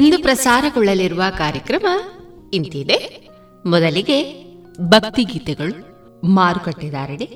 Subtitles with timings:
[0.00, 1.86] ಇಂದು ಪ್ರಸಾರಗೊಳ್ಳಲಿರುವ ಕಾರ್ಯಕ್ರಮ
[2.52, 3.28] ಇಂತಿದೆ.
[3.66, 4.44] ಮೊದಲಿಗೆ
[4.80, 5.90] ಭಕ್ತಿಗೀತೆಗಳು
[6.26, 7.28] ಮಾರುಕಟ್ಟೆದಾರಣೆ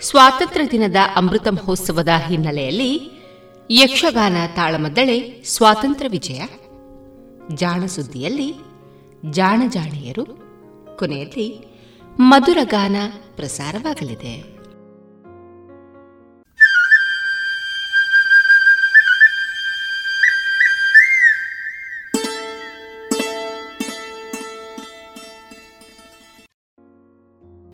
[0.00, 3.10] ಸ್ವಾತಂತ್ರ್ಯ ದಿನದ ಅಮೃತ ಮಹೋತ್ಸವದ ಹಿನ್ನೆಲೆಯಲ್ಲಿ
[3.70, 6.42] ಯಕ್ಷಗಾನ ತಾಳಮದ್ದಳೆ ಸ್ವಾತಂತ್ರ್ಯ ವಿಜಯ.
[7.54, 8.54] ಜಾಣ ಸುದ್ದಿಯಲ್ಲಿ
[9.30, 10.24] ಜಾಣ ಜಾಣಿಯರು.
[10.98, 11.78] ಕೊನೆಯಲ್ಲಿ
[12.20, 12.96] ಮಧುರಗಾನ
[13.36, 14.53] ಪ್ರಸಾರವಾಗಲಿದೆ.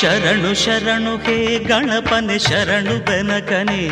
[0.00, 3.82] ಶರಣು ಶರಣು ಹೇ ಗಣಪನೆ ಶರಣು ಬೆನಕನೆ.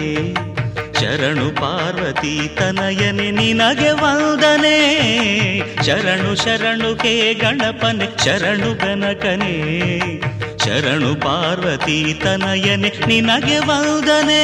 [1.00, 4.76] ಶರಣು ಪಾರ್ವತಿ ತನಯನೆ ನಿನಗೆ ವಂದನೆ.
[5.86, 9.78] ಶರಣು ಶರಣು ಹೇ ಗಣಪನೆ ಶರಣು ಬೆನಕನೆ.
[10.64, 14.42] ಶರಣು ಪಾರ್ವತಿ ತನಯನೆ ನಿನಗೆ ವಂದನೆ.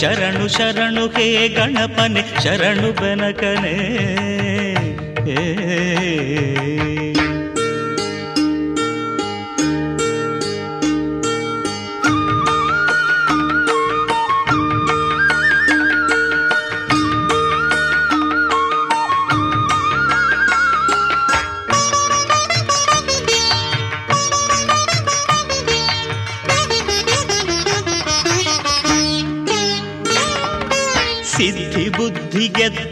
[0.00, 3.78] ಶರಣು ಶರಣು ಹೇ ಗಣಪನೆ ಶರಣು ಬೆನಕನೆ.
[5.30, 5.68] ಏ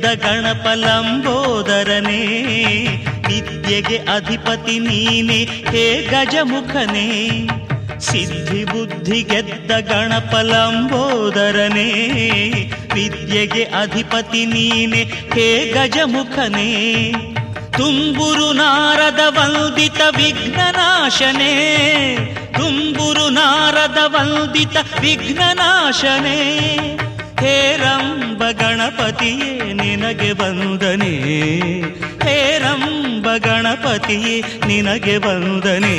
[0.07, 2.21] ಗೆದ್ದ ಗಣಪಲಂಬೋದರನೇ
[3.29, 7.49] ವಿದ್ಯೆಗೆ ಅಧಿಪತಿ ನೀನೆ, ಹೇ ಗಜಮುಖನೇ.
[8.01, 10.91] ಸಿದ್ಧಿ ಬುದ್ಧಿ ಗೆದ್ದ ಗಣಪಲಂಬೋದರನೇ
[12.95, 17.13] ವಿದ್ಯೆಗೆ ಅಧಿಪತಿ ನೀನೆ, ಹೇ ಗಜಮುಖನೇ.
[17.73, 21.55] ತುಂಬುರು ನಾರದ ವಂದಿತ ವಿಘ್ನನಾಶನೇ,
[22.55, 26.59] ತುಂಬುರು ನಾರದ ವಂದಿತ ವಿಘ್ನನಾಶನೇ.
[27.41, 31.13] ಹೇರಂಬ ಗಣಪತಿಯೇ, ನಿನಗೆ ವಂದನೆ.
[32.29, 35.97] ಹೇರಂಬ ಗಣಪತಿಯೇ, ನಿನಗೆ ವಂದನೆ.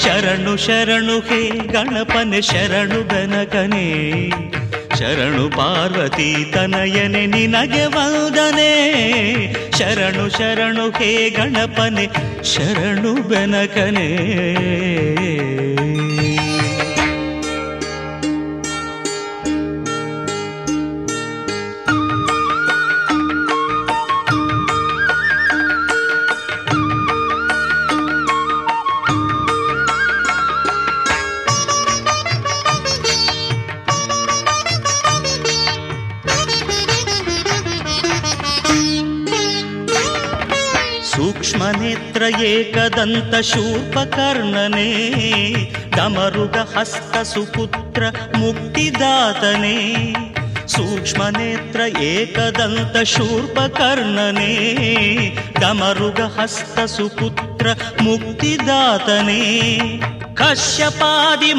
[0.00, 4.30] ಶರಣು ಶರಣು, ಹೇ ಗಣಪನೆ, ಶರಣು ಗಣಕನೇ
[4.98, 8.72] ಶರಣು ಪಾರ್ವತಿ ತನಯನೆ, ನಿನಗೆ ವಂದನೆ.
[9.78, 12.08] ಶರಣು ಶರಣು, ಹೇ ಗಣಪನೆ,
[12.44, 14.08] ಶರಣು ಬೆನಕನೇ
[42.54, 44.90] एकदन्तशूर्पकर्णने
[45.96, 46.56] दमरुद
[48.36, 49.78] मुक्तिदातने
[50.68, 51.80] सूक्ष्मनेत्र
[52.10, 54.54] एकदन्तशूर्पकर्णने
[55.60, 59.42] कर्णने मुक्तिदातने।
[60.42, 61.52] हस्तसुपुत्र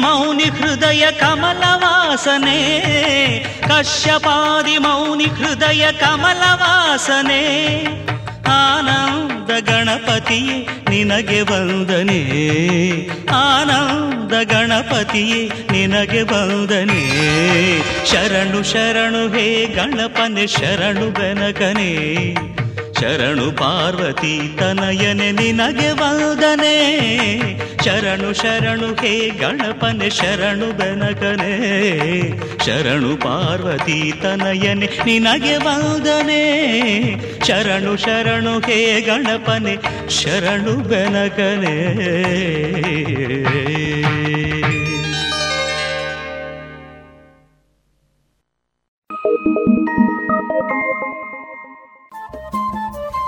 [0.56, 2.60] हृदय कमलवासने
[3.70, 4.76] कश्यपादि
[5.36, 7.44] हृदय कमलवासने
[8.46, 12.20] ಆನಂದ ಗಣಪತಿಯೇ ನಿನಗೆ ವಂದನೆ.
[13.30, 17.02] ಆನಂದ ಗಣಪತಿಯೇ ನಿನಗೆ ವಂದನೆ.
[18.06, 22.34] ಶರಣು ಶರಣು ಹೇ ಗಣಪನೆ ಶರಣು ಬೆನಕನೇ.
[23.00, 26.76] ಶರಣು ಪಾರ್ವತಿ ತನಯನೆ ನಿನಗೆ ವಂದನೆ.
[27.84, 31.52] ಶರಣು ಶರಣು, ಹೇ ಗಣಪನೆ, ಶರಣು ಬೆನಕನೆ.
[32.66, 36.42] ಶರಣು ಪಾರ್ವತಿ ತನಯನೆ ನಿನಗೆ ವಂದನೆ.
[37.46, 39.76] ಶರಣು ಶರಣು, ಹೇ ಗಣಪನೆ,
[40.10, 42.16] ಶರಣು ಬೆನಕನೇ.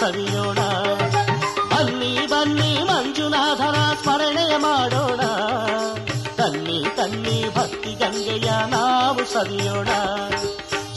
[0.00, 0.58] ಸವಿಯೋಣ
[1.68, 5.20] ಬನ್ನಿ ಬನ್ನಿ, ಮಂಜುನಾಥನ ಸ್ಮರಣೆಯ ಮಾಡೋಣ.
[6.34, 9.88] ತನ್ನಿ ತನ್ನಿ, ಭಕ್ತಿ ಗಂಗೆಯ ನಾವು ಸವಿಯೋಣ.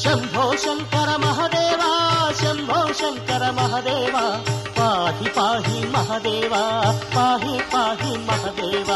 [0.03, 1.81] ಶಂಭೋ ಶಂಕರ ಮಹದೇವ,
[2.41, 4.15] ಶಂಭೋ ಶಂಕರ ಮಹದೇವ,
[4.75, 6.53] ಪಾಹಿ ಪಾಹಿ ಮಹದೇವ,
[7.15, 8.89] ಪಾಹಿ ಪಾಹಿ ಮಹದೇವ.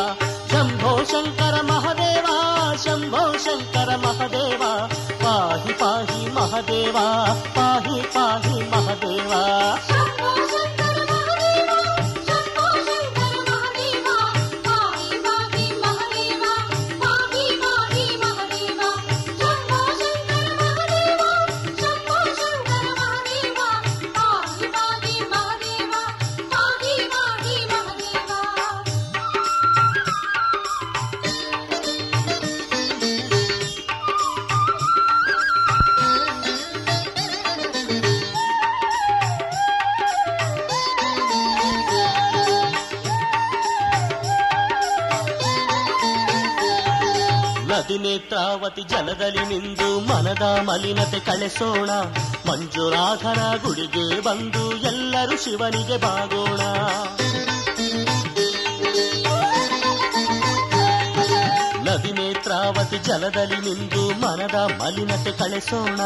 [0.52, 2.28] ಶಂಭೋ ಶಂಕರ ಮಹದೇವ,
[2.84, 4.64] ಶಂಭೋ ಶಂಕರ ಮಹದೇವ
[5.26, 7.06] पाहि पाहि महादेवा
[7.58, 9.42] पाहि पाहि महादेवा।
[48.16, 51.90] ನೇತ್ರಾವತಿ ಜಲದಲ್ಲಿ ನಿಂದು ಮನದ ಮಲಿನತೆ ಕಳೆಸೋಣ.
[52.50, 56.62] ಮಂಜುನಾಥನ ಗುಡಿಗೆ ಬಂದು ಎಲ್ಲರೂ ಶಿವನಿಗೆ ಬಾಗೋಣ.
[62.66, 66.00] ನೇತ್ರಾವತಿ ಜಲದಲ್ಲಿ ನಿಂದು ಮನದ ಮಲಿನತೆ ಕಳೆಸೋಣ.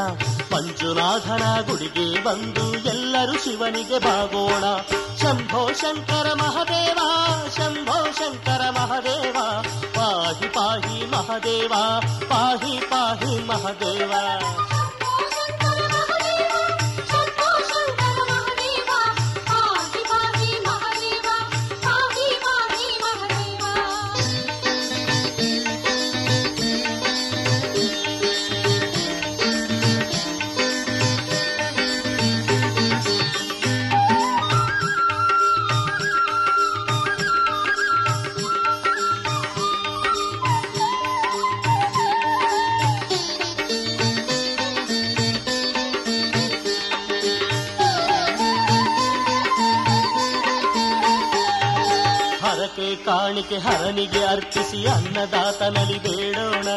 [0.53, 4.63] ಮಂಜುನಾಥನ ಗುಡಿಗೆ ಬಂದು ಎಲ್ಲರೂ ಶಿವನಿಗೆ ಬಾಗೋಣ.
[5.21, 6.99] ಶಂಭೋ ಶಂಕರ ಮಹದೇವ,
[7.57, 9.37] ಶಂಭೋ ಶಂಕರ ಮಹದೇವ,
[9.95, 11.73] ಪಾಹಿ ಪಾಹಿ ಮಹದೇವ,
[12.29, 14.13] ಪಾಹಿ ಪಾಹಿ ಮಹದೇವ.
[53.29, 56.67] ಕಾಣಿಕೆ ಹರನಿಗೆ ಅರ್ಪಿಸಿ ಅನ್ನದಾತನಲ್ಲಿ ಬೇಡೋಣ.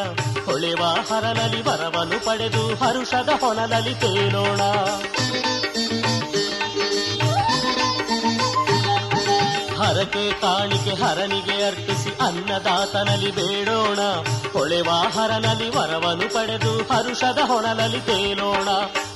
[0.45, 4.61] ಹೊಳೆವ ಹರನಲ್ಲಿ ವರವನ್ನು ಪಡೆದು ಹರುಷದ ಹೊನನಲ್ಲಿ ತೇಲೋಣ.
[9.81, 13.99] ಹರಕೆ ಕಾಣಿಕೆ ಹರನಿಗೆ ಅರ್ಪಿಸಿ ಅನ್ನದಾತನಲ್ಲಿ ಬೇಡೋಣ.
[14.53, 18.69] ಹೊಳೆವ ಹರನಲ್ಲಿ ವರವನ್ನು ಪಡೆದು ಹರುಷದ ಹೊನನಲ್ಲಿ ತೇಲೋಣ.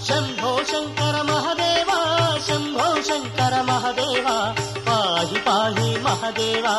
[0.08, 1.90] ಶಂಭೋ ಶಂಕರ ಮಹದೇವ,
[2.48, 4.28] ಶಂಭೋ ಶಂಕರ ಮಹದೇವ
[5.18, 6.74] पाहि पाहि महादेवा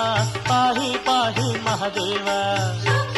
[0.49, 3.17] पाहि पाहि महादेवा।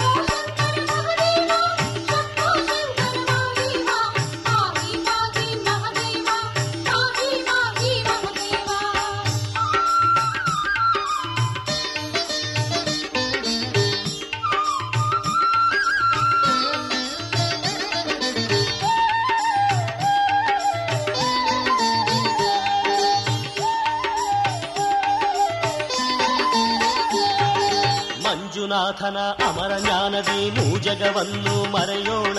[28.92, 32.38] ಮಂಜುನಾಥನ ಅಮರ ಜ್ಞಾನದಿ ಮೂಜಗವನ್ನು ಮರೆಯೋಣ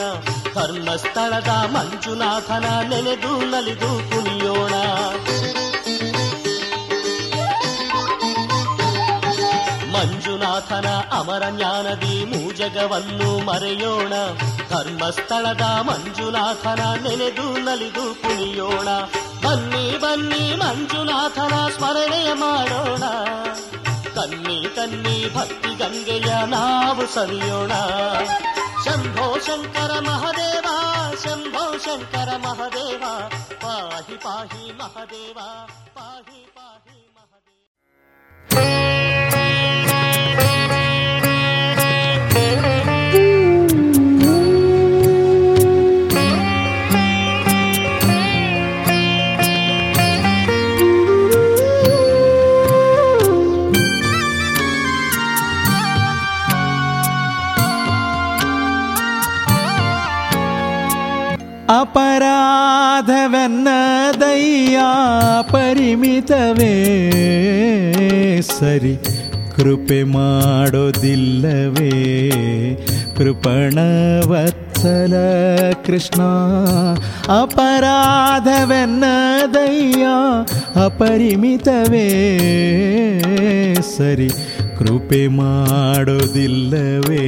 [0.55, 4.73] ಧರ್ಮಸ್ಥಳದ ಮಂಜುನಾಥನ ನೆನೆದು ನಲಿದು ಕುಣಿಯೋಣ
[9.93, 14.13] ಮಂಜುನಾಥನ ಅಮರ ಜ್ಞಾನದಿ ಮೂಜಗವನ್ನು ಮರೆಯೋಣ
[14.69, 18.89] ಧರ್ಮಸ್ಥಳದ ಮಂಜುನಾಥನ ನೆನೆದು ನಲಿದು ಕುಣಿಯೋಣ
[19.43, 23.03] ಬನ್ನಿ ಬನ್ನಿ ಮಂಜುನಾಥನ ಸ್ಮರಣೆಯ ಮಾಡೋಣ
[24.14, 27.72] ಕನ್ನಿ ಕನ್ನಿ ಭಕ್ತಿ ಗಂಗೆಯ ನಾವು ಸವಿಯೋಣ
[28.84, 30.66] ಶಂಭೋ ಶಂಕರ ಮಹದೇವ
[31.24, 33.04] ಶಂಭೋ ಶಂಕರ ಮಹದೇವ
[33.62, 35.38] ಪಾಹಿ ಪಾಹಿ ಮಹದೇವ
[35.94, 36.40] ಪಾಹಿ
[61.81, 64.79] ಅಪರಾಧವೆನ್ನದಯ್ಯ
[65.51, 66.75] ಪರಿಮಿತವೇ?
[68.41, 68.95] ಸರಿ
[69.55, 71.91] ಕೃಪೆ ಮಾಡೋದಿಲ್ಲವೇ?
[73.17, 75.13] ಕೃಪಣವತ್ಸಲ
[75.85, 76.21] ಕೃಷ್ಣ
[77.41, 80.05] ಅಪರಾಧವೆನ್ನದಯ್ಯ
[80.85, 82.07] ಅಪರಿಮಿತವೇ?
[83.97, 84.29] ಸರಿ
[84.77, 87.25] ಕೃಪೆ ಮಾಡೋದಿಲ್ಲವೇ?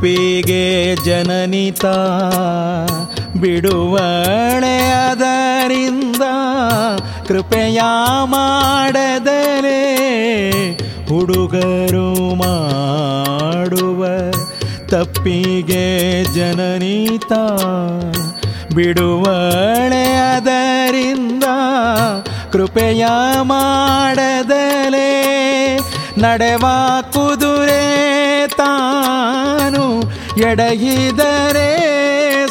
[0.06, 0.64] ತಪ್ಪಿಗೆ
[1.04, 1.84] ಜನನಿತ
[3.40, 6.24] ಬಿಡುವಣೆ ಅದರಿಂದ
[7.28, 7.80] ಕೃಪೆಯ
[8.34, 9.80] ಮಾಡದಲೇ
[11.08, 12.06] ಹುಡುಗರು
[12.42, 14.02] ಮಾಡುವ
[14.86, 15.84] ತಪ್ಪಿಗೆ
[16.34, 17.32] ಜನನಿತ
[18.76, 21.44] ಬಿಡುವಣೆ ಅದರಿಂದ
[22.52, 23.04] ಕೃಪೆಯ
[23.52, 25.10] ಮಾಡದಲೇ
[26.18, 27.55] ನಡೆವಾಕುದು
[30.36, 31.76] ಎಡಹಿದರೆ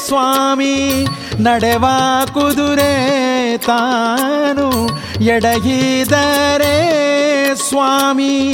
[0.07, 1.05] ಸ್ವಾಮಿ
[1.39, 1.85] ನಡೆವ
[2.33, 4.89] ಕುದುರೆ ತಾನು.
[5.21, 6.75] ಎಡಗಿದರೆ
[7.55, 8.53] ಸ್ವಾಮಿ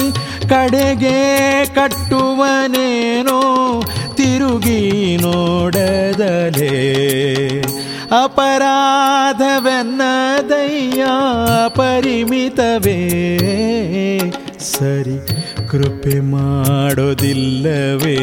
[0.50, 6.72] ಕಡೆಗೆ ಕಟ್ಟುವನೇನೋ ತಿರುಗಿ ನೋಡದಲೇ.
[8.24, 11.04] ಅಪರಾಧವೆನ್ನದಯ್ಯ
[11.70, 13.00] ಪರಿಮಿತವೇ
[14.60, 15.17] ಸರಿ.
[15.72, 18.18] ಕೃಪೆ ಮಾಡೋದಿಲ್ಲವೇ?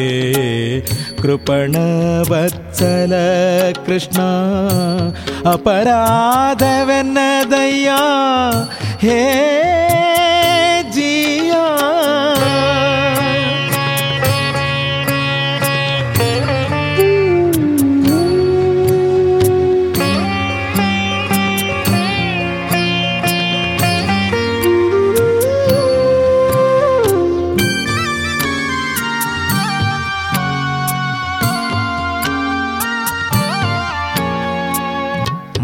[1.21, 1.75] ಕೃಪಣ
[2.29, 3.13] ವತ್ಸಲ
[3.85, 4.19] ಕೃಷ್ಣ
[5.49, 7.89] ಅಪರಾಧವೆನ್ನದಯ್ಯ?
[9.07, 9.19] ಹೇ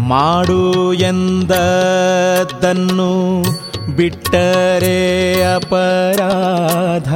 [0.08, 3.44] ಮಾಡು ಎಂದದ್ದನ್ನು
[3.96, 4.96] ಬಿಟ್ಟರೆ
[5.54, 7.14] ಅಪರಾಧ.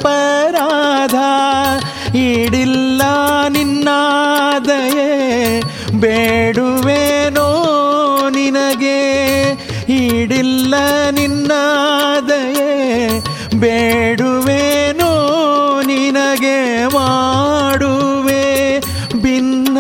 [2.24, 3.02] ಈಡಿಲ್ಲ
[3.48, 5.10] ನಿನ್ನಾದಯೇ
[5.96, 7.48] ಬೇಡುವೇನೋ
[8.30, 9.00] ನಿನಗೆ
[10.00, 10.76] ಈಡಿಲ್ಲ
[11.12, 12.72] ನಿನ್ನಾದಯೇ
[13.56, 15.12] ಬೇಡುವೇನೋ
[15.88, 16.58] ನಿನಗೆ
[16.96, 18.44] ಮಾಡುವೆ
[19.22, 19.78] ಭಿನ್ನ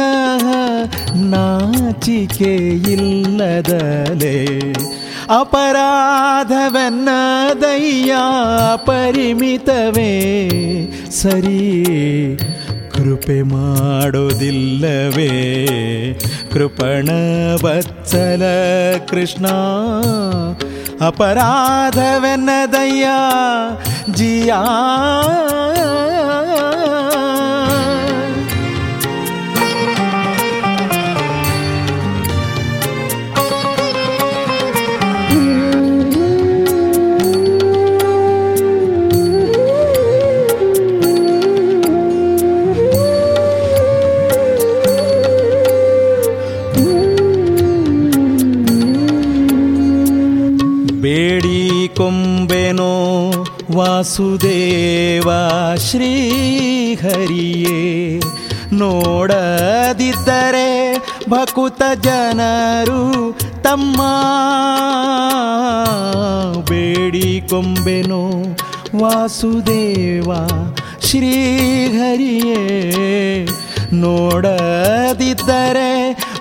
[1.34, 2.54] ನಾಚಿಕೆ
[2.96, 4.38] ಇಲ್ಲದಲೇ
[5.30, 8.16] ಅಪರಾಧವೆನ್ನದಯ್ಯ
[8.76, 10.30] ಪರಿಮಿತವೇ
[11.10, 11.86] ಸರಿ.
[12.92, 15.60] ಕೃಪೆ ಮಾಡೋದಿಲ್ಲವೇ.
[16.54, 17.10] ಕೃಪಣ
[17.64, 18.42] ಬತ್ಸಲ
[19.10, 19.46] ಕೃಷ್ಣ.
[21.08, 23.08] ಅಪರಾಧವೆನ್ನದಯ್ಯ
[24.14, 24.64] ಜಿಯಾ.
[53.96, 55.30] ವಾಸುದೇವ
[55.78, 57.80] ಶ್ರೀಹರಿಯೇ
[58.74, 60.70] ನೋಡದಿದ್ದರೆ
[61.30, 63.32] ಭಕುತ ಜನರು
[63.62, 64.02] ತಮ್ಮ
[66.70, 68.54] ಬೇಡಿ ಕೊಂಬೆನೋ
[68.96, 70.32] ವಾಸುದೇವ
[71.02, 72.62] ಶ್ರೀಹರಿಯೇ
[74.02, 75.92] ನೋಡದಿದ್ದರೆ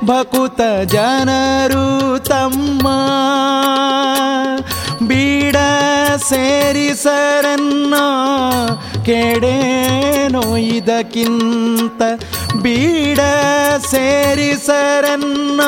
[0.04, 0.60] ಭಕುತ
[0.92, 2.88] ಜನರು ತಮ್ಮ
[5.08, 5.56] ಬೀಡ
[6.28, 7.94] ಸೇರಿಸರನ್ನ
[9.04, 12.02] ಕೆಡೇನೋ ಇದಕ್ಕಿಂತ
[12.62, 13.20] ಬೀಡ
[13.90, 15.60] ಸೇರಿಸರನ್ನ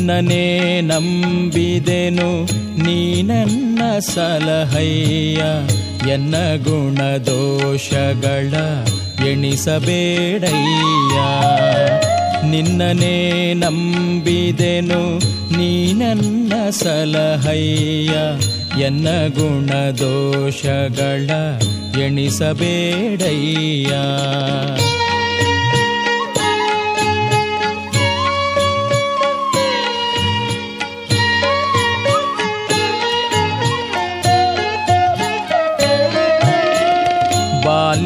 [0.00, 2.28] ನಿನ್ನನೇ ನಂಬಿದೆನು,
[2.84, 5.42] ನೀ ನನ್ನ ಸಲಹಯ್ಯ
[6.10, 6.34] ಎನ್ನ
[6.64, 8.52] ಗುಣದೋಷಗಳ
[9.26, 11.18] ಎಣಿಸಬೇಡಯ್ಯ.
[12.50, 15.18] ನಿನ್ನನೇ ನಂಬಿದೆನು,
[15.58, 18.14] ನೀ ನನ್ನ ಸಲಹಯ್ಯ
[18.82, 21.30] ಎನ್ನ ಗುಣದೋಷಗಳ
[22.00, 23.92] ಎಣಿಸಬೇಡಯ್ಯ.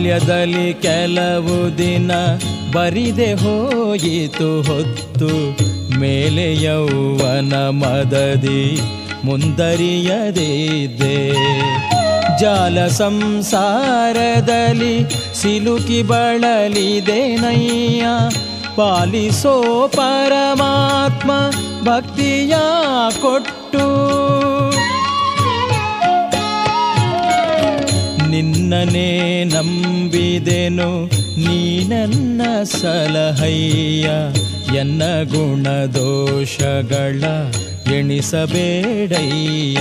[0.04, 2.10] ಬಾಲ್ಯದಲ್ಲಿ ಕೆಲವು ದಿನ
[2.72, 5.56] ಬರಿದೆ ಹೋಯಿತು ಹೊತ್ತು.
[6.00, 8.80] ಮೇಲೆ ಯೌವನ ಮದದಿ
[9.24, 11.32] ಮುಂದರಿಯದಿದ್ದೆ
[12.38, 18.06] ಜಾಲ ಸಂಸಾರದಲ್ಲಿ ಸಿಲುಕಿ ಬಳಲಿದೆ ನಯ್ಯ.
[18.76, 21.30] ಪಾಲಿಸೋ ಪರಮಾತ್ಮ
[21.90, 22.54] ಭಕ್ತಿಯ
[23.22, 24.53] ಕೊಟ್ಟು.
[28.64, 29.08] ನಿನ್ನನೇ
[29.44, 30.88] ನಂಬಿದೆನು
[31.36, 34.06] ನೀ ನನ್ನ ಸಲಹಯ್ಯ
[34.78, 37.22] ಎನ್ನ ಗುಣದೋಷಗಳ
[37.94, 39.80] ಎಣಿಸಬೇಡಯ್ಯ.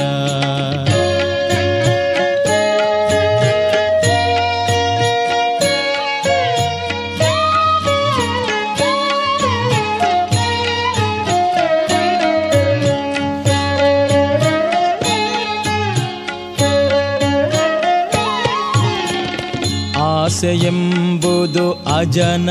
[20.44, 22.50] ಆಸೆಯೆಂಬುದು ಅಜನ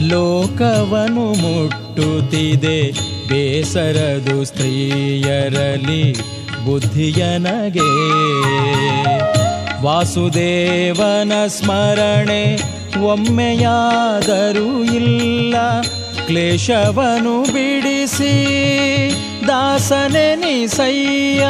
[0.00, 2.82] ಲೋಕವನು ಮುಟ್ಟುತ್ತಿದೆ.
[3.28, 6.12] ಬೇಸರದು ಸ್ತ್ರೀಯರಲಿ
[6.66, 7.88] ಬುದ್ಧಿಯನಗೆ.
[9.82, 12.58] ವಾಸುದೇವನ ಸ್ಮರಣೆ
[13.04, 15.56] ಒಮ್ಮೆಯಾದರೂ ಇಲ್ಲ.
[16.26, 18.34] ಕ್ಲೇಶವನು ಬಿಡಿಸಿ
[19.48, 21.44] ದಾಸನೆನಿಸಯ್ಯ.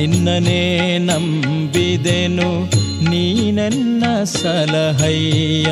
[0.00, 2.64] ನಿನ್ನನೇ ನಂಬಿದೆನು
[3.10, 5.68] ನೀ ನನ್ನ ಸಲಹಯ್ಯ.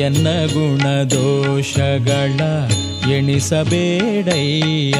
[0.00, 2.40] ಎನ್ನ ಗುಣದೋಷಗಳ
[3.10, 4.94] ಎಣಿಸಬೇಡಯ್ಯ.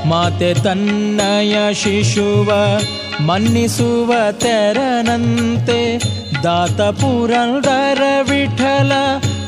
[0.08, 2.54] ಮಾತೆ ತನ್ನಯ ಶಿಶುವ
[3.26, 5.98] ಮನ್ನಿಸುವ ತೆರನಂತೆ,
[6.44, 8.92] ದಾತ ಪುರಂದರ ವಿಠಲ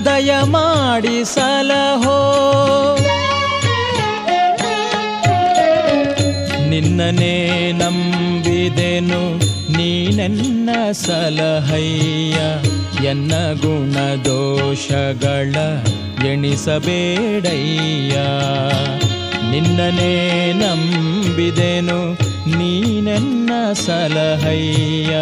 [0.05, 2.19] ದಯ ಮಾಡಿ ಸಲಹೋ.
[6.69, 9.44] ನಿನ್ನನೇ ನಂಬಿದೆನು
[9.85, 12.37] ನೀ ನನ್ನ ಸಲಹಯ್ಯ
[13.07, 13.95] ಎನ್ನ ಗುಣ
[14.25, 15.55] ದೋಷಗಳ
[16.25, 18.15] ಎಣಿಸಬೇಡಯ್ಯ.
[19.51, 22.13] ನಿನ್ನನೇ ನಂಬಿದೆನು
[22.57, 25.13] ನೀ ನನ್ನ ಸಲಹಯ್ಯ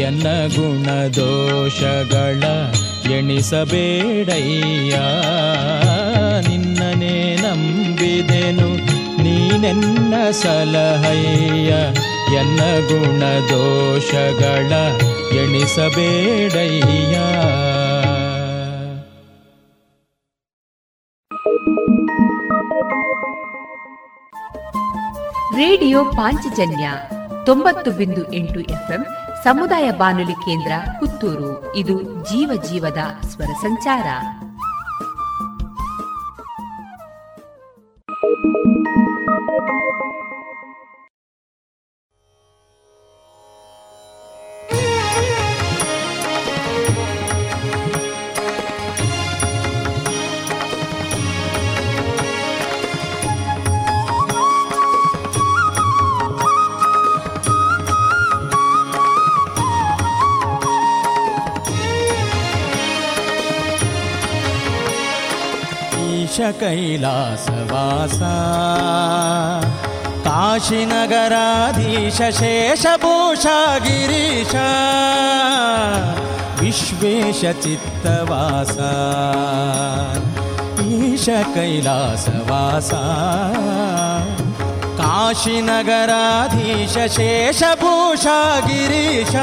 [0.00, 0.86] ಎನ್ನ ಗುಣ
[1.16, 2.42] ದೋಷಗಳ
[3.12, 4.94] ಎಣಿಸಬೇಡಯ್ಯ.
[6.48, 8.76] ನಿನ್ನನೇ ನಂಬಿದೆನು
[9.22, 11.74] ನೀನೆನ್ನ ಸಲಹಯ್ಯ
[12.34, 14.72] ಎನ್ನ ಗುಣ ದೋಷಗಳ
[15.34, 17.18] ಎಣಿಸಬೇಡಯ್ಯ.
[25.56, 26.90] ರೇಡಿಯೋ ಪಾಂಚಜನ್ಯ
[27.46, 29.06] ತೊಂಬತ್ತು ಬಿಂದು ಎಂಟು ಎಫ್ಎಂ
[29.44, 31.76] ಸಮುದಾಯ ಬಾನುಲಿ ಕೇಂದ್ರ ಪುತ್ತೂರು.
[31.76, 34.04] ಇದು ಜೀವ ಜೀವದ ಸ್ವರ ಸಂಚಾರ.
[38.26, 38.64] thank
[39.44, 39.93] ಕೈಲಾಸವಾಸ
[66.38, 68.18] कैलासवासा कैलासवास
[70.26, 74.54] काशीनगराधीश शेषभूषा गिरिश
[76.60, 77.40] विश्वेश
[80.94, 83.04] ईश कैलासवासा
[85.00, 89.34] काशीनगराधीश शेषभूषागिरिश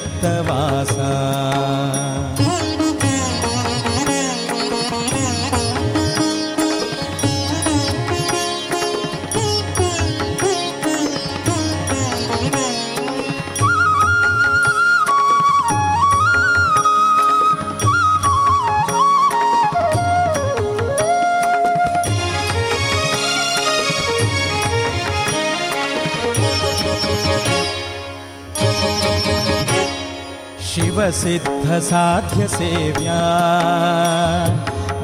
[31.10, 33.20] सिद्धसाध्यसेव्या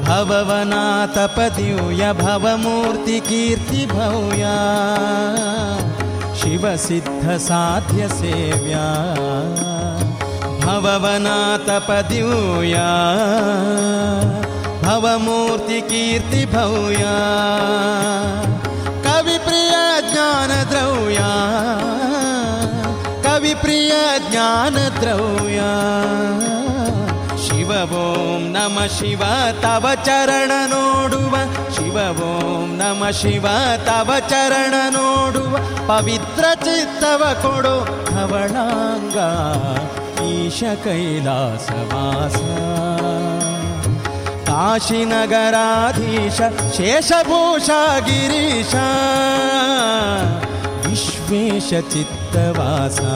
[0.07, 0.83] भववना
[1.15, 4.55] तपदिूया भवमूर्तिकीर्ति भूया
[6.41, 8.85] शिवसिद्धसाध्यसेव्या।
[10.65, 11.37] भववना
[11.67, 12.89] तपदिूया
[14.83, 17.15] भवमूर्तिकीर्ति भूया
[19.05, 21.31] कविप्रिया ज्ञानद्रौया
[24.29, 25.71] ज्ञानद्रव्या।
[27.37, 29.23] शिव ॐ नम शिव
[29.63, 31.43] तव चरण नोडुवा।
[31.75, 33.47] शिव ॐ नम शिव
[33.87, 37.77] तव चरण नोडुवा। पवित्र चित्तव कोडो
[38.15, 39.29] हवणाङ्गा।
[40.23, 42.35] ईश कैलासवास
[44.49, 46.41] काशीनगराधीश
[46.75, 48.73] शेषभूषा गिरीश।
[51.31, 53.11] विश्वेशचित्तवासा।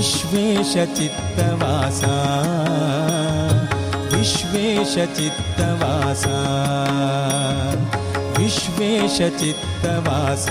[0.00, 2.04] ವಿಶ್ವೇಶ ಚಿತ್ತವಾಸ
[4.14, 6.26] ವಿಶ್ವೇಶ ಚಿತ್ತವಾಸ
[8.38, 10.48] ವಿಶ್ವೇಶ ಚಿತ್ತವಾಸ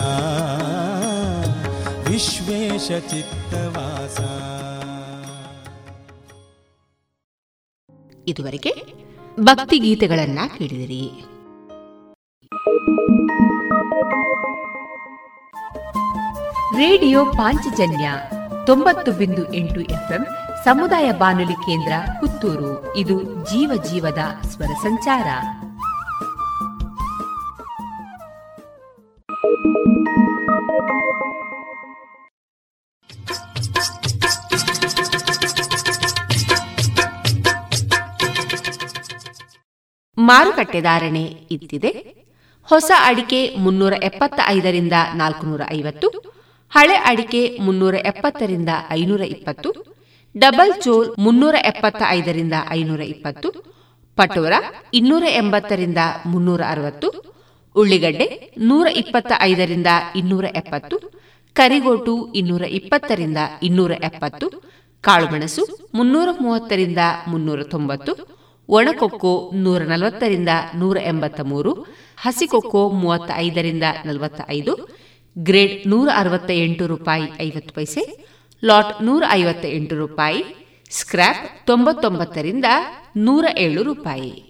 [2.07, 4.19] ವಿಶ್ವೇಶ ವಿಶ್ವೇಶಚಿತ್ತವಾಸ.
[8.27, 8.93] ಇದುವರೆಗೆ
[9.39, 11.25] ಭಕ್ತಿಗೀತೆಗಳನ್ನ ಕೇಳಿದಿರಿ.
[16.77, 18.11] ರೇಡಿಯೋ ಪಾಂಚಜನ್ಯ
[18.69, 20.27] ತೊಂಬತ್ತು ಬಿಂದು ಎಂಟು ಎಫ್ಎಂ,
[20.63, 22.95] ಸಮುದಾಯ ಬಾನುಲಿ ಕೇಂದ್ರ ಪುತ್ತೂರು.
[22.95, 24.17] ಇದು ಜೀವ ಜೀವದ
[24.47, 25.27] ಸ್ವರ ಸಂಚಾರ.
[40.17, 41.89] ಮಾರುಕಟ್ಟೆ ಧಾರಣೆ ಇತ್ತಿದೆ.
[42.63, 46.38] ಹೊಸ ಅಡಿಕೆ ಮುನ್ನೂರ ಎಪ್ಪತ್ತ ಐದರಿಂದ ನಾಲ್ಕುನೂರ ಐವತ್ತು
[46.71, 49.69] ಹಳೆ ಅಡಿಕೆ ಮುನ್ನೂರ ಎಪ್ಪತ್ತರಿಂದ ಐನೂರ ಇಪ್ಪತ್ತು,
[50.35, 53.49] ಡಬಲ್ ಚೋಲ್ ಮುನ್ನೂರ ಎಪ್ಪತ್ತ ಐದರಿಂದ ಐನೂರ ಇಪ್ಪತ್ತು,
[54.17, 54.53] ಪಟೋರ
[54.93, 57.09] ಇನ್ನೂರ ಎಂಬತ್ತರಿಂದ ಮುನ್ನೂರ ಅರವತ್ತು,
[57.75, 60.97] ಉಳ್ಳಿಗಡ್ಡೆ ನೂರ ಇಪ್ಪತ್ತ ಐದರಿಂದ ಇನ್ನೂರ ಎಪ್ಪತ್ತು,
[61.55, 64.47] ಕರಿಗೋಟು ಇನ್ನೂರ ಇಪ್ಪತ್ತರಿಂದ ಇನ್ನೂರ ಎಪ್ಪತ್ತು,
[65.03, 65.63] ಕಾಳುಮೆಣಸು
[65.95, 68.13] ಮುನ್ನೂರ ಮೂವತ್ತರಿಂದ ಮುನ್ನೂರ ತೊಂಬತ್ತು,
[68.69, 71.71] ಒಣಕೊಕ್ಕೋ ನೂರ ನಲವತ್ತರಿಂದ ನೂರ ಎಂಬತ್ತ ಮೂರು
[72.17, 74.73] ಹಸಿಕೊಕ್ಕೋ ಮೂವತ್ತ ಐದರಿಂದ ನಲವತ್ತ ಐದು
[75.37, 78.27] ಗ್ರೇಡ್ ನೂರ ಅರವತ್ತ ಎಂಟು ರೂಪಾಯಿ ಐವತ್ತು ಪೈಸೆ,
[78.65, 80.43] ಲಾಟ್ ನೂರ ಐವತ್ತ ಎಂಟು ರೂಪಾಯಿ,
[80.91, 82.65] ಸ್ಕ್ರ್ಯಾಪ್ ತೊಂಬತ್ತೊಂಬತ್ತರಿಂದ
[83.17, 84.49] ನೂರ ಏಳು ರೂಪಾಯಿ.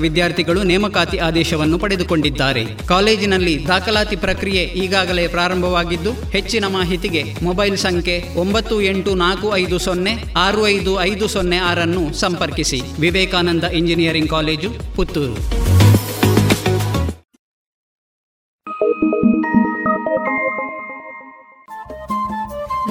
[0.01, 2.65] ವಿದ್ಯಾರ್ಥಿಗಳು ನೇಮಕಾತಿ ಆದೇಶವನ್ನು ಪಡೆದುಕೊಂಡಿದ್ದಾರೆ.
[2.87, 10.67] ಕಾಲೇಜಿನಲ್ಲಿ ದಾಖಲಾತಿ ಪ್ರಕ್ರಿಯೆ ಈಗಾಗಲೇ ಪ್ರಾರಂಭವಾಗಿದ್ದು, ಹೆಚ್ಚಿನ ಮಾಹಿತಿಗೆ ಮೊಬೈಲ್ ಸಂಖ್ಯೆ ಒಂಬತ್ತು ಎಂಟು ನಾಲ್ಕು ಐದು ಸೊನ್ನೆ ಆರು
[10.67, 12.81] ಐದು ಐದು ಸೊನ್ನೆ ಆರನ್ನು ಸಂಪರ್ಕಿಸಿ.
[12.99, 15.35] Vivekananda engineering college, Puttur.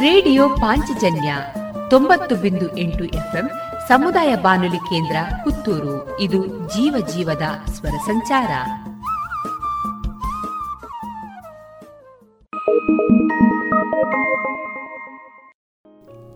[0.01, 1.31] Radio Panchajanya
[1.91, 3.47] ತೊಂಬತ್ತು ಬಿಂದು ಎಂಟು ಎಫ್ಎಂ
[3.91, 6.21] ಸಮುದಾಯ ಬಾನುಲಿ ಕೇಂದ್ರ ಪುತ್ತೂರು.
[6.21, 8.51] ಇದು ಜೀವ ಜೀವದ ಸ್ವರ ಸಂಚಾರ.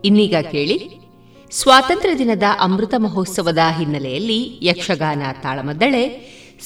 [0.05, 0.99] ಇನ್ನೀಗ ಕೇಳಿ.
[1.51, 6.09] ಸ್ವಾತಂತ್ರ್ಯ ದಿನದ ಅಮೃತ ಮಹೋತ್ಸವದ ಹಿನ್ನೆಲೆಯಲ್ಲಿ ಯಕ್ಷಗಾನ ತಾಳಮದ್ದಳೆ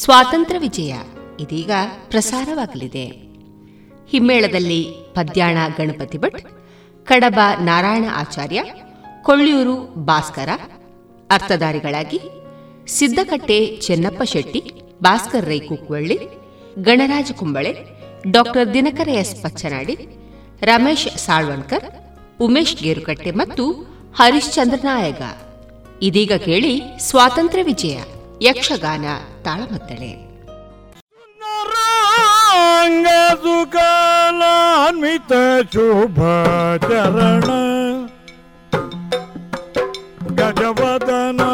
[0.03, 0.95] ಸ್ವಾತಂತ್ರ್ಯ ವಿಜಯ
[1.39, 1.71] ಇದೀಗ
[2.07, 3.05] ಪ್ರಸಾರವಾಗಲಿದೆ.
[4.09, 4.83] ಹಿಮ್ಮೇಳದಲ್ಲಿ
[5.15, 6.41] ಪದ್ಯಾಣ ಗಣಪತಿ ಭಟ್,
[7.05, 8.63] ಕಡಬ ನಾರಾಯಣ ಆಚಾರ್ಯ,
[9.21, 10.49] ಕೊಳ್ಳೂರು ಭಾಸ್ಕರ
[11.32, 12.19] ಅರ್ಥಧಾರಿಗಳಾಗಿ
[12.97, 14.61] ಸಿದ್ದಕಟ್ಟೆ ಚೆನ್ನಪ್ಪ ಶೆಟ್ಟಿ,
[15.03, 16.17] ಭಾಸ್ಕರ್ ರೈ ಕುಕ್ವಳ್ಳಿ,
[16.82, 17.73] ಗಣರಾಜ ಕುಂಬಳೆ,
[18.36, 19.95] ಡಾಕ್ಟರ್ ದಿನಕರ ಎಸ್ ಪಚ್ಚನಾಡಿ,
[20.61, 21.86] ರಮೇಶ್ ಸಾಳ್ವಣ್ಕರ್,
[22.45, 23.65] ಉಮೇಶ್ ಗೇರುಕಟ್ಟೆ ಮತ್ತು
[24.19, 25.21] ಹರಿಶ್ಚಂದ್ರ ನಾಯಗ
[26.01, 27.97] ಇದೀಗ ಕೇಳಿ ಸ್ವಾತಂತ್ರ್ಯ ವಿಜಯ,
[28.41, 29.05] ಯಕ್ಷಗಾನ
[29.43, 30.11] ತಾಳಮದ್ದಳೆ.
[35.73, 36.19] ಶುಭ
[36.88, 37.49] ಚರಣ
[40.39, 41.49] గజవదన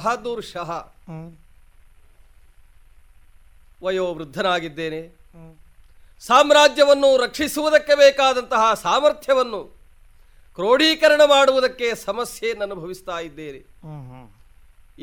[0.00, 0.70] ಬಹದ್ದೂರ್ ಶಹ
[3.82, 5.00] ವಯೋವೃದ್ಧನಾಗಿದ್ದೇನೆ
[6.26, 9.60] ಸಾಮ್ರಾಜ್ಯವನ್ನು ರಕ್ಷಿಸುವುದಕ್ಕೆ ಬೇಕಾದಂತಹ ಸಾಮರ್ಥ್ಯವನ್ನು
[10.56, 13.60] ಕ್ರೋಢೀಕರಣ ಮಾಡುವುದಕ್ಕೆ ಸಮಸ್ಯೆಯನ್ನು ಅನುಭವಿಸ್ತಾ ಇದ್ದೇನೆ.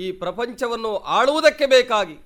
[0.04, 2.18] ಈ ಪ್ರಪಂಚವನ್ನು ಆಳುವುದಕ್ಕೆ ಬೇಕಾಗಿ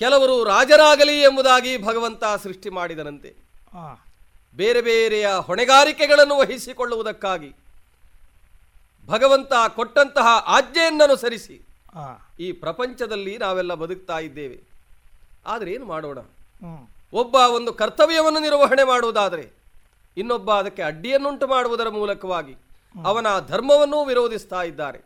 [0.00, 3.30] ಕೆಲವರು ರಾಜರಾಗಲಿ ಎಂಬುದಾಗಿ ಭಗವಂತ ಸೃಷ್ಟಿ ಮಾಡಿದನಂತೆ.
[4.54, 7.50] ಬೇರೆ ಬೇರೆಯ ಹೊಣೆಗಾರಿಕೆಗಳನ್ನು ವಹಿಸಿಕೊಳ್ಳುವುದಕ್ಕಾಗಿ
[9.06, 11.66] ಭಗವಂತ ಕೊಟ್ಟಂತಹ ಆಜ್ಞೆಯನ್ನನುಸರಿಸಿ
[12.40, 14.62] ಈ ಪ್ರಪಂಚದಲ್ಲಿ ನಾವೆಲ್ಲ ಬದುಕ್ತಾ ಇದ್ದೇವೆ.
[15.46, 16.18] ಆದರೆ ಏನು ಮಾಡೋಣ?
[17.12, 19.52] ಒಬ್ಬ ಒಂದು ಕರ್ತವ್ಯವನ್ನು ನಿರ್ವಹಣೆ ಮಾಡುವುದಾದರೆ
[20.16, 22.56] ಇನ್ನೊಬ್ಬ ಅದಕ್ಕೆ ಅಡ್ಡಿಯನ್ನುಂಟು ಮಾಡುವುದರ ಮೂಲಕವಾಗಿ
[23.04, 25.00] ಅವನ ಧರ್ಮವನ್ನೂ ವಿರೋಧಿಸ್ತಾ ಇದ್ದಾರೆ.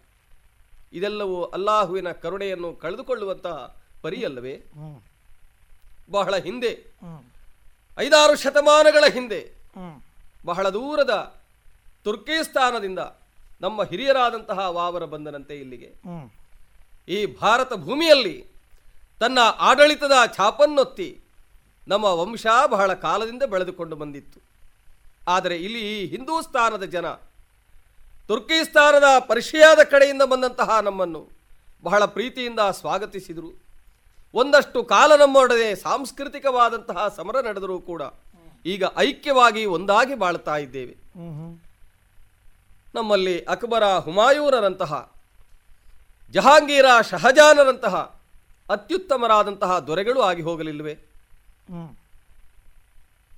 [0.93, 4.63] ಇದೆಲ್ಲವೂ ಅಲ್ಲಾಹುವಿನ ಕರುಣೆಯನ್ನು ಕಳೆದುಕೊಳ್ಳುವಂತಹ ಪರಿಯಲ್ಲವೇ?
[6.11, 6.73] ಬಹಳ ಹಿಂದೆ.
[7.99, 9.41] ಐದಾರು ಶತಮಾನಗಳ ಹಿಂದೆ.
[10.45, 11.43] ಬಹಳ ದೂರದ
[12.05, 12.99] ತುರ್ಕಿಸ್ತಾನದಿಂದ
[13.61, 15.91] ನಮ್ಮ ಹಿರಿಯರಾದಂತಹ ವಾವರ ಬಂದನಂತೆ ಇಲ್ಲಿಗೆ.
[17.17, 18.37] ಈ ಭಾರತ ಭೂಮಿಯಲ್ಲಿ
[19.21, 19.39] ತನ್ನ
[19.69, 21.09] ಆಡಳಿತದ ಛಾಪನ್ನೊತ್ತಿ
[21.89, 24.39] ನಮ್ಮ ವಂಶ ಬಹಳ ಕಾಲದಿಂದ ಬೆಳೆದುಕೊಂಡು ಬಂದಿತ್ತು.
[25.35, 27.07] ಆದರೆ ಇಲ್ಲಿ ಈ ಹಿಂದೂಸ್ತಾನದ ಜನ
[28.29, 31.23] ತುರ್ಕಿಸ್ತಾನದ ಪರ್ಷಿಯಾದ ಕಡೆಯಿಂದ ಬಂದಂತಹ ನಮ್ಮನ್ನು
[31.87, 33.51] ಬಹಳ ಪ್ರೀತಿಯಿಂದ ಸ್ವಾಗತಿಸಿದರು.
[34.41, 38.03] ಒಂದಷ್ಟು ಕಾಲ ನಮ್ಮೊಡನೆ ಸಾಂಸ್ಕೃತಿಕವಾದಂತಹ ಸಮರ ನಡೆದರೂ ಕೂಡ
[38.67, 40.95] ಈಗ ಐಕ್ಯವಾಗಿ ಒಂದಾಗಿ ಬಾಳ್ತಾ ಇದ್ದೇವೆ.
[42.99, 44.93] ನಮ್ಮಲ್ಲಿ ಅಕ್ಬರ ಹುಮಾಯೂರರಂತಹ
[46.31, 47.95] ಜಹಾಂಗೀರ ಶಹಜಾನರಂತಹ
[48.71, 50.95] ಅತ್ಯುತ್ತಮರಾದಂತಹ ದೊರೆಗಳು ಆಗಿ ಹೋಗಲಿಲ್ಲವೆ?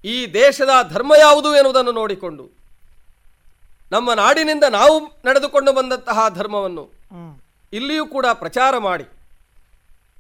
[0.05, 2.45] ಈ ದೇಶದ ಧರ್ಮ ಯಾವುದು ಎನ್ನುವುದನ್ನು ನೋಡಿಕೊಂಡು
[3.93, 6.85] ನಮ್ಮ ನಾಡಿನಿಂದ ನಾವು ನಡೆದುಕೊಂಡು ಬಂದಂತಹ ಧರ್ಮವನ್ನು
[7.73, 9.07] ಇಲ್ಲಿಯೂ ಕೂಡ ಪ್ರಚಾರ ಮಾಡಿ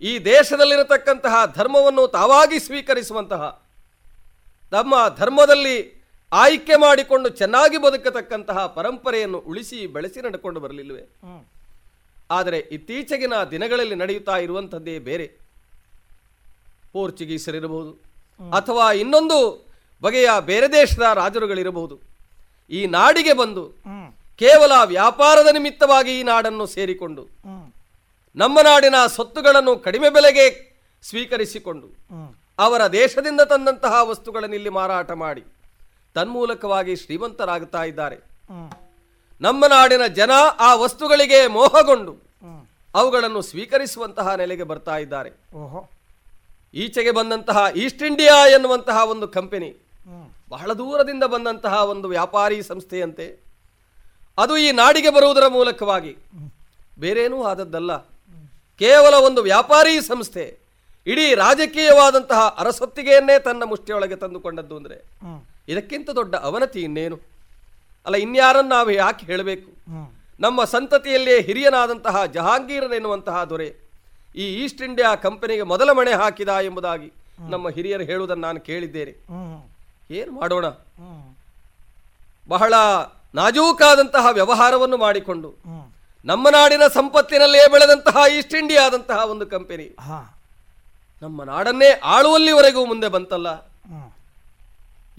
[0.03, 3.43] ಈ ದೇಶದಲ್ಲಿರತಕ್ಕಂತಹ ಧರ್ಮವನ್ನು ತಾವಾಗಿ ಸ್ವೀಕರಿಸುವಂತಹ
[4.73, 5.77] ನಮ್ಮ ಧರ್ಮದಲ್ಲಿ
[6.33, 11.03] ಆಯ್ಕೆ ಮಾಡಿಕೊಂಡು ಚೆನ್ನಾಗಿ ಬದುಕತಕ್ಕಂತಹ ಪರಂಪರೆಯನ್ನು ಉಳಿಸಿ ಬೆಳೆಸಿ ನಡ್ಕೊಂಡು ಬರಲಿಲ್ಲವೆ?
[12.31, 15.27] ಆದರೆ ಇತ್ತೀಚೆಗಿನ ದಿನಗಳಲ್ಲಿ ನಡೆಯುತ್ತಾ ಇರುವಂಥದ್ದೇ ಬೇರೆ.
[16.93, 17.91] ಪೋರ್ಚುಗೀಸರಿರಬಹುದು
[18.53, 19.39] ಅಥವಾ ಇನ್ನೊಂದು
[20.03, 21.97] ಬಗೆಯ ಬೇರೆ ದೇಶದ ರಾಜರುಗಳಿರಬಹುದು
[22.71, 23.65] ಈ ನಾಡಿಗೆ ಬಂದು
[24.41, 27.23] ಕೇವಲ ವ್ಯಾಪಾರದ ನಿಮಿತ್ತವಾಗಿ ಈ ನಾಡನ್ನು ಸೇರಿಕೊಂಡು
[28.37, 30.47] ನಮ್ಮ ನಾಡಿನ ಸೊತ್ತುಗಳನ್ನು ಕಡಿಮೆ ಬೆಲೆಗೆ
[31.03, 31.87] ಸ್ವೀಕರಿಸಿಕೊಂಡು
[32.59, 35.43] ಅವರ ದೇಶದಿಂದ ತಂದಂತಹ ವಸ್ತುಗಳನ್ನು ಇಲ್ಲಿ ಮಾರಾಟ ಮಾಡಿ
[36.15, 38.19] ತನ್ಮೂಲಕವಾಗಿ ಶ್ರೀಮಂತರಾಗುತ್ತಾ ಇದ್ದಾರೆ.
[39.41, 42.15] ನಮ್ಮ ನಾಡಿನ ಜನ ಆ ವಸ್ತುಗಳಿಗೆ ಮೋಹಗೊಂಡು
[42.95, 45.31] ಅವುಗಳನ್ನು ಸ್ವೀಕರಿಸುವಂತಹ ನೆಲೆಗೆ ಬರ್ತಾ ಇದ್ದಾರೆ.
[46.75, 49.71] ಈಚೆಗೆ ಬಂದಂತಹ ಈಸ್ಟ್ ಇಂಡಿಯಾ ಎನ್ನುವಂತಹ ಒಂದು ಕಂಪನಿ
[50.49, 53.27] ಬಹಳ ದೂರದಿಂದ ಬಂದಂತಹ ಒಂದು ವ್ಯಾಪಾರಿ ಸಂಸ್ಥೆಯಂತೆ
[54.39, 56.13] ಅದು ಈ ನಾಡಿಗೆ ಬರುವುದರ ಮೂಲಕವಾಗಿ
[56.99, 57.93] ಬೇರೇನೂ ಆದದ್ದಲ್ಲ.
[58.81, 60.45] ಕೇವಲ ಒಂದು ವ್ಯಾಪಾರಿ ಸಂಸ್ಥೆ
[61.07, 64.97] ಇಡೀ ರಾಜಕೀಯವಾದಂತಹ ಅರಸೊತ್ತಿಗೆಯನ್ನೇ ತನ್ನ ಮುಷ್ಟಿಯೊಳಗೆ ತಂದುಕೊಂಡದ್ದು ಅಂದರೆ
[65.71, 67.17] ಇದಕ್ಕಿಂತ ದೊಡ್ಡ ಅವನತಿ ಇನ್ನೇನು?
[68.07, 69.71] ಅಲ್ಲ ಇನ್ಯಾರನ್ನು ನಾವು ಯಾಕೆ ಹೇಳಬೇಕು?
[70.41, 73.69] ನಮ್ಮ ಸಂತತಿಯಲ್ಲೇ ಹಿರಿಯನಾದಂತಹ ಜಹಾಂಗೀರನ್ ಎನ್ನುವಂತಹ ದೊರೆ
[74.37, 77.09] ಈ ಈಸ್ಟ್ ಇಂಡಿಯಾ ಕಂಪನಿಗೆ ಮೊದಲ ಮಣೆ ಹಾಕಿದ ಎಂಬುದಾಗಿ
[77.49, 79.15] ನಮ್ಮ ಹಿರಿಯರು ಹೇಳುವುದನ್ನು ನಾನು ಕೇಳಿದ್ದೇನೆ.
[80.11, 80.67] ಏನು ಮಾಡೋಣ?
[82.49, 82.75] ಬಹಳ
[83.35, 85.51] ನಾಜೂಕಾದಂತಹ ವ್ಯವಹಾರವನ್ನು ಮಾಡಿಕೊಂಡು
[86.25, 89.87] ನಮ್ಮ ನಾಡಿನ ಸಂಪತ್ತಿನಲ್ಲೇ ಬೆಳೆದಂತಹ ಈಸ್ಟ್ ಇಂಡಿಯಾದಂತಹ ಒಂದು ಕಂಪನಿ.
[91.23, 93.70] ನಮ್ಮ ನಾಡನ್ನೇ ಆಳುವಲ್ಲಿವರೆಗೂ ಮುಂದೆ ಬಂತಲ್ಲ?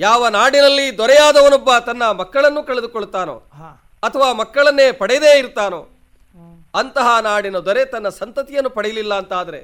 [0.02, 3.36] ಯಾವ ನಾಡಿನಲ್ಲಿ ದೊರೆಯಾದವನೊಬ್ಬ ತನ್ನ ಮಕ್ಕಳನ್ನು ಕಳೆದುಕೊಳ್ಳುತ್ತಾನೋ
[4.04, 5.82] ಅಥವಾ ಮಕ್ಕಳನ್ನೇ ಪಡೆಯದೇ ಇರ್ತಾನೋ
[6.74, 9.60] ಅಂತಹ ನಾಡಿನ ದೊರೆ ತನ್ನ ಸಂತತಿಯನ್ನು ಪಡೆಯಲಿಲ್ಲ ಅಂತಾದರೆ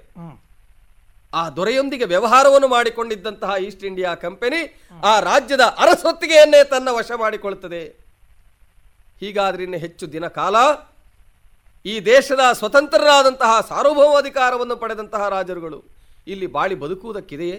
[1.33, 4.59] ಆ ದೊರೆಯೊಂದಿಗೆ ವ್ಯವಹಾರವನ್ನು ಮಾಡಿಕೊಂಡಿದ್ದಂತಹ ಈಸ್ಟ್ ಇಂಡಿಯಾ ಕಂಪನಿ
[5.03, 7.81] ಆ ರಾಜ್ಯದ ಅರಸೊತ್ತಿಗೆಯನ್ನೇ ತನ್ನ ವಶ ಮಾಡಿಕೊಳ್ಳುತ್ತದೆ
[9.21, 10.55] ಹೀಗಾದ್ರೆ ಇನ್ನು ಹೆಚ್ಚು ದಿನ ಕಾಲ
[11.85, 15.79] ಈ ದೇಶದ ಸ್ವತಂತ್ರರಾದಂತಹ ಸಾರ್ವಭೌಮಾಧಿಕಾರವನ್ನು ಪಡೆದಂತಹ ರಾಜರುಗಳು
[16.27, 17.57] ಇಲ್ಲಿ ಬಾಳಿ ಬದುಕುವುದಕ್ಕಿದೆಯೇ?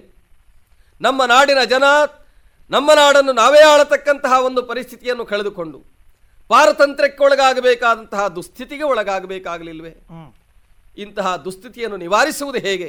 [1.01, 1.85] ನಮ್ಮ ನಾಡಿನ ಜನ
[2.71, 5.79] ನಮ್ಮ ನಾಡನ್ನು ನಾವೇ ಆಳತಕ್ಕಂತಹ ಒಂದು ಪರಿಸ್ಥಿತಿಯನ್ನು ಕಳೆದುಕೊಂಡು
[6.49, 9.93] ಪಾರತಂತ್ರ್ಯಕ್ಕೆ ಒಳಗಾಗಬೇಕಾದಂತಹ ದುಸ್ಥಿತಿಗೆ ಒಳಗಾಗಬೇಕಾಗಲಿಲ್ವೇ?
[10.97, 12.89] ಇಂತಹ ದುಸ್ಥಿತಿಯನ್ನು ನಿವಾರಿಸುವುದು ಹೇಗೆ?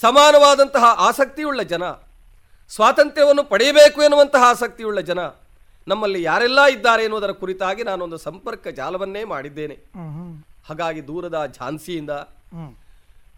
[0.00, 1.84] ಸಮಾನವಾದಂತಹ ಆಸಕ್ತಿಯುಳ್ಳ ಜನ
[2.70, 5.20] ಸ್ವಾತಂತ್ರ್ಯವನ್ನು ಪಡೆಯಬೇಕು ಎನ್ನುವಂತಹ ಆಸಕ್ತಿಯುಳ್ಳ ಜನ
[5.88, 9.76] ನಮ್ಮಲ್ಲಿ ಯಾರೆಲ್ಲ ಇದ್ದಾರೆ ಎನ್ನುವುದರ ಕುರಿತಾಗಿ ನಾನೊಂದು ಸಂಪರ್ಕ ಜಾಲವನ್ನೇ ಮಾಡಿದ್ದೇನೆ.
[10.68, 12.10] ಹಾಗಾಗಿ ದೂರದ ಝಾನ್ಸಿಯಿಂದ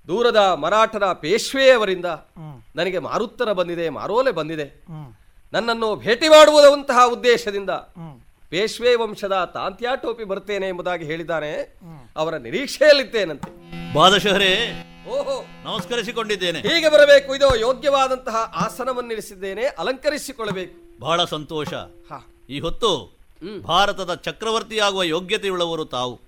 [0.08, 2.08] ದೂರದ ಮರಾಠರ ಪೇಶ್ವೆಯವರಿಂದ
[2.76, 4.66] ನನಗೆ ಮಾರುತ್ತರ ಬಂದಿದೆ ಮಾರೋಲೆ ಬಂದಿದೆ.
[5.52, 7.70] ನನ್ನನ್ನು ಭೇಟಿ ಮಾಡುವುದಂತಹ ಉದ್ದೇಶದಿಂದ
[8.48, 11.78] ಪೇಶ್ವೆ ವಂಶದ ತಾಂತ್ಯಾ ಟೋಪಿ ಬರ್ತೇನೆ ಎಂಬುದಾಗಿ ಹೇಳಿದ್ದಾನೆ.
[12.16, 13.70] ಅವರ ನಿರೀಕ್ಷೆಯಲ್ಲಿದ್ದೇನಂತೆ.
[13.94, 15.44] ಬಾದಶಹರೇ ಓಹೋ.
[15.64, 16.58] ನಮಸ್ಕರಿಸಿಕೊಂಡಿದ್ದೇನೆ.
[16.58, 21.00] ಹೀಗೆ ಬರಬೇಕು ಇದು ಯೋಗ್ಯವಾದಂತಹ ಆಸನವನ್ನಿರಿಸಿದ್ದೇನೆ ಅಲಂಕರಿಸಿಕೊಳ್ಳಬೇಕು.
[21.00, 21.68] ಬಹಳ ಸಂತೋಷ.
[22.50, 23.18] ಈ ಹೊತ್ತು
[23.62, 26.20] ಭಾರತದ ಚಕ್ರವರ್ತಿಯಾಗುವ ಯೋಗ್ಯತೆಯುಳ್ಳವರು ತಾವು.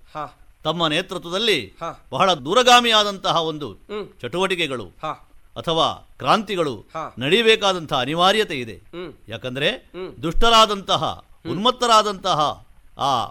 [0.64, 2.07] ತಮ್ಮ ನೇತೃತ್ವದಲ್ಲಿ ಹಾ.
[2.11, 4.09] ಬಹಳ ದೂರಗಾಮಿಯಾದಂತಹ ಒಂದು ಹ್ಮ್.
[4.23, 4.85] ಚಟುವಟಿಕೆಗಳು.
[4.85, 5.32] ಹಾ.
[5.57, 6.84] ಅಥವಾ ಕ್ರಾಂತಿಗಳು.
[7.18, 8.80] ನಡೀಬೇಕಾದಂತಹ ಅನಿವಾರ್ಯತೆ ಇದೆ.
[9.28, 9.90] ಯಾಕಂದ್ರೆ.
[10.22, 12.66] ದುಷ್ಟರಾದಂತಹ ಉನ್ಮತ್ತರಾದಂತಹ
[12.98, 13.26] ಆ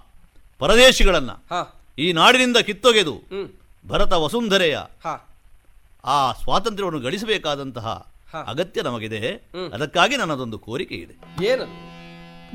[0.60, 1.30] ಪರದೇಶಿಗಳನ್ನ
[2.00, 3.22] ಈ ನಾಡಿನಿಂದ ಕಿತ್ತೊಗೆದು
[3.88, 4.80] ಭರತ ವಸುಂಧರೆಯ
[6.06, 8.08] ಆ ಸ್ವಾತಂತ್ರ್ಯವನ್ನು ಗಳಿಸಬೇಕಾದಂತಹ
[8.48, 9.28] ಅಗತ್ಯ ನಮಗಿದೆ.
[9.74, 11.46] ಅದಕ್ಕಾಗಿ ನನ್ನದೊಂದು ಕೋರಿಕೆ ಇದೆ.
[11.46, 11.66] ಏನು?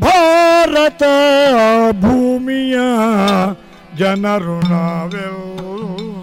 [0.00, 1.02] ಭಾರತ
[1.92, 2.78] ಭೂಮಿಯ
[3.96, 6.15] ಜನರು ನಾವೆಲ್ಲ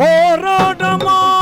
[0.00, 1.39] ಹೋರಾಟ ಮಾಡದಿ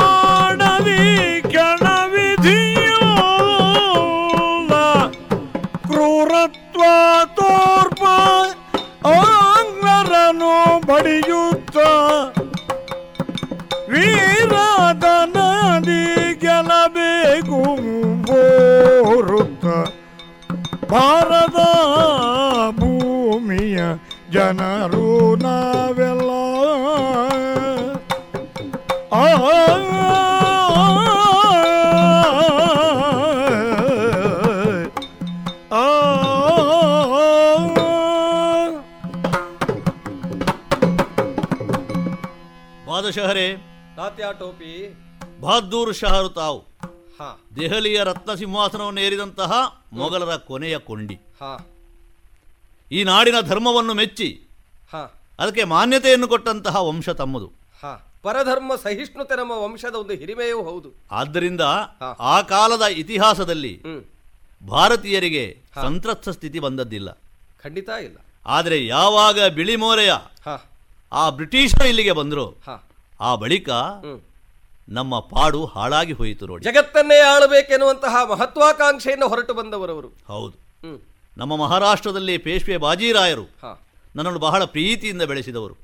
[45.91, 46.59] ಶಹರು ತಾವು
[47.55, 49.51] ದೆಹಲಿಯ ರತ್ನ ಸಿಂಹಾಸನವನ್ನು ಏರಿದಂತಹ
[49.93, 51.17] ಮೊಘಲರ ಕೊನೆಯ ಕೊಂಡಿ
[52.91, 54.29] ಈ ನಾಡಿನ ಧರ್ಮವನ್ನು ಮೆಚ್ಚಿ
[55.39, 57.47] ಅದಕ್ಕೆ ಮಾನ್ಯತೆಯನ್ನು ಕೊಟ್ಟಂತಹ ವಂಶ ತಮ್ಮದು.
[58.23, 60.89] ಪರಧರ್ಮ ಸಹಿಷ್ಣುತೆ ನಮ್ಮ ವಂಶದ ಒಂದು ಹಿರಿಮೆಯೂ ಹೌದು.
[61.11, 61.61] ಆದ್ದರಿಂದ
[62.19, 63.73] ಆ ಕಾಲದ ಇತಿಹಾಸದಲ್ಲಿ
[64.67, 65.43] ಭಾರತೀಯರಿಗೆ
[65.75, 67.09] ಸಂತ್ರಸ್ತ ಸ್ಥಿತಿ ಬಂದದ್ದಿಲ್ಲ.
[67.63, 68.17] ಖಂಡಿತ ಇಲ್ಲ.
[68.45, 70.11] ಆದರೆ ಯಾವಾಗ ಬಿಳಿ ಮೋರೆಯ
[70.45, 70.55] ಹಾ.
[71.11, 72.45] ಆ ಬ್ರಿಟಿಷರು ಇಲ್ಲಿಗೆ ಬಂದರು
[73.19, 73.69] ಆ ಬಳಿಕ
[74.89, 76.65] ನಮ್ಮ ಪಾಡು ಹಾಳಾಗಿ ಹೋಯಿತು ನೋಡಿ.
[76.65, 80.07] ಜಗತ್ತನ್ನೇ ಆಳಬೇಕೆನ್ನುವಂತಹ ಮಹತ್ವಾಕಾಂಕ್ಷೆಯಿಂದ ಹೊರಟು ಬಂದವರವರು.
[80.27, 80.55] ಹೌದು.
[81.37, 83.45] ನಮ್ಮ ಮಹಾರಾಷ್ಟ್ರದಲ್ಲಿ ಪೇಶ್ವೆ ಬಾಜಿರಾಯರು
[84.15, 85.75] ನನ್ನನ್ನು ಬಹಳ ಪ್ರೀತಿಯಿಂದ ಬೆಳೆಸಿದವರು.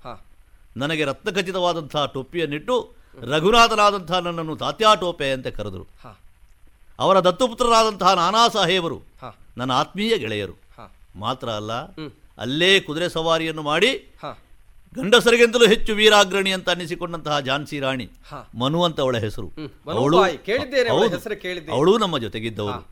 [0.78, 5.88] ನನಗೆ ರತ್ನಖಚಿತವಾದಂತಹ ಟೊಪ್ಪಿಯನ್ನಿಟ್ಟು ರಘುನಾಥನಾದಂತಹ ನನ್ನನ್ನು ತಾತ್ಯಾ ಟೋಪೆ ಅಂತ ಕರೆದರು.
[7.00, 9.02] ಅವರ ದತ್ತುಪುತ್ರರಾದಂತಹ ನಾನಾ ಸಾಹೇಬರು
[9.58, 10.56] ನನ್ನ ಆತ್ಮೀಯ ಗೆಳೆಯರು.
[11.16, 11.74] ಮಾತ್ರ ಅಲ್ಲ
[12.38, 13.92] ಅಲ್ಲೇ ಕುದುರೆ ಸವಾರಿಯನ್ನು ಮಾಡಿ
[14.96, 18.10] ಗಂಡಸರಿಗಿಂತಲೂ ಹೆಚ್ಚು ವೀರಾಗ್ರಣಿ ಅಂತ ಅನ್ನಿಸಿಕೊಂಡಂತಹ ಝಾನ್ಸಿ ರಾಣಿ
[18.58, 19.48] ಮನು ಅಂತ ಅವಳ ಹೆಸರು.
[20.00, 20.18] ಅವಳು.
[21.72, 22.88] ಅವಳ ನಮ್ಮ ಜೊತೆಗಿದ್ದವರು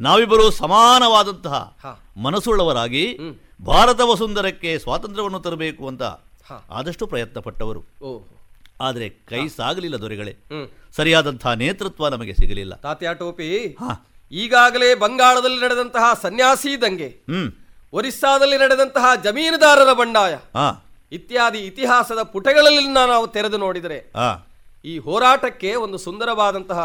[0.00, 1.76] ನಾವಿಬ್ಬರು ಸಮಾನವಾದಂತಹ.
[2.16, 3.18] ಮನಸ್ಸುಳ್ಳವರಾಗಿ.
[3.64, 6.02] ಭಾರತ ವಸುಂಧರಕ್ಕೆ ಸ್ವಾತಂತ್ರ್ಯವನ್ನು ತರಬೇಕು ಅಂತ.
[6.70, 7.82] ಆದಷ್ಟು ಪ್ರಯತ್ನ ಪಟ್ಟವರು
[8.80, 10.36] ಆದರೆ ಕೈ ಸಾಗಲಿಲ್ಲ ದೊರೆಗಳೇ.
[10.96, 12.74] ಸರಿಯಾದಂತಹ ನೇತೃತ್ವ ನಮಗೆ ಸಿಗಲಿಲ್ಲ.
[12.74, 13.76] ತಾತ್ಯಾ ಟೋಪಿ.
[14.32, 17.52] ಈಗಾಗಲೇ ಬಂಗಾಳದಲ್ಲಿ ನಡೆದಂತಹ ಸನ್ಯಾಸಿ ದಂಗೆ ಹ್ಮ್.
[17.92, 20.36] ಒರಿಸ್ಸಾದಲ್ಲಿ ನಡೆದಂತಹ ಜಮೀನುದಾರರ ಬಂಡಾಯ
[21.12, 23.98] ಇತ್ಯಾದಿ ಇತಿಹಾಸದ ಪುಟಗಳಲ್ಲಿ ನಾವು ತೆರೆದು ನೋಡಿದರೆ
[24.84, 26.80] ಈ ಹೋರಾಟಕ್ಕೆ ಒಂದು ಸುಂದರವಾದಂತಹ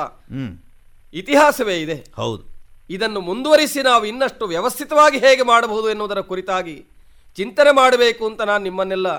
[1.14, 1.98] ಇತಿಹಾಸವೇ ಇದೆ.
[2.16, 2.44] ಹೌದು.
[2.90, 6.76] ಇದನ್ನು ಮುಂದುವರಿಸಿ ನಾವು ಇನ್ನಷ್ಟು ವ್ಯವಸ್ಥಿತವಾಗಿ ಹೇಗೆ ಮಾಡಬಹುದು ಎನ್ನುವುದರ ಕುರಿತಾಗಿ
[7.38, 9.10] ಚಿಂತನೆ ಮಾಡಬೇಕು ಅಂತ ನಾನು ನಿಮ್ಮನ್ನೆಲ್ಲ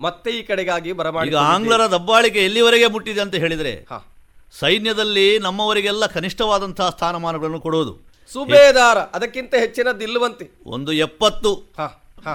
[0.00, 3.98] ಮತ್ತೆ ಈ ಕಡೆಗಾಗಿ ಬರಮಾಡಿ ಆಂಗ್ಲರ ದಬ್ಬಾಳಿಕೆ ಎಲ್ಲಿವರೆಗೆ ಮುಟ್ಟಿದೆ ಅಂತ ಹೇಳಿದರೆ ಹಾ.
[4.54, 7.92] ಸೈನ್ಯದಲ್ಲಿ ನಮ್ಮವರಿಗೆಲ್ಲ ಕನಿಷ್ಠವಾದಂತಹ ಸ್ಥಾನಮಾನಗಳನ್ನು ಕೊಡುವುದು.
[8.32, 11.50] ಸುಬೇದಾರ ಅದಕ್ಕಿಂತ ಹೆಚ್ಚಿನದಿಲ್ಲವಂತೆ ಒಂದು ಎಪ್ಪತ್ತು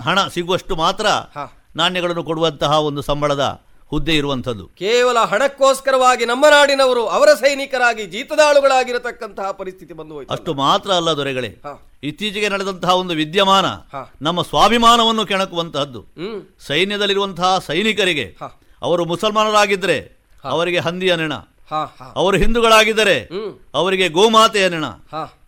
[0.01, 1.45] ಹಣ ಸಿಗುವಷ್ಟು ಮಾತ್ರ ಹಾ.
[1.79, 3.45] ನಾಣ್ಯಗಳನ್ನು ಕೊಡುವಂತಹ ಒಂದು ಸಂಬಳದ
[3.91, 4.63] ಹುದ್ದೆ ಇರುವಂಥದ್ದು.
[4.79, 11.51] ಕೇವಲ ಹಣಕ್ಕೋಸ್ಕರವಾಗಿ ನಮ್ಮ ನಾಡಿನವರು ಅವರ ಸೈನಿಕರಾಗಿ ಜೀತದಾಳುಗಳಾಗಿರತಕ್ಕಂತಹ ಪರಿಸ್ಥಿತಿ ಬಂದು ಹೋಯ್ತು ಅಷ್ಟು ಮಾತ್ರ ಅಲ್ಲ ದೊರೆಗಳೇ.
[12.03, 13.65] ಇತ್ತೀಚೆಗೆ ನಡೆದಂತಹ ಒಂದು ವಿದ್ಯಮಾನ
[14.21, 16.01] ನಮ್ಮ ಸ್ವಾಭಿಮಾನವನ್ನು ಕೆಣಕುವಂತಹದ್ದು.
[16.67, 18.27] ಸೈನ್ಯದಲ್ಲಿರುವಂತಹ ಸೈನಿಕರಿಗೆ
[18.81, 19.97] ಅವರು ಮುಸಲ್ಮಾನರಾಗಿದ್ದರೆ
[20.43, 21.33] ಅವರಿಗೆ ಹಂದಿಯ ನೆಣ.
[22.15, 23.29] ಅವರು ಹಿಂದೂಗಳಾಗಿದ್ದರೆ
[23.73, 24.85] ಅವರಿಗೆ ಗೋಮಾತೆ ಏನಣ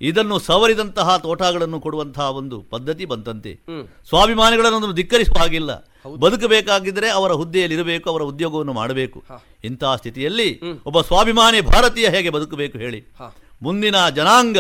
[0.02, 3.54] ಇದನ್ನು ಸವರಿದಂತಹ ತೋಟಗಳನ್ನು ಕೊಡುವಂತಹ ಒಂದು ಪದ್ಧತಿ ಬಂತಂತೆ.
[4.10, 5.72] ಸ್ವಾಭಿಮಾನಿಗಳನ್ನು ಧಿಕ್ಕರಿಸುವ ಹಾಗಿಲ್ಲ.
[6.20, 9.24] ಬದುಕಬೇಕಾಗಿದ್ದರೆ ಅವರ ಹುದ್ದೆಯಲ್ಲಿ ಇರಬೇಕು ಅವರ ಉದ್ಯೋಗವನ್ನು ಮಾಡಬೇಕು.
[9.64, 13.00] ಇಂತಹ ಸ್ಥಿತಿಯಲ್ಲಿ ಒಬ್ಬ ಸ್ವಾಭಿಮಾನಿ ಭಾರತೀಯ ಹೇಗೆ ಬದುಕಬೇಕು ಹೇಳಿ.
[13.62, 14.58] ಮುಂದಿನ ಜನಾಂಗ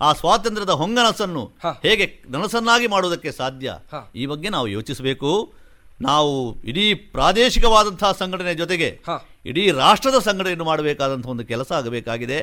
[0.00, 3.74] ಆ ಸ್ವಾತಂತ್ರ್ಯದ ಹೊಂಗನಸನ್ನು ಹೇಗೆ ನನಸನ್ನಾಗಿ ಮಾಡುವುದಕ್ಕೆ ಸಾಧ್ಯ
[4.14, 5.52] ಈ ಬಗ್ಗೆ ನಾವು ಯೋಚಿಸಬೇಕು.
[6.00, 9.00] ನಾವು ಇಡೀ ಪ್ರಾದೇಶಿಕವಾದಂತಹ ಸಂಘಟನೆ ಜೊತೆಗೆ.
[9.46, 12.38] ಇಡೀ ರಾಷ್ಟ್ರದ ಸಂಘಟನೆಯನ್ನು ಮಾಡಬೇಕಾದಂತಹ ಒಂದು ಕೆಲಸ ಆಗಬೇಕಾಗಿದೆ.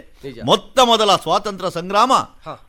[0.45, 2.13] ಮೊತ್ತ ಮೊದಲ ಸ್ವಾತಂತ್ರ್ಯ ಸಂಗ್ರಾಮ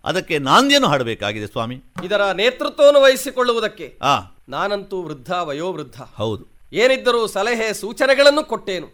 [0.04, 1.82] ಅದಕ್ಕೆ ನಾಂದಿಯನ್ನು ಹಾಡಬೇಕಾಗಿದೆ ಸ್ವಾಮಿ.
[2.04, 3.98] ಇದರ ನೇತೃತ್ವವನ್ನು ವಹಿಸಿಕೊಳ್ಳುವುದಕ್ಕೆ
[4.48, 6.02] ನಾನಂತೂ ವೃದ್ಧ ವಯೋವೃದ್ಧ.
[6.16, 6.46] ಹೌದು.
[6.72, 8.86] ಏನಿದ್ದರೂ ಸಲಹೆ ಸೂಚನೆಗಳನ್ನು ಕೊಟ್ಟೇನು.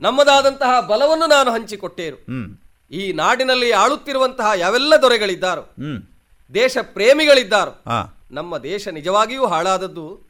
[0.00, 2.18] ನಮ್ಮದಾದಂತಹ ಬಲವನ್ನು ನಾನು ಹಂಚಿಕೊಟ್ಟೇನು.
[2.90, 5.70] ಈ ನಾಡಿನಲ್ಲಿ ಆಳುತ್ತಿರುವಂತಹ ಯಾವೆಲ್ಲ ದೊರೆಗಳಿದ್ದಾರೋ
[6.54, 8.18] ದೇಶ ಪ್ರೇಮಿಗಳಿದ್ದಾರೋ ಹಾ.
[8.30, 10.29] ನಮ್ಮ ದೇಶ ನಿಜವಾಗಿಯೂ ಹಾಳಾದದ್ದು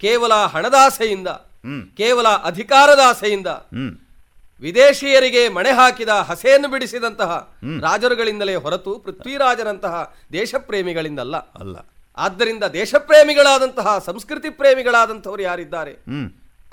[0.00, 1.28] ಕೇವಲ ಹಣದಾಸೆಯಿಂದ
[1.96, 3.86] ಕೇವಲ ಅಧಿಕಾರದಾಸೆಯಿಂದ ಆಸೆಯಿಂದ
[4.60, 11.36] ವಿದೇಶಿಯರಿಗೆ ಮಣೆ ಹಾಕಿದ ಹಸೆಯನ್ನು ಬಿಡಿಸಿದಂತಹ ರಾಜರುಗಳಿಂದಲೇ ಹೊರತು ಪೃಥ್ವಿರಾಜರಂತಹ ದೇಶಪ್ರೇಮಿಗಳಿಂದಲ್ಲ.
[11.36, 11.76] ಅಲ್ಲ.
[12.16, 15.92] ಆದ್ದರಿಂದ ದೇಶ ಪ್ರೇಮಿಗಳಾದಂತಹ ಸಂಸ್ಕೃತಿ ಪ್ರೇಮಿಗಳಾದಂಥವರು ಯಾರಿದ್ದಾರೆ?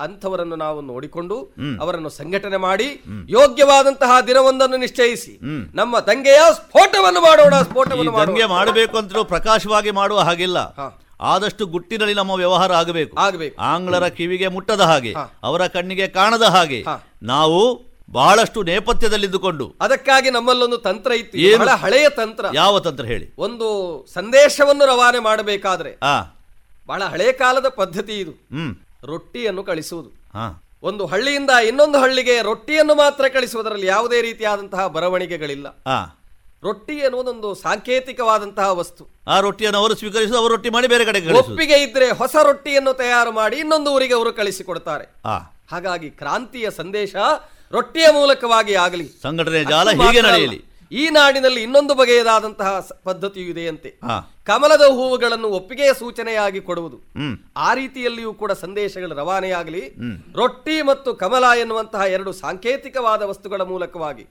[0.00, 5.40] ಅಂಥವರನ್ನು ನಾವು ನೋಡಿಕೊಂಡು ಅವರನ್ನು ಸಂಘಟನೆ ಮಾಡಿ ಯೋಗ್ಯವಾದಂತಹ ದಿನವೊಂದನ್ನು ನಿಶ್ಚಯಿಸಿ
[5.74, 10.58] ನಮ್ಮ ದಂಗೆಯ ಸ್ಫೋಟವನ್ನು ಮಾಡೋಣ ಸ್ಫೋಟವನ್ನು ಮಾಡಬೇಕು ಅಂತ ಪ್ರಕಾಶವಾಗಿ ಮಾಡುವ ಹಾಗಿಲ್ಲ.
[11.20, 13.16] ಆದಷ್ಟು ಗುಟ್ಟಿನಲ್ಲಿ ನಮ್ಮ ವ್ಯವಹಾರ ಆಗಬೇಕು.
[13.16, 13.62] ಆಗಬೇಕು.
[13.62, 16.84] ಆಂಗ್ಲರ ಕಿವಿಗೆ ಮುಟ್ಟದ ಹಾಗೆ ಅವರ ಕಣ್ಣಿಗೆ ಕಾಣದ ಹಾಗೆ
[17.22, 21.76] ನಾವು ಬಹಳಷ್ಟು ನೇಪಥ್ಯದಲ್ಲಿದ್ದುಕೊಂಡು ಅದಕ್ಕಾಗಿ ನಮ್ಮಲ್ಲೊಂದು ತಂತ್ರ ಇತ್ತು.
[21.76, 22.46] ಹಳೆಯ ತಂತ್ರ.
[22.54, 23.34] ಯಾವ ತಂತ್ರ ಹೇಳಿ?
[23.38, 23.68] ಒಂದು
[24.14, 25.98] ಸಂದೇಶವನ್ನು ರವಾನೆ ಮಾಡಬೇಕಾದ್ರೆ
[26.86, 28.30] ಬಹಳ ಹಳೆಯ ಕಾಲದ ಪದ್ಧತಿ ಇದು.
[28.30, 28.76] ಹ್ಮ್.
[29.04, 30.08] ರೊಟ್ಟಿಯನ್ನು ಕಳಿಸುವುದು.
[30.08, 30.62] ಹಾ.
[30.82, 35.68] ಒಂದು ಹಳ್ಳಿಯಿಂದ ಇನ್ನೊಂದು ಹಳ್ಳಿಗೆ ರೊಟ್ಟಿಯನ್ನು ಮಾತ್ರ ಕಳಿಸುವುದರಲ್ಲಿ ಯಾವುದೇ ರೀತಿಯಾದಂತಹ ಬರವಣಿಗೆಗಳಿಲ್ಲ.
[36.64, 39.02] ರೊಟ್ಟಿ ಎನ್ನುವುದೊಂದು ಸಾಂಕೇತಿಕವಾದಂತಹ ವಸ್ತು.
[39.32, 43.56] ಆ ರೊಟ್ಟಿಯನ್ನು ಅವರು ಸ್ವೀಕರಿಸಿ ಅವರು ರೊಟ್ಟಿ ಮಾಡಿ ಬೇರೆ ಕಡೆ ಒಪ್ಪಿಗೆ ಇದ್ರೆ ಹೊಸ ರೊಟ್ಟಿಯನ್ನು ತಯಾರು ಮಾಡಿ
[43.64, 45.04] ಇನ್ನೊಂದು ಊರಿಗೆ ಅವರು ಕಳಿಸಿಕೊಡ್ತಾರೆ.
[45.72, 47.14] ಹಾಗಾಗಿ ಕ್ರಾಂತಿಯ ಸಂದೇಶ
[47.76, 49.06] ರೊಟ್ಟಿಯ ಮೂಲಕವಾಗಿ ಆಗಲಿ.
[49.26, 50.58] ಸಂಘಟನೆ ಜಾಲ ಹೀಗೆ ನಡೆಯಲಿ.
[50.92, 52.70] ಈ ನಾಡಿನಲ್ಲಿ ಇನ್ನೊಂದು ಬಗೆಯದಾದಂತಹ
[53.08, 53.90] ಪದ್ಧತಿಯು ಇದೆಯಂತೆ.
[54.48, 56.98] ಕಮಲದ ಹೂವುಗಳನ್ನು ಒಪ್ಪಿಗೆಯ ಸೂಚನೆಯಾಗಿ ಕೊಡುವುದು.
[57.66, 59.82] ಆ ರೀತಿಯಲ್ಲಿಯೂ ಕೂಡ ಸಂದೇಶಗಳು ರವಾನೆಯಾಗಲಿ.
[60.40, 64.26] ರೊಟ್ಟಿ ಮತ್ತು ಕಮಲ ಎನ್ನುವಂತಹ ಎರಡು ಸಾಂಕೇತಿಕವಾದ ವಸ್ತುಗಳ ಮೂಲಕವಾಗಿ.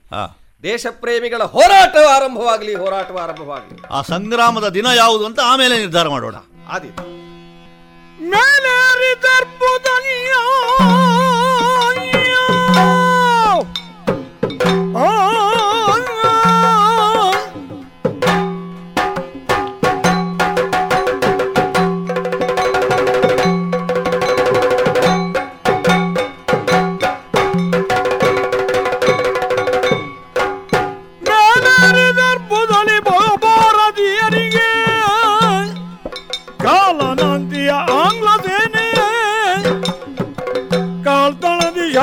[0.60, 3.82] ಆ ದೇಶ ಪ್ರೇಮಿಗಳ ಹೋರಾಟ ಆರಂಭವಾಗಲಿ ಹೋರಾಟ ಆರಂಭವಾಗಲಿ.
[3.92, 6.36] ಆ ಸಂಗ್ರಾಮದ ದಿನ ಯಾವುದು ಅಂತ ಆಮೇಲೆ ನಿರ್ಧಾರ ಮಾಡೋಣ.
[6.70, 7.26] ಆದಿತ್ತು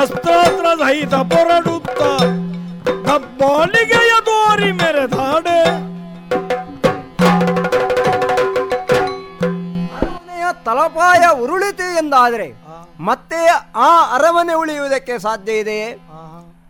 [0.03, 2.01] ಶಸ್ತ್ರಾಸ್ತ್ರ ಸಹಿತ ಪೊರಡುತ್ತ
[3.07, 5.59] ದಬ್ಬಾಲಿಗೆಯ ದೋರಿ ಮೆರೆದಾಡೆ.
[10.65, 12.47] ತಲಪಾಯ ಉರುಳಿತು ಎಂದಾದರೆ
[12.99, 13.39] ಮತ್ತೆ
[13.75, 15.87] ಆ ಅರಮನೆ ಉಳಿಯುವುದಕ್ಕೆ ಸಾಧ್ಯ ಇದೆಯೇ?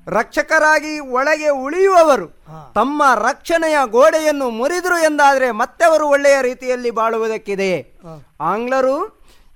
[0.08, 2.28] ರಕ್ಷಕರಾಗಿ ಒಳಗೆ ಉಳಿಯುವವರು
[2.76, 7.80] ತಮ್ಮ ರಕ್ಷಣೆಯ ಗೋಡೆಯನ್ನು ಮುರಿದರು ಎಂದಾದರೆ ಮತ್ತೆ ಅವರು ಒಳ್ಳೆಯ ರೀತಿಯಲ್ಲಿ ಬಾಳುವುದಕ್ಕಿದೆಯೇ?
[8.42, 8.96] ಆಂಗ್ಲರು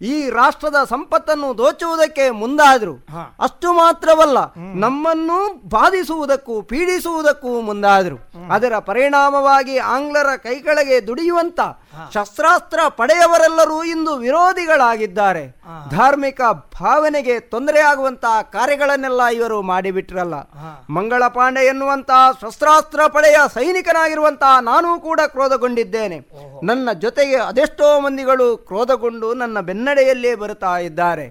[0.01, 2.93] ಈ ರಾಷ್ಟ್ರದ ಸಂಪತ್ತನ್ನು ದೋಚುವುದಕ್ಕೆ ಮುಂದಾದ್ರು.
[3.39, 8.17] ಅಷ್ಟು ಮಾತ್ರವಲ್ಲ ನಮ್ಮನ್ನು ಬಾಧಿಸುವುದಕ್ಕೂ ಪೀಡಿಸುವುದಕ್ಕೂ ಮುಂದಾದ್ರು.
[8.51, 11.59] ಅದರ ಪರಿಣಾಮವಾಗಿ ಆಂಗ್ಲರ ಕೈಕೆಳಗೆ ದುಡಿಯುವಂತ
[12.13, 15.43] ಶಸ್ತ್ರಾಸ್ತ್ರ ಪಡೆಯವರೆಲ್ಲರೂ ಇಂದು ವಿರೋಧಿಗಳಾಗಿದ್ದಾರೆ.
[15.89, 16.41] ಧಾರ್ಮಿಕ
[16.79, 20.35] ಭಾವನೆಗೆ ತೊಂದರೆಯಾಗುವಂತಹ ಕಾರ್ಯಗಳನ್ನೆಲ್ಲ ಇವರು ಮಾಡಿಬಿಟ್ರಲ್ಲ.
[20.89, 26.19] ಮಂಗಳ ಪಾಂಡೆ ಎನ್ನುವಂತಹ ಶಸ್ತ್ರಾಸ್ತ್ರ ಪಡೆಯ ಸೈನಿಕನಾಗಿರುವಂತಹ ನಾನೂ ಕೂಡ ಕ್ರೋಧಗೊಂಡಿದ್ದೇನೆ.
[26.63, 31.27] ನನ್ನ ಜೊತೆಗೆ ಅದೆಷ್ಟೋ ಮಂದಿಗಳು ಕ್ರೋಧಗೊಂಡು ನನ್ನ ಬೆನ್ನಡೆಯಲ್ಲೇ ಬರುತ್ತಾ ಇದ್ದಾರೆ.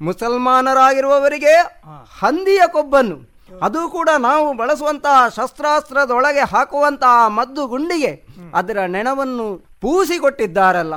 [0.00, 1.56] ಮುಸಲ್ಮಾನರಾಗಿರುವವರಿಗೆ
[2.20, 3.30] ಹಂದಿಯ ಕೊಬ್ಬನ್ನು
[3.62, 8.12] ಅದು ಕೂಡ ನಾವು ಬಳಸುವಂತಹ ಶಸ್ತ್ರಾಸ್ತ್ರದೊಳಗೆ ಹಾಕುವಂತಹ ಮದ್ದು ಗುಂಡಿಗೆ
[8.54, 10.94] ಅದರ ನೆಣವನ್ನು ಪೂಸಿ ಕೊಟ್ಟಿದ್ದಾರಲ್ಲ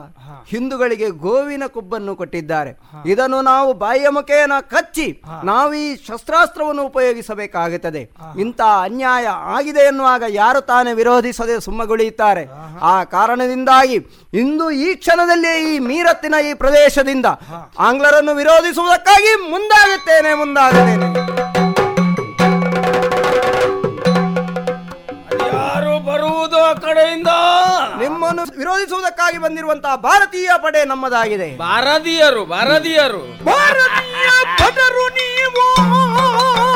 [0.52, 2.72] ಹಿಂದೂಗಳಿಗೆ ಗೋವಿನ ಕೊಬ್ಬನ್ನು ಕೊಟ್ಟಿದ್ದಾರೆ.
[3.12, 5.06] ಇದನ್ನು ನಾವು ಬಾಯಿಯ ಮುಖೇನ ಕಚ್ಚಿ
[5.50, 8.02] ನಾವು ಈ ಶಸ್ತ್ರಾಸ್ತ್ರವನ್ನು ಉಪಯೋಗಿಸಬೇಕಾಗುತ್ತದೆ.
[8.44, 9.28] ಇಂಥ ಅನ್ಯಾಯ
[9.58, 12.44] ಆಗಿದೆ ಎನ್ನುವಾಗ ಯಾರು ತಾನೇ ವಿರೋಧಿಸದೆ ಸುಮ್ಮಗುಳಿಯುತ್ತಾರೆ?
[12.92, 13.98] ಆ ಕಾರಣದಿಂದಾಗಿ
[14.44, 17.28] ಇಂದು ಈ ಕ್ಷಣದಲ್ಲಿ ಈ ಮೀರತ್ತಿನ ಈ ಪ್ರದೇಶದಿಂದ
[17.90, 21.10] ಆಂಗ್ಲರನ್ನು ವಿರೋಧಿಸುವುದಕ್ಕಾಗಿ ಮುಂದಾಗುತ್ತೇನೆ ಮುಂದಾಗುತ್ತೇನೆ.
[25.54, 27.32] ಯಾರು ಬರುವುದು ಕಡೆಯಿಂದ?
[28.32, 31.58] ವಿರೋಧಿಸುವುದಕ್ಕಾಗಿ ಬಂದಿರುವಂತಹ ಭಾರತೀಯ ಪಡೆ ನಮ್ಮದಾಗಿದೆ.
[31.58, 33.46] ಭಾರತೀಯರು ಭಾರತೀಯರು.
[33.46, 34.28] ಭಾರತೀಯ
[34.64, 36.73] ಭಟರು ನೀವು!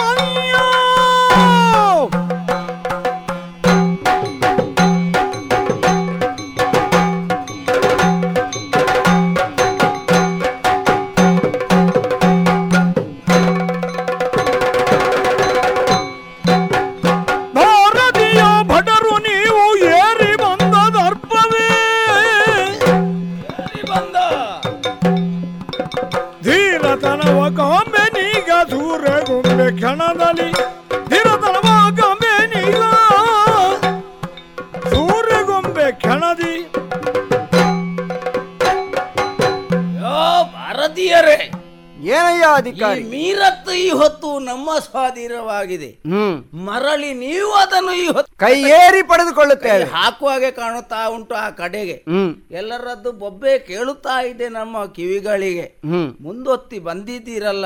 [45.86, 46.56] ಹ್ಮ್.
[46.66, 48.08] ಮರಳಿ ನೀವು ಅದನ್ನು ಈ
[48.38, 49.84] ಕೈ ಏರಿ ಪಡೆದುಕೊಳ್ಳುತ್ತೇವೆ.
[49.84, 52.04] ಹಾಕುವಾಗೆ ಕಾಣುತ್ತಾ ಉಂಟು ಆ ಕಡೆಗೆ.
[52.52, 55.82] ಎಲ್ಲರದ್ದು ಬೊಬ್ಬೆ ಕೇಳುತ್ತಾ ಇದೆ ನಮ್ಮ ಕಿವಿಗಳಿಗೆ.
[56.22, 57.66] ಮುಂದೊತ್ತಿ ಬಂದಿದ್ದೀರಲ್ಲ?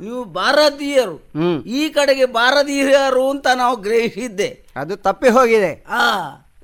[0.00, 1.30] ನೀವು ಭಾರತೀಯರು.
[1.66, 4.66] ಈ ಕಡೆಗೆ ಭಾರತೀಯರು ಅಂತ ನಾವು ಗ್ರಹಿಸಿದ್ದೆ.
[4.76, 5.84] ಅದು ತಪ್ಪಿ ಹೋಗಿದೆ.
[5.88, 6.00] ಆ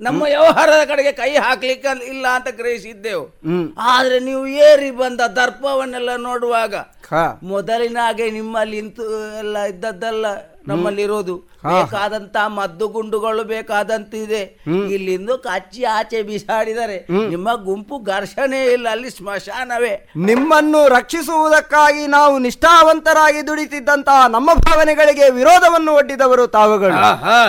[0.00, 3.40] ನಮ್ಮ ವ್ಯವಹಾರದ ಕಡೆಗೆ ಕೈ ಹಾಕ್ಲಿಕ್ಕೆ ಇಲ್ಲ ಅಂತ ಗ್ರಹಿಸಿದ್ದೆವು.
[3.78, 6.74] ಆದ್ರೆ ನೀವು ಏರಿ ಬಂದ ದರ್ಪವನ್ನೆಲ್ಲ ನೋಡುವಾಗ
[7.42, 9.02] ಮೊದಲಿನ ಹಾಗೆ ನಿಮ್ಮಲ್ಲಿ ಇಂತು
[9.38, 10.26] ಎಲ್ಲ ಇದ್ದದ್ದಲ್ಲ.
[10.68, 11.34] ನಮ್ಮಲ್ಲಿರೋದು.
[11.64, 14.40] ಬೇಕಾದಂತ ಮದ್ದು ಗುಂಡುಗಳು ಬೇಕಾದಂತಿದೆ.
[14.94, 19.92] ಇಲ್ಲಿಂದ ಕಚ್ಚಿ ಆಚೆ ಬಿಸಾಡಿದರೆ ನಿಮ್ಮ ಗುಂಪು ಘರ್ಷಣೆ ಇಲ್ಲ ಅಲ್ಲಿ ಸ್ಮಶಾನವೇ
[20.30, 27.00] ನಿಮ್ಮನ್ನು ರಕ್ಷಿಸುವುದಕ್ಕಾಗಿ ನಾವು ನಿಷ್ಠಾವಂತರಾಗಿ ದುಡಿತಿದ್ದಂತಹ ನಮ್ಮ ಭಾವನೆಗಳಿಗೆ ವಿರೋಧವನ್ನು ಒಡ್ಡಿದವರು ತಾವುಗಳು.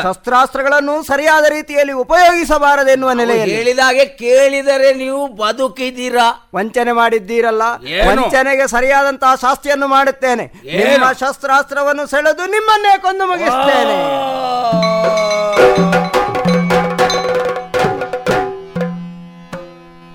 [0.03, 3.55] ಶಸ್ತ್ರಾಸ್ತ್ರಗಳನ್ನು ಸರಿಯಾದ ರೀತಿಯಲ್ಲಿ ಉಪಯೋಗಿಸಬಾರದೆನ್ನುವ ನೆಲೆಯಲ್ಲಿ.
[3.55, 6.27] ಹೇಳಿದಾಗೆ ಕೇಳಿದರೆ ನೀವು ಬದುಕಿದ್ದೀರಾ?
[6.55, 7.63] ವಂಚನೆ ಮಾಡಿದ್ದೀರಲ್ಲ?
[8.09, 10.45] ವಂಚನೆಗೆ ಸರಿಯಾದಂತಹ ಶಾಸ್ತಿಯನ್ನು ಮಾಡುತ್ತೇನೆ.
[10.65, 13.97] ನಿಮ್ಮ ಶಸ್ತ್ರಾಸ್ತ್ರವನ್ನು ಸೆಳೆದು ನಿಮ್ಮನ್ನೇ ಕೊಂದು ಮುಗಿಸ್ತೇನೆ.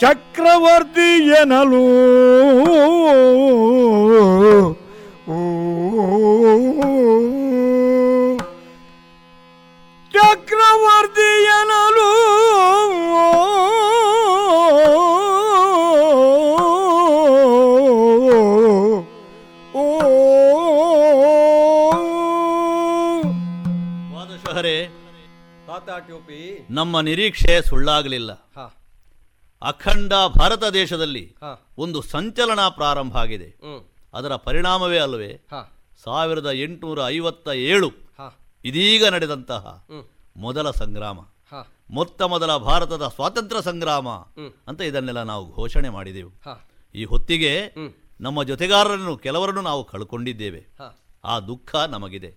[0.00, 1.86] ಚಕ್ರವರ್ತಿ ಎನಲು.
[10.12, 12.10] ಚಕ್ರವರ್ತಿ ಎನಲು.
[26.70, 28.32] ನಮ್ಮ ನಿರೀಕ್ಷೆ ಸುಳ್ಳಾಗಲಿಲ್ಲ.
[29.62, 31.36] ಅಖಂಡ ಭಾರತ ದೇಶದಲ್ಲಿ
[31.78, 33.48] ಒಂದು ಸಂಚಲನ ಪ್ರಾರಂಭ ಆಗಿದೆ.
[34.14, 35.32] ಅದರ ಪರಿಣಾಮವೇ ಅಲ್ಲವೇ
[36.04, 37.90] ಸಾವಿರದ ಎಂಟುನೂರ ಐವತ್ತ ಏಳು
[38.64, 39.86] ಇದೀಗ ನಡೆದಂತಹ
[40.36, 41.20] ಮೊದಲ ಸಂಗ್ರಾಮ.
[41.90, 44.08] ಮೊತ್ತ ಮೊದಲ ಭಾರತದ ಸ್ವಾತಂತ್ರ್ಯ ಸಂಗ್ರಾಮ
[44.66, 46.30] ಅಂತ ಇದನ್ನೆಲ್ಲ ನಾವು ಘೋಷಣೆ ಮಾಡಿದೆವು.
[46.94, 47.74] ಈ ಹೊತ್ತಿಗೆ
[48.20, 50.66] ನಮ್ಮ ಜೊತೆಗಾರರನ್ನು ಕೆಲವರನ್ನು ನಾವು ಕಳ್ಕೊಂಡಿದ್ದೇವೆ.
[51.24, 52.30] ಆ ದುಃಖ ನಮಗಿದೆ.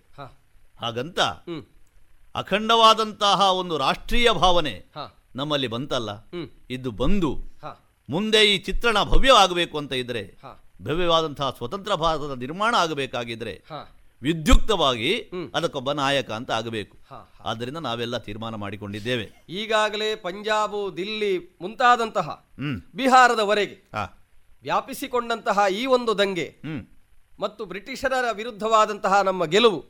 [0.80, 1.20] ಹಾಗಂತ
[2.34, 4.74] ಅಖಂಡವಾದಂತಹ ಒಂದು ರಾಷ್ಟ್ರೀಯ ಭಾವನೆ
[5.36, 6.10] ನಮ್ಮಲ್ಲಿ ಬಂತಲ್ಲ.
[6.70, 7.30] ಇದು ಬಂದು
[8.08, 10.22] ಮುಂದೆ ಈ ಚಿತ್ರಣ ಭವ್ಯವಾಗಬೇಕು ಅಂತ ಇದ್ರೆ
[10.82, 13.54] ಭವ್ಯವಾದಂತಹ ಸ್ವತಂತ್ರ ಭಾರತದ ನಿರ್ಮಾಣ ಆಗಬೇಕಾಗಿದ್ರೆ
[14.22, 15.12] ವಿದ್ಯುಕ್ತವಾಗಿ.
[15.54, 16.96] ಅದಕ್ಕೊಬ್ಬ ನಾಯಕ ಅಂತ ಆಗಬೇಕು.
[17.44, 19.26] ಆದ್ದರಿಂದ ನಾವೆಲ್ಲ ತೀರ್ಮಾನ ಮಾಡಿಕೊಂಡಿದ್ದೇವೆ.
[19.48, 22.28] ಈಗಾಗಲೇ ಪಂಜಾಬು ದಿಲ್ಲಿ ಮುಂತಾದಂತಹ
[22.94, 23.76] ಬಿಹಾರದವರೆಗೆ
[24.62, 26.48] ವ್ಯಾಪಿಸಿಕೊಂಡಂತಹ ಈ ಒಂದು ದಂಗೆ
[27.40, 29.80] ಮತ್ತು ಬ್ರಿಟಿಷರ ವಿರುದ್ಧವಾದಂತಹ ನಮ್ಮ ಗೆಲುವು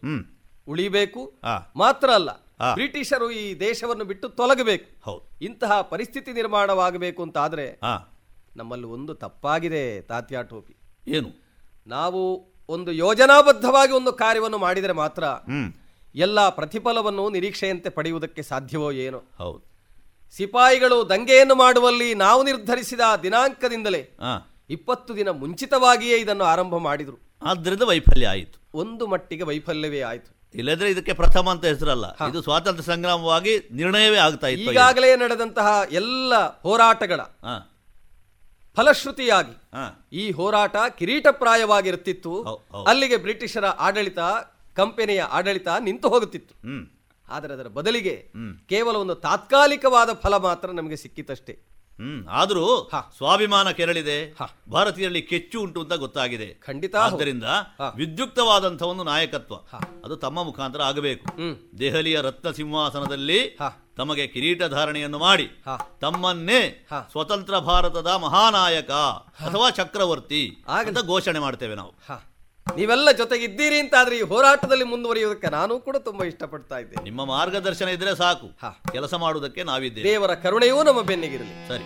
[0.68, 1.32] ಉಳಿಬೇಕು.
[1.76, 2.30] ಮಾತ್ರ ಅಲ್ಲ
[2.74, 5.10] ಬ್ರಿಟಿಷರು ಈ ದೇಶವನ್ನು ಬಿಟ್ಟು ತೊಲಗಬೇಕು.
[5.10, 5.38] ಹೌದು.
[5.42, 7.80] ಇಂತಹ ಪರಿಸ್ಥಿತಿ ನಿರ್ಮಾಣವಾಗಬೇಕು ಅಂತ ಆದ್ರೆ
[8.56, 10.76] ನಮ್ಮಲ್ಲಿ ಒಂದು ತಪ್ಪಾಗಿದೆ ತಾತ್ಯಾ ಟೋಪಿ.
[11.08, 11.28] ಏನು?
[11.86, 15.24] ನಾವು ಒಂದು ಯೋಜನಾಬದ್ಧವಾಗಿ ಒಂದು ಕಾರ್ಯವನ್ನು ಮಾಡಿದರೆ ಮಾತ್ರ
[16.14, 19.22] ಎಲ್ಲ ಪ್ರತಿಫಲವನ್ನು ನಿರೀಕ್ಷೆಯಂತೆ ಪಡೆಯುವುದಕ್ಕೆ ಸಾಧ್ಯವೋ ಏನೋ?
[19.38, 19.72] ಹೌದು.
[20.36, 24.16] ಸಿಪಾಯಿಗಳು ದಂಗೆಯನ್ನು ಮಾಡುವಲ್ಲಿ ನಾವು ನಿರ್ಧರಿಸಿದ ದಿನಾಂಕದಿಂದಲೇ
[24.70, 27.18] ಇಪ್ಪತ್ತು ದಿನ ಮುಂಚಿತವಾಗಿಯೇ ಇದನ್ನು ಆರಂಭ ಮಾಡಿದರು.
[27.42, 28.78] ಆದ್ದರಿಂದ ವೈಫಲ್ಯ ಆಯಿತು.
[28.78, 30.41] ಒಂದು ಮಟ್ಟಿಗೆ ವೈಫಲ್ಯವೇ ಆಯಿತು.
[30.54, 32.06] ಇಲ್ಲದ್ರೆ ಇದಕ್ಕೆ ಪ್ರಥಮ ಅಂತ ಹೆಸರಲ್ಲ.
[32.28, 37.20] ಇದು ಸ್ವಾತಂತ್ರ್ಯ ಸಂಗ್ರಾಮವಾಗಿ ನಿರ್ಣಯವೇ ಆಗ್ತಾ ಇತ್ತು ಈಗಾಗಲೇ ನಡೆದಂತಹ ಎಲ್ಲ ಹೋರಾಟಗಳ
[38.76, 39.54] ಫಲಶ್ರುತಿಯಾಗಿ
[40.12, 42.32] ಈ ಹೋರಾಟ ಕಿರೀಟಪ್ರಾಯವಾಗಿರುತ್ತಿತ್ತು
[42.86, 44.18] ಅಲ್ಲಿಗೆ ಬ್ರಿಟಿಷರ ಆಡಳಿತ
[44.74, 46.54] ಕಂಪನಿಯ ಆಡಳಿತ ನಿಂತು ಹೋಗುತ್ತಿತ್ತು.
[47.28, 48.14] ಆದರೆ ಅದರ ಬದಲಿಗೆ
[48.68, 51.54] ಕೇವಲ ಒಂದು ತಾತ್ಕಾಲಿಕವಾದ ಫಲ ಮಾತ್ರ ನಮಗೆ ಸಿಕ್ಕಿತಷ್ಟೇ.
[52.02, 52.90] ಹ್ಮ್ ಆದರೂ.
[53.16, 54.34] ಸ್ವಾಭಿಮಾನ ಕೆರಳಿದೆ.
[54.70, 56.96] ಭಾರತೀಯರಲ್ಲಿ ಕೆಚ್ಚು ಉಂಟು ಅಂತ ಗೊತ್ತಾಗಿದೆ ಖಂಡಿತ.
[56.96, 57.44] ಆದ್ದರಿಂದ.
[57.96, 59.54] ವಿದ್ಯುಕ್ತವಾದಂತಹ ಒಂದು ನಾಯಕತ್ವ
[60.04, 61.26] ಅದು ತಮ್ಮ ಮುಖಾಂತರ ಆಗಬೇಕು.
[61.78, 63.56] ದೆಹಲಿಯ ರತ್ನ ಸಿಂಹಾಸನದಲ್ಲಿ.
[63.96, 65.46] ತಮಗೆ ಕಿರೀಟ ಧಾರಣೆಯನ್ನು ಮಾಡಿ.
[66.00, 66.86] ತಮ್ಮನ್ನೇ.
[67.10, 68.90] ಸ್ವತಂತ್ರ ಭಾರತದ ಮಹಾನಾಯಕ
[69.40, 70.64] ಅಥವಾ ಚಕ್ರವರ್ತಿ.
[70.88, 71.94] ಅಂತ ಘೋಷಣೆ ಮಾಡ್ತೇವೆ ನಾವು.
[72.66, 78.58] ನೀವೆಲ್ಲ ಜೊತೆಗಿದ್ದೀರಿ ಅಂತಾದ್ರೆ ಈ ಹೋರಾಟದಲ್ಲಿ ಮುಂದುವರಿಯುವುದಕ್ಕೆ ನಾನು ಕೂಡ ತುಂಬಾ ಇಷ್ಟಪಡ್ತಾ ಇದ್ದೆ ನಿಮ್ಮ ಮಾರ್ಗದರ್ಶನ ಇದ್ರೆ ಸಾಕು.
[78.92, 80.08] ಕೆಲಸ ಮಾಡುವುದಕ್ಕೆ ನಾವಿದ್ದೇವೆ.
[80.08, 81.68] ದೇವರ ಕರುಣೆಯೂ ನಮ್ಮ ಬೆನ್ನಿಗಿರಲಿ.
[81.68, 81.84] ಸರಿ.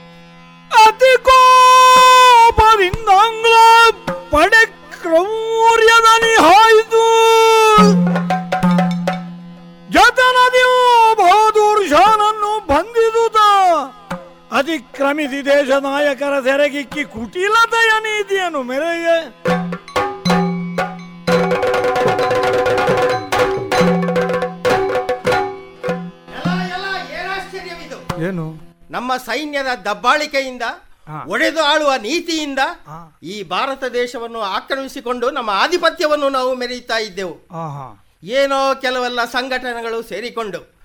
[0.85, 3.55] ಅತಿ ಕೋಪದಿಂದ ಆಂಗ್ಲ
[4.31, 4.63] ಪಡೆ
[9.91, 10.75] ಜತನದಿಯು
[11.15, 13.37] ಬಹದ್ದೂರ್ ಶಾನನ್ನು ಬಂಧಿದುತ
[14.53, 19.17] ಅತಿಕ್ರಮಿಸಿ ದೇಶ ನಾಯಕರ ಸೆರೆಗಿಕ್ಕಿ ಕುಟಿಲತೆಯ ನೀತಿಯನ್ನು ಮೆರೆಯೆ.
[28.23, 28.77] ಏನು?
[28.91, 30.63] ನಮ್ಮ ಸೈನ್ಯದ ದಬ್ಬಾಳಿಕೆಯಿಂದ
[31.27, 32.59] ಒಡೆದು ಆಳುವ ನೀತಿಯಿಂದ
[33.23, 37.37] ಈ ಭಾರತ ದೇಶವನ್ನು ಆಕ್ರಮಿಸಿಕೊಂಡು ನಮ್ಮ ಆಧಿಪತ್ಯವನ್ನು ನಾವು ಮೆರೆಯುತ್ತಾ ಇದ್ದೆವು.
[38.23, 40.77] ಏನೋ ಕೆಲವೆಲ್ಲ ಸಂಘಟನೆಗಳು ಸೇರಿಕೊಂಡು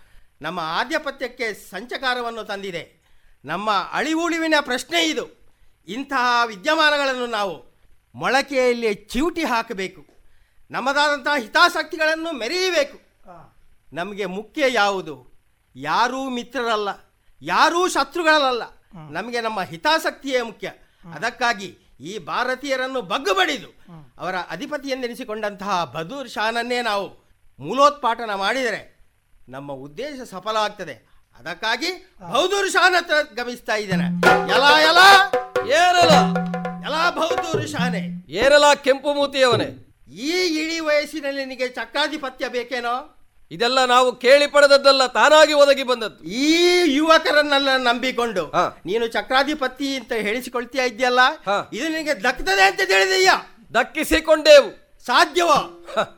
[0.42, 3.02] ನಮ್ಮ ಆಧಿಪತ್ಯಕ್ಕೆ ಸಂಚಕಾರವನ್ನು ತಂದಿದೆ.
[3.46, 5.26] ನಮ್ಮ ಅಳಿವುಳಿವಿನ ಪ್ರಶ್ನೆ ಇದು.
[5.88, 7.56] ಇಂತಹ ವಿದ್ಯಮಾನಗಳನ್ನು ನಾವು
[8.16, 10.06] ಮೊಳಕೆಯಲ್ಲಿ ಚಿವುಟಿ ಹಾಕಬೇಕು.
[10.72, 12.98] ನಮ್ಮದಾದಂತಹ ಹಿತಾಸಕ್ತಿಗಳನ್ನು ಮೆರೆಯಬೇಕು.
[13.94, 15.32] ನಮಗೆ ಮುಖ್ಯ ಯಾವುದು?
[15.76, 16.90] ಯಾರೂ ಮಿತ್ರರಲ್ಲ.
[17.42, 18.64] ಯಾರೂ ಶತ್ರುಗಳಲ್ಲ.
[19.10, 20.68] ನಮಗೆ ನಮ್ಮ ಹಿತಾಸಕ್ತಿಯೇ ಮುಖ್ಯ.
[21.16, 21.70] ಅದಕ್ಕಾಗಿ
[22.00, 23.70] ಈ ಭಾರತೀಯರನ್ನು ಬಗ್ಗುಬಡಿದು
[24.18, 27.06] ಅವರ ಅಧಿಪತಿಯೆಂದೆನಿಸಿಕೊಂಡಂತಹ ಬದೂರ್ ಶಾನನ್ನೇ ನಾವು
[27.60, 28.82] ಮೂಲೋತ್ಪಾಟನ ಮಾಡಿದರೆ
[29.50, 30.96] ನಮ್ಮ ಉದ್ದೇಶ ಸಫಲ ಆಗ್ತದೆ.
[31.40, 31.90] ಅದಕ್ಕಾಗಿ
[32.34, 34.08] ಬೌದೂರ್ ಶಾನ್ ಹತ್ರ ಗಮಿಸ್ತಾ ಇದ್ದೇನೆ.
[34.56, 35.00] ಎಲ ಎಲ
[35.80, 36.12] ಏರಲ!
[36.88, 38.02] ಎಲ ಬೌದೂರ್ ಶಾನೆ
[38.42, 39.68] ಏರಲ ಕೆಂಪು ಮೂತಿಯವನೇ.
[40.28, 40.32] ಈ
[40.62, 42.96] ಇಳಿ ವಯಸ್ಸಿನಲ್ಲಿ ನಿನಗೆ ಚಕ್ರಾಧಿಪತ್ಯ ಬೇಕೇನೋ?
[43.52, 46.24] ಇದೆಲ್ಲ ನಾವು ಕೇಳಿ ಪಡೆದದ್ದಲ್ಲ ತಾನಾಗಿ ಒದಗಿ ಬಂದದ್ದು.
[46.24, 46.52] ಈ
[46.96, 48.44] ಯುವಕರನ್ನೆಲ್ಲ ನಂಬಿಕೊಂಡು
[48.86, 51.20] ನೀನು ಚಕ್ರಾಧಿಪತಿ ಅಂತ ಹೇಳಿಸಿಕೊಳ್ತೀಯ ಇದೆಯಲ್ಲ
[51.74, 53.32] ಇದು ನಿನಗೆ ದಕ್ಕದೆ ಅಂತ ತಿಳಿದೀಯ?
[53.74, 54.70] ದಕ್ಕಿಸಿಕೊಂಡೇವು.
[55.06, 55.60] ಸಾಧ್ಯವೋ?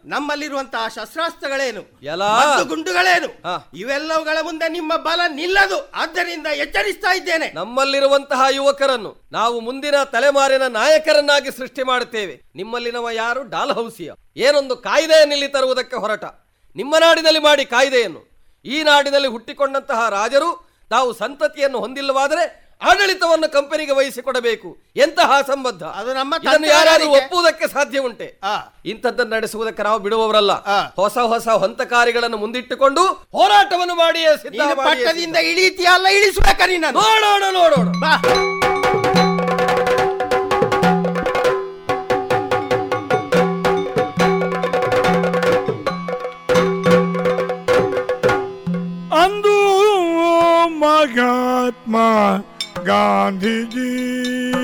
[0.05, 1.83] ನಮ್ಮಲ್ಲಿರುವಂತಹ ಶಸ್ತ್ರಾಸ್ತ್ರಗಳೇನು?
[2.03, 2.23] ಎಲ್ಲ.
[2.63, 3.29] ಗುಂಡುಗಳೇನು?
[3.77, 5.77] ಇವೆಲ್ಲವುಗಳ ಮುಂದೆ ನಿಮ್ಮ ಬಲ ನಿಲ್ಲದು.
[5.95, 7.47] ಆದ್ದರಿಂದ ಎಚ್ಚರಿಸ್ತಾ ಇದ್ದೇನೆ.
[7.55, 12.35] ನಮ್ಮಲ್ಲಿರುವಂತಹ ಯುವಕರನ್ನು ನಾವು ಮುಂದಿನ ತಲೆಮಾರಿನ ನಾಯಕರನ್ನಾಗಿ ಸೃಷ್ಟಿ ಮಾಡುತ್ತೇವೆ.
[12.55, 13.43] ನಿಮ್ಮಲ್ಲಿನವ ಯಾರು?
[13.49, 16.25] ಡಾಲ್ ಹೌಸಿಯ ಏನೊಂದು ಕಾಯ್ದೆಯನ್ನಿಲ್ಲಿ ತರುವುದಕ್ಕೆ ಹೊರಟ.
[16.75, 18.21] ನಿಮ್ಮ ನಾಡಿನಲ್ಲಿ ಮಾಡಿ ಕಾಯ್ದೆಯನ್ನು.
[18.65, 24.77] ಈ ನಾಡಿನಲ್ಲಿ ಹುಟ್ಟಿಕೊಂಡಂತಹ ರಾಜರು ತಾವು ಸಂತತಿಯನ್ನು ಹೊಂದಿಲ್ಲವಾದರೆ ಆಡಳಿತವನ್ನು ಕಂಪನಿಗೆ ವಹಿಸಿಕೊಡಬೇಕು.
[24.95, 25.83] ಎಂತಹ ಸಂಬಂಧ?
[25.83, 28.39] ಅದು ನಮ್ಮ ಇದನ್ನು ಯಾರಾದರೂ ಒಪ್ಪುವುದಕ್ಕೆ ಸಾಧ್ಯ ಉಂಟೆ.
[28.85, 30.53] ಇಂಥದ್ದನ್ನು ನಡೆಸುವುದಕ್ಕೆ ನಾವು ಬಿಡುವವರಲ್ಲ.
[30.95, 34.61] ಹೊಸ ಹೊಸ ಹೊಂತಕಾರಿಗಳನ್ನು ಮುಂದಿಟ್ಟುಕೊಂಡು ಹೋರಾಟವನ್ನು ಮಾಡಿಯೇ ಸಿದ್ಧ.
[36.65, 38.62] ನೀನು
[51.63, 51.97] ಮಹಾತ್ಮ
[52.87, 53.91] ಗಾಂಧೀಜಿ
[54.53, 54.62] ಅಂದು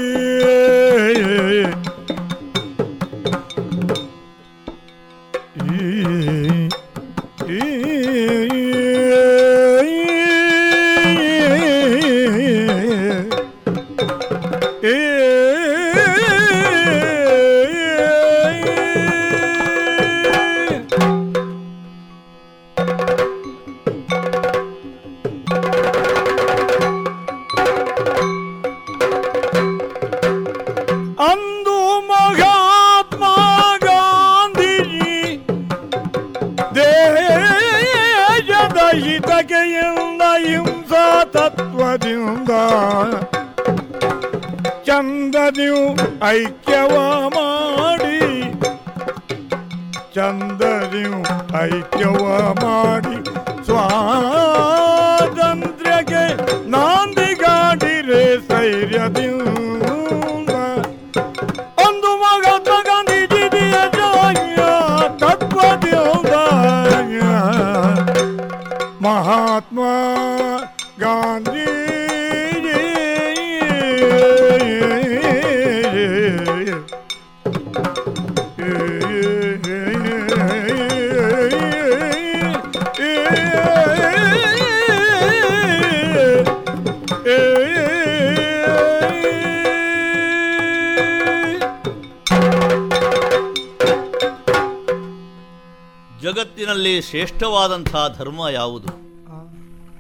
[97.69, 98.89] ಶ್ರೇಷ್ಠವಾದಂಥ ಧರ್ಮ ಯಾವುದು?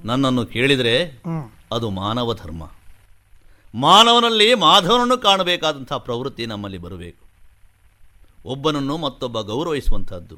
[0.07, 1.21] ನನ್ನನ್ನು ಕೇಳಿದರೆ
[1.71, 2.63] ಅದು ಮಾನವ ಧರ್ಮ.
[3.75, 7.23] ಮಾನವನಲ್ಲಿ ಮಾಧವನನ್ನು ಕಾಣಬೇಕಾದಂಥ ಪ್ರವೃತ್ತಿ ನಮ್ಮಲ್ಲಿ ಬರಬೇಕು.
[8.45, 10.37] ಒಬ್ಬನನ್ನು ಮತ್ತೊಬ್ಬ ಗೌರವಿಸುವಂಥದ್ದು.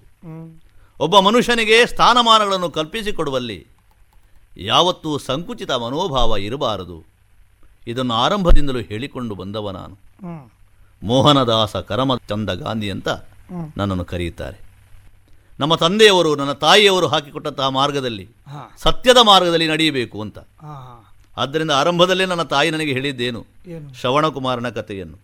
[0.99, 3.67] ಒಬ್ಬ ಮನುಷ್ಯನಿಗೆ ಸ್ಥಾನಮಾನಗಳನ್ನು ಕಲ್ಪಿಸಿಕೊಡುವಲ್ಲಿ
[4.57, 7.05] ಯಾವತ್ತೂ ಸಂಕುಚಿತ ಮನೋಭಾವ ಇರಬಾರದು.
[7.87, 9.95] ಇದನ್ನು ಆರಂಭದಿಂದಲೂ ಹೇಳಿಕೊಂಡು ಬಂದವ ನಾನು.
[11.03, 13.07] ಮೋಹನದಾಸ ಕರಮಚಂದ ಗಾಂಧಿ ಅಂತ
[13.77, 14.70] ನನ್ನನ್ನು ಕರೆಯುತ್ತಾರೆ.
[15.61, 18.25] ನಮ್ಮ ತಂದೆಯವರು ನನ್ನ ತಾಯಿಯವರು ಹಾಕಿಕೊಟ್ಟಂತಹ ಮಾರ್ಗದಲ್ಲಿ
[18.77, 20.39] ಸತ್ಯದ ಮಾರ್ಗದಲ್ಲಿ ನಡೆಯಬೇಕು ಅಂತ.
[21.37, 23.41] ಆದ್ದರಿಂದ ಆರಂಭದಲ್ಲೇ ನನ್ನ ತಾಯಿ ನನಗೆ ಹೇಳಿದ್ದೇನು?
[23.99, 25.17] ಶ್ರವಣಕುಮಾರನ ಕಥೆಯನ್ನು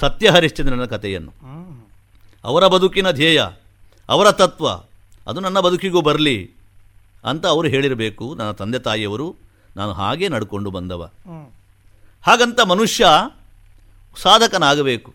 [0.00, 1.32] ಸತ್ಯ ಹರಿಶ್ಚಂದ್ರನ ಕಥೆಯನ್ನು.
[2.44, 3.40] ಅವರ ಬದುಕಿನ ಧ್ಯೇಯ
[4.08, 4.66] ಅವರ ತತ್ವ
[5.26, 6.36] ಅದು ನನ್ನ ಬದುಕಿಗೂ ಬರಲಿ
[7.24, 8.26] ಅಂತ ಅವರು ಹೇಳಿರಬೇಕು.
[8.34, 9.28] ನನ್ನ ತಂದೆ ತಾಯಿಯವರು
[9.76, 11.02] ನಾನು ಹಾಗೆ ನಡ್ಕೊಂಡು ಬಂದವ.
[12.26, 13.06] ಹಾಗಂತ ಮನುಷ್ಯ
[14.22, 15.10] ಸಾಧಕನಾಗಬೇಕು.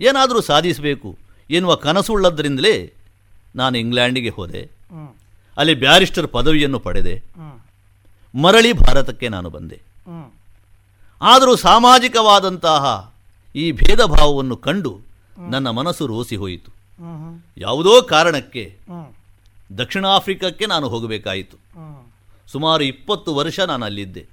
[0.00, 1.10] ಏನಾದರೂ ಸಾಧಿಸಬೇಕು
[1.50, 2.74] ಎನ್ನುವ ಕನಸುಳ್ಳದ್ದರಿಂದಲೇ
[3.56, 4.62] ನಾನು ಇಂಗ್ಲೆಂಡಿಗೆ ಹೋದೆ.
[5.56, 7.14] ಅಲ್ಲಿ ಬ್ಯಾರಿಸ್ಟರ್ ಪದವಿಯನ್ನು ಪಡೆದೆ.
[8.34, 9.80] ಮರಳಿ ಭಾರತಕ್ಕೆ ನಾನು ಬಂದೆ.
[11.22, 13.14] ಆದರೂ ಸಾಮಾಜಿಕವಾದಂತಹ
[13.54, 15.00] ಈ ಭೇದ ಭಾವವನ್ನು ಕಂಡು
[15.48, 16.70] ನನ್ನ ಮನಸ್ಸು ರೋಸಿ ಹೋಯಿತು.
[17.58, 18.64] ಯಾವುದೋ ಕಾರಣಕ್ಕೆ
[19.78, 21.56] ದಕ್ಷಿಣ ಆಫ್ರಿಕಕ್ಕೆ ನಾನು ಹೋಗಬೇಕಾಯಿತು.
[22.52, 24.24] ಸುಮಾರು ಇಪ್ಪತ್ತು ವರ್ಷ ನಾನು ಅಲ್ಲಿದ್ದೆ.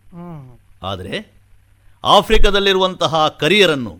[0.84, 1.16] ಆದರೆ
[2.04, 3.94] ಆಫ್ರಿಕಾದಲ್ಲಿರುವಂತಹ ಕರಿಯರನ್ನು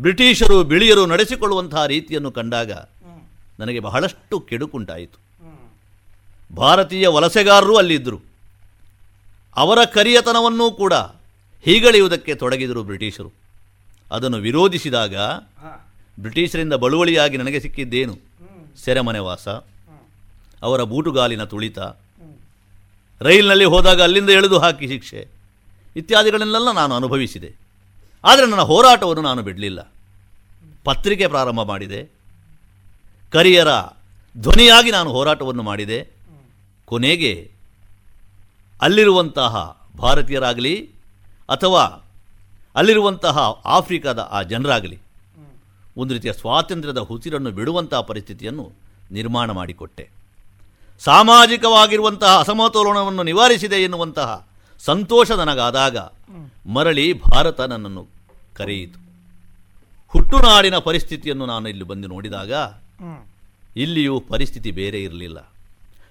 [0.00, 2.72] ಬ್ರಿಟಿಷರು ಬಿಳಿಯರು ನಡೆಸಿಕೊಳ್ಳುವಂತಹ ರೀತಿಯನ್ನು ಕಂಡಾಗ
[3.58, 5.26] ನನಗೆ ಬಹಳಷ್ಟು ಕೆಡುಕುಂಟಾಯಿತು.
[6.56, 8.20] ಭಾರತೀಯ ವಲಸೆಗಾರರು ಅಲ್ಲಿದ್ದರು.
[9.56, 10.92] ಅವರ ಕರಿಯತನವನ್ನೂ ಕೂಡ
[11.62, 13.32] ಹೀಗಳೆಯುವುದಕ್ಕೆ ತೊಡಗಿದರು ಬ್ರಿಟಿಷರು.
[14.12, 15.16] ಅದನ್ನು ವಿರೋಧಿಸಿದಾಗ
[16.20, 18.18] ಬ್ರಿಟಿಷರಿಂದ ಬಳುವಳಿಯಾಗಿ ನನಗೆ ಸಿಕ್ಕಿದ್ದೇನು?
[18.84, 19.48] ಸೆರೆಮನೆವಾಸ
[20.62, 21.78] ಅವರ ಬೂಟುಗಾಲಿನ ತುಳಿತ
[23.20, 25.28] ರೈಲಿನಲ್ಲಿ ಹೋದಾಗ ಅಲ್ಲಿಂದ ಎಳೆದು ಹಾಕಿ ಶಿಕ್ಷೆ
[25.96, 27.54] ಇತ್ಯಾದಿಗಳನ್ನೆಲ್ಲ ನಾನು ಅನುಭವಿಸಿದೆ.
[28.24, 29.92] ಆದರೆ ನನ್ನ ಹೋರಾಟವನ್ನು ನಾನು ಬಿಡಲಿಲ್ಲ.
[30.84, 32.15] ಪತ್ರಿಕೆ ಪ್ರಾರಂಭ ಮಾಡಿದೆ.
[33.32, 33.68] ಕರಿಯರ
[34.36, 35.98] ಧ್ವನಿಯಾಗಿ ನಾನು ಹೋರಾಟವನ್ನು ಮಾಡಿದೆ.
[36.84, 37.50] ಕೊನೆಗೆ
[38.82, 39.54] ಅಲ್ಲಿರುವಂತಹ
[39.98, 40.90] ಭಾರತೀಯರಾಗಲಿ
[41.48, 41.82] ಅಥವಾ
[42.74, 44.98] ಅಲ್ಲಿರುವಂತಹ ಆಫ್ರಿಕಾದ ಆ ಜನರಾಗಲಿ
[45.96, 48.72] ಒಂದು ರೀತಿಯ ಸ್ವಾತಂತ್ರ್ಯದ ಹುಸಿರನ್ನು ಬಿಡುವಂತಹ ಪರಿಸ್ಥಿತಿಯನ್ನು
[49.10, 50.08] ನಿರ್ಮಾಣ ಮಾಡಿಕೊಟ್ಟೆ.
[50.98, 54.48] ಸಾಮಾಜಿಕವಾಗಿರುವಂತಹ ಅಸಮತೋಲನವನ್ನು ನಿವಾರಿಸಿದೆ ಎನ್ನುವಂತಹ
[54.78, 55.96] ಸಂತೋಷ ನನಗಾದಾಗ
[56.66, 58.06] ಮರಳಿ ಭಾರತ ನನ್ನನ್ನು
[58.56, 58.98] ಕರೆಯಿತು.
[60.08, 62.52] ಹುಟ್ಟುನಾಡಿನ ಪರಿಸ್ಥಿತಿಯನ್ನು ನಾನು ಇಲ್ಲಿ ಬಂದು ನೋಡಿದಾಗ
[63.76, 65.52] ಇಲ್ಲಿಯೂ ಪರಿಸ್ಥಿತಿ ಬೇರೆ ಇರಲಿಲ್ಲ.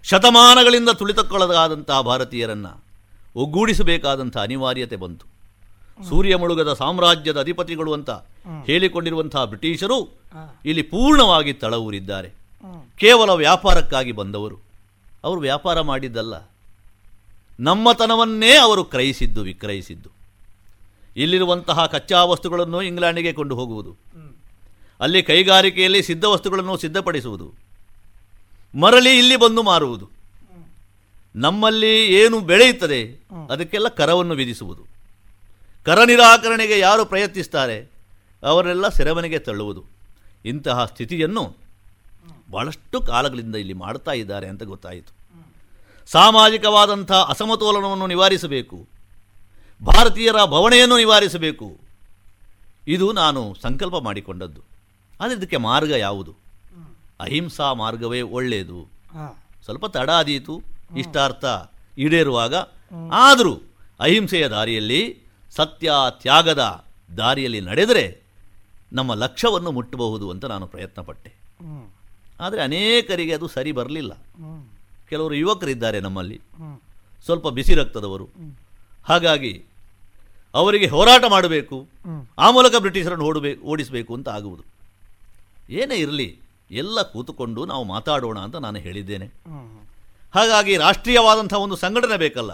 [0.03, 2.83] ಶತಮಾನಗಳಿಂದ ತುಳಿತಕ್ಕೊಳಗಾದಂತಹ ಭಾರತೀಯರನ್ನು
[3.35, 5.25] ಒಗ್ಗೂಡಿಸಬೇಕಾದಂಥ ಅನಿವಾರ್ಯತೆ ಬಂತು.
[6.09, 8.09] ಸೂರ್ಯ ಮುಳುಗದ ಸಾಮ್ರಾಜ್ಯದ ಅಧಿಪತಿಗಳು ಅಂತ
[8.65, 10.21] ಹೇಳಿಕೊಂಡಿರುವಂತಹ ಬ್ರಿಟಿಷರು
[10.65, 12.29] ಇಲ್ಲಿ ಪೂರ್ಣವಾಗಿ ತಳವೂರಿದ್ದಾರೆ.
[12.97, 14.57] ಕೇವಲ ವ್ಯಾಪಾರಕ್ಕಾಗಿ ಬಂದವರು.
[15.23, 16.33] ಅವರು ವ್ಯಾಪಾರ ಮಾಡಿದ್ದಲ್ಲ.
[17.59, 20.09] ನಮ್ಮತನವನ್ನೇ ಅವರು ಕ್ರಯಿಸಿದ್ದು, ವಿಕ್ರಯಿಸಿದ್ದು.
[21.17, 23.91] ಇಲ್ಲಿರುವಂತಹ ಕಚ್ಚಾ ವಸ್ತುಗಳನ್ನು ಇಂಗ್ಲೆಂಡಿಗೆ ಕೊಂಡು ಹೋಗುವುದು.
[24.99, 27.53] ಅಲ್ಲಿ ಕೈಗಾರಿಕೆಯಲ್ಲಿ ಸಿದ್ಧ ವಸ್ತುಗಳನ್ನು ಸಿದ್ಧಪಡಿಸುವುದು.
[28.79, 30.09] ಮರಳಿ ಇಲ್ಲಿ ಬಂದು ಮಾರುವುದು.
[31.35, 34.85] ನಮ್ಮಲ್ಲಿ ಏನು ಬೆಳೆಯುತ್ತದೆ ಅದಕ್ಕೆಲ್ಲ ಕರವನ್ನು ವಿಧಿಸುವುದು.
[35.85, 37.91] ಕರ ನಿರಾಕರಣೆಗೆ ಯಾರು ಪ್ರಯತ್ನಿಸ್ತಾರೆ
[38.43, 39.83] ಅವರೆಲ್ಲ ಸೆರೆಮನೆಗೆ ತಳ್ಳುವುದು.
[40.45, 41.55] ಇಂತಹ ಸ್ಥಿತಿಯನ್ನು
[42.51, 45.15] ಬಹಳಷ್ಟು ಕಾಲಗಳಿಂದ ಇಲ್ಲಿ ಮಾಡ್ತಾ ಇದ್ದಾರೆ ಅಂತ ಗೊತ್ತಾಯಿತು.
[46.05, 48.87] ಸಾಮಾಜಿಕವಾದಂಥ ಅಸಮತೋಲನವನ್ನು ನಿವಾರಿಸಬೇಕು.
[49.85, 51.79] ಭಾರತೀಯರ ಭವಣೆಯನ್ನು ನಿವಾರಿಸಬೇಕು.
[52.87, 54.74] ಇದು ನಾನು ಸಂಕಲ್ಪ ಮಾಡಿಕೊಂಡದ್ದು.
[55.21, 56.35] ಆದರೆ ಇದಕ್ಕೆ ಮಾರ್ಗ ಯಾವುದು?
[57.19, 58.87] ಅಹಿಂಸಾ ಮಾರ್ಗವೇ ಒಳ್ಳೆಯದು
[59.65, 60.61] ಸ್ವಲ್ಪ ತಡ ಆದೀತು
[60.97, 61.45] ಇಷ್ಟಾರ್ಥ
[61.97, 62.55] ಈಡೇರುವಾಗ
[63.11, 63.61] ಆದರೂ
[63.99, 65.19] ಅಹಿಂಸೆಯ ದಾರಿಯಲ್ಲಿ
[65.51, 66.85] ಸತ್ಯ ತ್ಯಾಗದ
[67.17, 68.21] ದಾರಿಯಲ್ಲಿ ನಡೆದರೆ
[68.93, 71.33] ನಮ್ಮ ಲಕ್ಷ್ಯವನ್ನು ಮುಟ್ಟಬಹುದು ಅಂತ ನಾನು ಪ್ರಯತ್ನಪಟ್ಟೆ.
[72.39, 74.13] ಆದರೆ ಅನೇಕರಿಗೆ ಅದು ಸರಿ ಬರಲಿಲ್ಲ.
[75.09, 76.41] ಕೆಲವರು ಯುವಕರಿದ್ದಾರೆ ನಮ್ಮಲ್ಲಿ.
[77.25, 78.29] ಸ್ವಲ್ಪ ಬಿಸಿ ರಕ್ತದವರು.
[79.03, 79.65] ಹಾಗಾಗಿ
[80.53, 81.87] ಅವರಿಗೆ ಹೋರಾಟ ಮಾಡಬೇಕು.
[82.37, 84.74] ಆ ಮೂಲಕ ಬ್ರಿಟಿಷರನ್ನು ಓಡಬೇಕು ಓಡಿಸಬೇಕು ಅಂತ ಆಗುವುದು.
[85.69, 86.39] ಏನೇ ಇರಲಿ
[86.71, 89.25] ಎಲ್ಲ ಕೂತುಕೊಂಡು ನಾವು ಮಾತಾಡೋಣ ಅಂತ ನಾನು ಹೇಳಿದ್ದೇನೆ.
[90.35, 92.53] ಹಾಗಾಗಿ ರಾಷ್ಟ್ರೀಯವಾದಂಥ ಒಂದು ಸಂಘಟನೆ ಬೇಕಲ್ಲ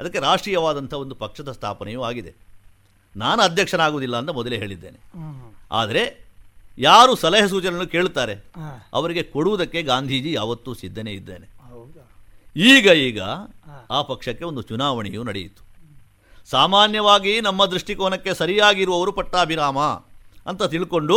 [0.00, 2.34] ಅದಕ್ಕೆ ರಾಷ್ಟ್ರೀಯವಾದಂಥ ಒಂದು ಪಕ್ಷದ ಸ್ಥಾಪನೆಯೂ ಆಗಿದೆ.
[3.16, 5.00] ನಾನು ಅಧ್ಯಕ್ಷನಾಗುವುದಿಲ್ಲ ಅಂತ ಮೊದಲೇ ಹೇಳಿದ್ದೇನೆ.
[5.72, 6.30] ಆದರೆ
[6.78, 8.34] ಯಾರು ಸಲಹೆ ಸೂಚನೆಯನ್ನು ಕೇಳುತ್ತಾರೆ
[8.92, 11.46] ಅವರಿಗೆ ಕೊಡುವುದಕ್ಕೆ ಗಾಂಧೀಜಿ ಯಾವತ್ತೂ ಸಿದ್ಧನೇ ಇದ್ದೇನೆ.
[12.56, 13.20] ಈಗ ಈಗ
[13.90, 15.62] ಆ ಪಕ್ಷಕ್ಕೆ ಒಂದು ಚುನಾವಣೆಯೂ ನಡೆಯಿತು.
[16.50, 19.78] ಸಾಮಾನ್ಯವಾಗಿ ನಮ್ಮ ದೃಷ್ಟಿಕೋನಕ್ಕೆ ಸರಿಯಾಗಿರುವವರು ಪಟ್ಟಾಭಿರಾಮ.
[20.50, 21.16] ಅಂತ ತಿಳ್ಕೊಂಡು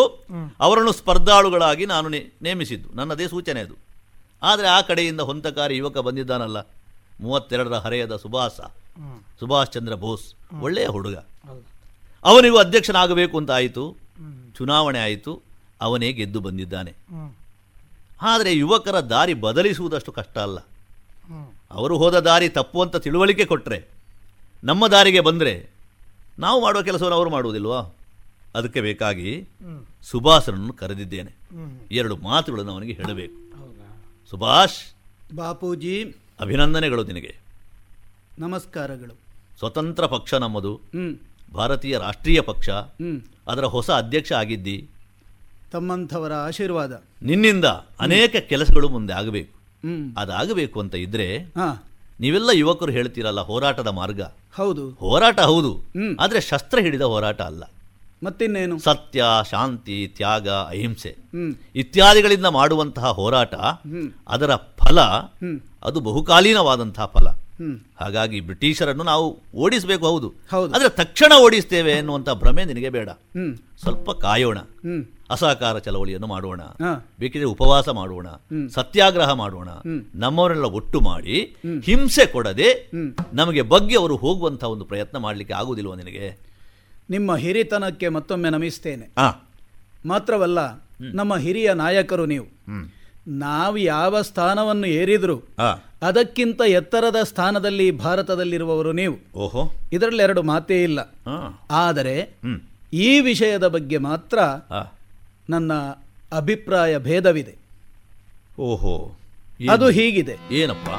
[0.60, 2.10] ಅವರನ್ನು ಸ್ಪರ್ಧಾಳುಗಳಾಗಿ ನಾನು
[2.42, 2.90] ನೇಮಿಸಿದ್ದು.
[2.94, 3.76] ನನ್ನದೇ ಸೂಚನೆ ಅದು.
[4.44, 6.60] ಆದರೆ ಆ ಕಡೆಯಿಂದ ಹೊಂತಕಾರಿ ಯುವಕ ಬಂದಿದ್ದಾನಲ್ಲ.
[7.22, 8.60] ಮೂವತ್ತೆರಡರ ಹರೆಯದ ಸುಭಾಸ,
[9.40, 10.34] ಸುಭಾಷ್ ಚಂದ್ರ ಬೋಸ್.
[10.62, 11.16] ಒಳ್ಳೆಯ ಹುಡುಗ.
[12.24, 13.98] ಅವನಿಗೂ ಅಧ್ಯಕ್ಷನಾಗಬೇಕು ಅಂತ ಆಯಿತು.
[14.58, 15.42] ಚುನಾವಣೆ ಆಯಿತು.
[15.82, 16.94] ಅವನೇ ಗೆದ್ದು ಬಂದಿದ್ದಾನೆ.
[18.22, 20.60] ಆದರೆ ಯುವಕರ ದಾರಿ ಬದಲಿಸುವುದಷ್ಟು ಕಷ್ಟ ಅಲ್ಲ.
[21.72, 23.80] ಅವರು ಹೋದ ದಾರಿ ತಪ್ಪು ಅಂತ ತಿಳುವಳಿಕೆ ಕೊಟ್ಟರೆ
[24.64, 25.54] ನಮ್ಮ ದಾರಿಗೆ ಬಂದರೆ
[26.40, 27.80] ನಾವು ಮಾಡುವ ಕೆಲಸವನ್ನು ಅವರು ಮಾಡುವುದಿಲ್ವಾ?
[28.56, 29.48] ಅದಕ್ಕೆ ಬೇಕಾಗಿ
[30.04, 31.32] ಸುಭಾಷನನ್ನು ಕರೆದಿದ್ದೇನೆ.
[31.92, 33.44] ಎರಡು ಮಾತುಗಳನ್ನು ಅವನಿಗೆ ಹೇಳಬೇಕು.
[34.30, 34.96] ಸುಭಾಷ್
[35.36, 37.36] ಬಾಪೂಜಿ ಅಭಿನಂದನೆಗಳು ನಿನಗೆ.
[38.40, 39.18] ನಮಸ್ಕಾರಗಳು.
[39.58, 40.82] ಸ್ವತಂತ್ರ ಪಕ್ಷ ನಮ್ಮದು.
[41.54, 42.70] ಭಾರತೀಯ ರಾಷ್ಟ್ರೀಯ ಪಕ್ಷ.
[43.48, 44.90] ಅದರ ಹೊಸ ಅಧ್ಯಕ್ಷ ಆಗಿದ್ದಿ.
[45.72, 47.04] ತಮ್ಮಂಥವರ ಆಶೀರ್ವಾದ.
[47.22, 47.66] ನಿನ್ನಿಂದ
[48.00, 49.64] ಅನೇಕ ಕೆಲಸಗಳು ಮುಂದೆ ಆಗಬೇಕು.
[50.18, 51.84] ಅದಾಗಬೇಕು ಅಂತ ಇದ್ರೆ ಹಾ.
[52.20, 54.22] ನೀವೆಲ್ಲ ಯುವಕರು ಹೇಳ್ತೀರಲ್ಲ ಹೋರಾಟದ ಮಾರ್ಗ.
[54.56, 54.90] ಹೌದು.
[54.90, 55.78] ಹೋರಾಟ ಹೌದು.
[55.78, 57.64] ಆದ್ರೆ ಆದರೆ ಶಸ್ತ್ರ ಹಿಡಿದ ಹೋರಾಟ ಅಲ್ಲ.
[58.24, 58.80] ಮತ್ತಿನ್ನೇನು?
[58.80, 61.16] ಸತ್ಯ ಶಾಂತಿ ತ್ಯಾಗ ಅಹಿಂಸೆ.
[61.76, 63.56] ಇತ್ಯಾದಿಗಳಿಂದ ಮಾಡುವಂತಹ ಹೋರಾಟ
[64.28, 65.02] ಅದರ ಫಲ
[65.84, 67.28] ಅದು ಬಹುಕಾಲೀನವಾದಂತಹ ಫಲ.
[68.00, 70.30] ಹಾಗಾಗಿ ಬ್ರಿಟಿಷರನ್ನು ನಾವು ಓಡಿಸಬೇಕು ಹೌದು.
[70.76, 73.10] ಆದರೆ ತಕ್ಷಣ ಓಡಿಸ್ತೇವೆ ಎನ್ನುವಂಥ ಭ್ರಮೆ ನಿನಗೆ ಬೇಡ.
[73.82, 74.58] ಸ್ವಲ್ಪ ಕಾಯೋಣ.
[75.30, 76.62] ಅಸಹಕಾರ ಚಳವಳಿಯನ್ನು ಮಾಡೋಣ.
[77.20, 78.28] ಬೇಕಿದ್ರೆ ಉಪವಾಸ ಮಾಡೋಣ.
[78.70, 79.70] ಸತ್ಯಾಗ್ರಹ ಮಾಡೋಣ.
[80.16, 82.92] ನಮ್ಮವರೆಲ್ಲ ಒಟ್ಟು ಮಾಡಿ ಹಿಂಸೆ ಕೊಡದೆ
[83.34, 86.53] ನಮಗೆ ಬಗ್ಗೆ ಅವರು ಹೋಗುವಂತಹ ಒಂದು ಪ್ರಯತ್ನ ಮಾಡಲಿಕ್ಕೆ ಆಗುವುದಿಲ್ವ ನಿನಗೆ?
[87.10, 89.10] ನಿಮ್ಮ ಹಿರಿತನಕ್ಕೆ ಮತ್ತೊಮ್ಮೆ ನಮಿಸ್ತೇನೆ.
[90.06, 90.60] ಮಾತ್ರವಲ್ಲ
[91.16, 92.46] ನಮ್ಮ ಹಿರಿಯ ನಾಯಕರು ನೀವು.
[93.28, 95.38] ನಾವು ಯಾವ ಸ್ಥಾನವನ್ನು ಏರಿದ್ರು
[96.02, 99.40] ಅದಕ್ಕಿಂತ ಎತ್ತರದ ಸ್ಥಾನದಲ್ಲಿ ಭಾರತದಲ್ಲಿರುವವರು ನೀವು.
[99.40, 99.72] ಓಹೋ.
[99.94, 101.00] ಇದರಲ್ಲಿ ಎರಡು ಮಾತೇ ಇಲ್ಲ.
[101.72, 102.38] ಆದರೆ
[102.94, 104.40] ಈ ವಿಷಯದ ಬಗ್ಗೆ ಮಾತ್ರ
[105.50, 105.74] ನನ್ನ
[106.32, 107.56] ಅಭಿಪ್ರಾಯ ಭೇದವಿದೆ.
[108.60, 109.18] ಓಹೋ.
[109.72, 110.38] ಅದು ಹೀಗಿದೆ.
[110.52, 110.90] ಏನಪ್ಪ?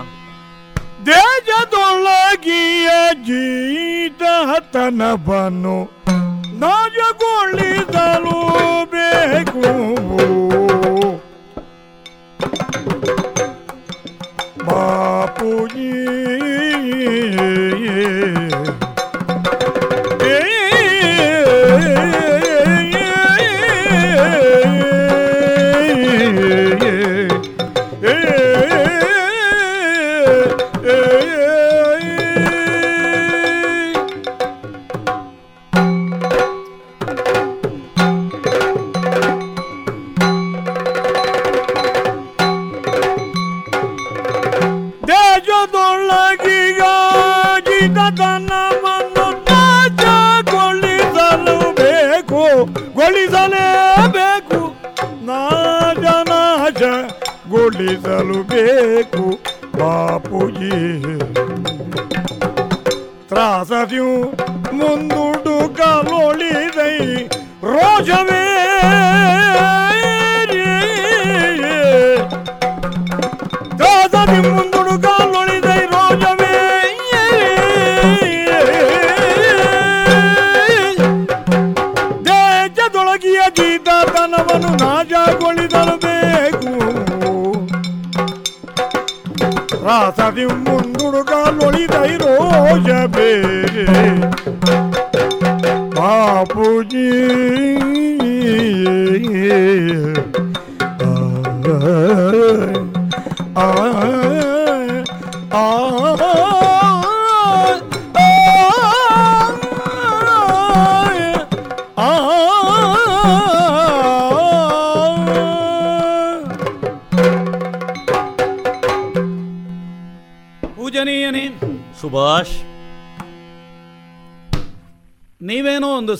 [1.06, 2.88] ದೇಶದೊಳಗಿಯ
[5.26, 5.78] ಬನು
[6.58, 7.63] ನಾಜಗೊಳಿಸಲು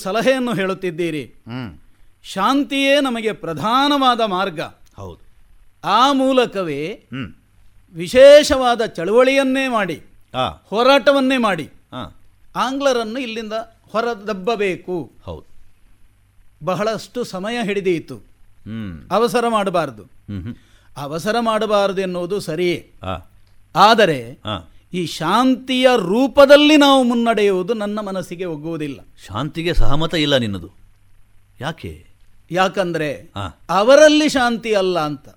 [0.05, 1.25] ಸಲಹೆಯನ್ನು ಹೇಳುತ್ತಿದ್ದೀರಿ.
[2.25, 4.61] ಶಾಂತಿಯೇ ನಮಗೆ ಪ್ರಧಾನವಾದ ಮಾರ್ಗ.
[4.97, 5.23] ಹೌದು.
[5.85, 7.05] ಆ ಮೂಲಕವೇ
[7.95, 10.03] ವಿಶೇಷವಾದ ಚಳುವಳಿಯನ್ನೇ ಮಾಡಿ
[10.65, 11.71] ಹೋರಾಟವನ್ನೇ ಮಾಡಿ.
[12.57, 13.53] ಆಂಗ್ಲರನ್ನು ಇಲ್ಲಿಂದ
[13.93, 15.13] ಹೊರದಬ್ಬಬೇಕು.
[15.25, 15.45] ಹೌದು.
[16.65, 18.17] ಬಹಳಷ್ಟು ಸಮಯ ಹಿಡಿದೀತು.
[19.11, 20.05] ಅವಸರ ಮಾಡಬಾರದು.
[20.97, 22.91] ಅವಸರ ಮಾಡಬಾರದು ಎನ್ನುವುದು ಸರಿಯೇ.
[23.77, 24.39] ಆದರೆ
[24.95, 29.01] ಈ ಶಾಂತಿಯ ರೂಪದಲ್ಲಿ ನಾವು ಮುನ್ನಡೆಯುವುದು ನನ್ನ ಮನಸ್ಸಿಗೆ ಒಗ್ಗುವುದಿಲ್ಲ.
[29.27, 30.71] ಶಾಂತಿಗೆ ಸಹಮತ ಇಲ್ಲ ನಿನ್ನದು.
[31.61, 32.07] ಯಾಕೆ?
[32.51, 33.33] ಯಾಕಂದ್ರೆ
[33.71, 35.29] ಅವರಲ್ಲಿ ಶಾಂತಿ ಅಲ್ಲ ಅಂತ.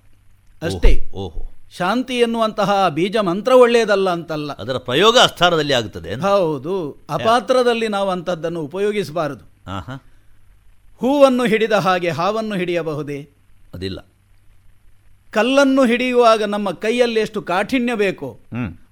[0.62, 1.10] ಅಷ್ಟೇ.
[1.14, 4.52] ಓಹೋ ಶಾಂತಿ ಎನ್ನುವಂತಹ ಬೀಜ ಮಂತ್ರ ಒಳ್ಳೆಯದಲ್ಲ ಅಂತಲ್ಲ.
[4.52, 7.06] ಅದರ ಪ್ರಯೋಗ ಅಸ್ಥಾನದಲ್ಲಿ ಆಗುತ್ತದೆ ಹೌದು.
[7.10, 9.44] ಅಪಾತ್ರದಲ್ಲಿ ನಾವು ಅಂಥದ್ದನ್ನು ಉಪಯೋಗಿಸಬಾರದು.
[10.98, 13.28] ಹೂವನ್ನು ಹಿಡಿದ ಹಾಗೆ ಹಾವನ್ನು ಹಿಡಿಯಬಹುದೇ?
[13.74, 14.06] ಅದಿಲ್ಲ.
[15.30, 18.38] ಕಲ್ಲನ್ನು ಹಿಡಿಯುವಾಗ ನಮ್ಮ ಕೈಯಲ್ಲಿ ಎಷ್ಟು ಕಾಠಿಣ್ಯ ಬೇಕೋ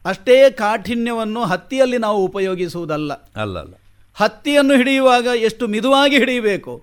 [0.06, 3.12] ಅಷ್ಟೇ ಕಾಠಿಣ್ಯವನ್ನು ಹತ್ತಿಯಲ್ಲಿ ನಾವು ಉಪಯೋಗಿಸುವುದಲ್ಲ.
[3.36, 3.74] ಅಲ್ಲ ಅಲ್ಲ
[4.16, 6.74] ಹತ್ತಿಯನ್ನು ಹಿಡಿಯುವಾಗ ಎಷ್ಟು ಮಿದುವಾಗಿ ಹಿಡಿಯಬೇಕು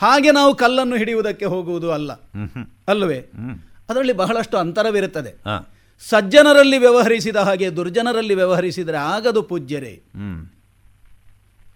[0.00, 2.12] ಹಾಗೆ ನಾವು ಕಲ್ಲನ್ನು ಹಿಡಿಯುವುದಕ್ಕೆ ಹೋಗುವುದು ಅಲ್ಲ.
[2.88, 3.18] ಅಲ್ಲವೇ
[3.88, 5.32] ಅದರಲ್ಲಿ ಬಹಳಷ್ಟು ಅಂತರವಿರುತ್ತದೆ.
[6.02, 9.94] ಸಜ್ಜನರಲ್ಲಿ ವ್ಯವಹರಿಸಿದ ಹಾಗೆ ದುರ್ಜನರಲ್ಲಿ ವ್ಯವಹರಿಸಿದರೆ ಆಗದು ಪೂಜ್ಯರೇ.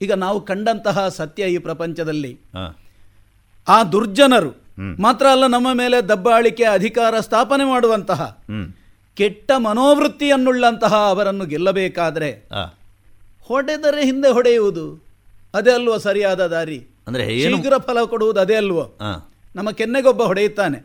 [0.02, 2.32] ಈಗ ನಾವು ಕಂಡಂತಹ ಸತ್ಯ ಈ ಪ್ರಪಂಚದಲ್ಲಿ.
[3.68, 4.52] ಆ ದುರ್ಜನರು
[5.00, 8.20] ಮಾತ್ರ ಅಲ್ಲ ನಮ್ಮ ಮೇಲೆ ದಬ್ಬಾಳಿಕೆ ಅಧಿಕಾರ ಸ್ಥಾಪನೆ ಮಾಡುವಂತಹ
[9.16, 12.30] ಕೆಟ್ಟ ಮನೋವೃತ್ತಿಯನ್ನುಳ್ಳಂತಹ ಅವರನ್ನು ಗೆಲ್ಲಬೇಕಾದ್ರೆ
[13.42, 15.04] ಹೊಡೆದರೆ ಹಿಂದೆ ಹೊಡೆಯುವುದು
[15.54, 16.86] ಅದೇ ಅಲ್ವ ಸರಿಯಾದ ದಾರಿ?
[17.06, 18.98] ಅಂದರೆ ಶೀಘ್ರ ಫಲ ಕೊಡುವುದು ಅದೇ ಅಲ್ವೋ?
[19.56, 20.78] ನಮ್ಮ ಕೆನ್ನೆಗೊಬ್ಬ ಹೊಡೆಯುತ್ತಾನೆ.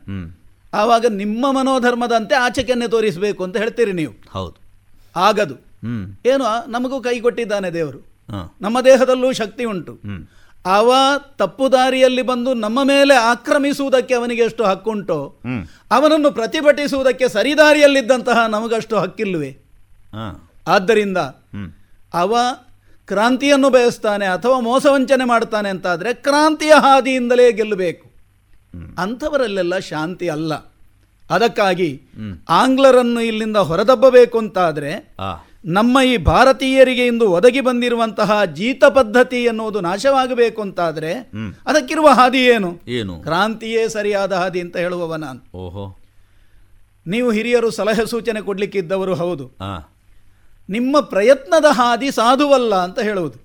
[0.73, 4.13] ಆವಾಗ ನಿಮ್ಮ ಮನೋಧರ್ಮದಂತೆ ಆಚೆ ಕೆನ್ನೆ ತೋರಿಸಬೇಕು ಅಂತ ಹೇಳ್ತೀರಿ ನೀವು.
[4.29, 4.55] ಹೌದು.
[5.15, 5.55] ಆಗದು.
[6.25, 7.99] ಏನು ನಮಗೂ ಕೈ ಕೊಟ್ಟಿದ್ದಾನೆ ದೇವರು.
[8.61, 9.93] ನಮ್ಮ ದೇಹದಲ್ಲೂ ಶಕ್ತಿ ಉಂಟು.
[10.65, 10.93] ಅವ
[11.37, 15.39] ತಪ್ಪು ದಾರಿಯಲ್ಲಿ ಬಂದು ನಮ್ಮ ಮೇಲೆ ಆಕ್ರಮಿಸುವುದಕ್ಕೆ ಅವನಿಗೆ ಎಷ್ಟು ಹಕ್ಕುಂಟೋ
[15.91, 19.51] ಅವನನ್ನು ಪ್ರತಿಭಟಿಸುವುದಕ್ಕೆ ಸರಿದಾರಿಯಲ್ಲಿದ್ದಂತಹ ನಮಗಷ್ಟು ಹಕ್ಕಿಲ್ವೇ?
[20.67, 21.17] ಆದ್ದರಿಂದ
[22.13, 22.35] ಅವ
[23.05, 28.07] ಕ್ರಾಂತಿಯನ್ನು ಬಯಸ್ತಾನೆ ಅಥವಾ ಮೋಸವಂಚನೆ ಮಾಡ್ತಾನೆ ಅಂತಾದರೆ ಕ್ರಾಂತಿಯ ಹಾದಿಯಿಂದಲೇ ಗೆಲ್ಲಬೇಕು.
[29.01, 30.53] ಅಂಥವರಲ್ಲೆಲ್ಲ ಶಾಂತಿ ಅಲ್ಲ.
[31.29, 32.01] ಅದಕ್ಕಾಗಿ
[32.49, 34.91] ಆಂಗ್ಲರನ್ನು ಇಲ್ಲಿಂದ ಹೊರದಬ್ಬಬೇಕು ಅಂತಾದರೆ
[35.65, 41.13] ನಮ್ಮ ಈ ಭಾರತೀಯರಿಗೆ ಇಂದು ಒದಗಿ ಬಂದಿರುವಂತಹ ಜೀತ ಪದ್ಧತಿ ಎನ್ನುವುದು ನಾಶವಾಗಬೇಕು ಅಂತಾದರೆ.
[41.67, 42.79] ಅದಕ್ಕಿರುವ ಹಾದಿ ಏನು?
[42.87, 43.19] ಏನು?
[43.19, 45.97] ಕ್ರಾಂತಿಯೇ ಸರಿಯಾದ ಹಾದಿ ಅಂತ ಹೇಳುವವ ನಾನು ಓಹೋ.
[47.07, 49.51] ನೀವು ಹಿರಿಯರು ಸಲಹೆ ಸೂಚನೆ ಕೊಡ್ಲಿಕ್ಕಿದ್ದವರು ಹೌದು.
[50.69, 53.39] ನಿಮ್ಮ ಪ್ರಯತ್ನದ ಹಾದಿ ಸಾಧುವಲ್ಲ ಅಂತ ಹೇಳುವುದು.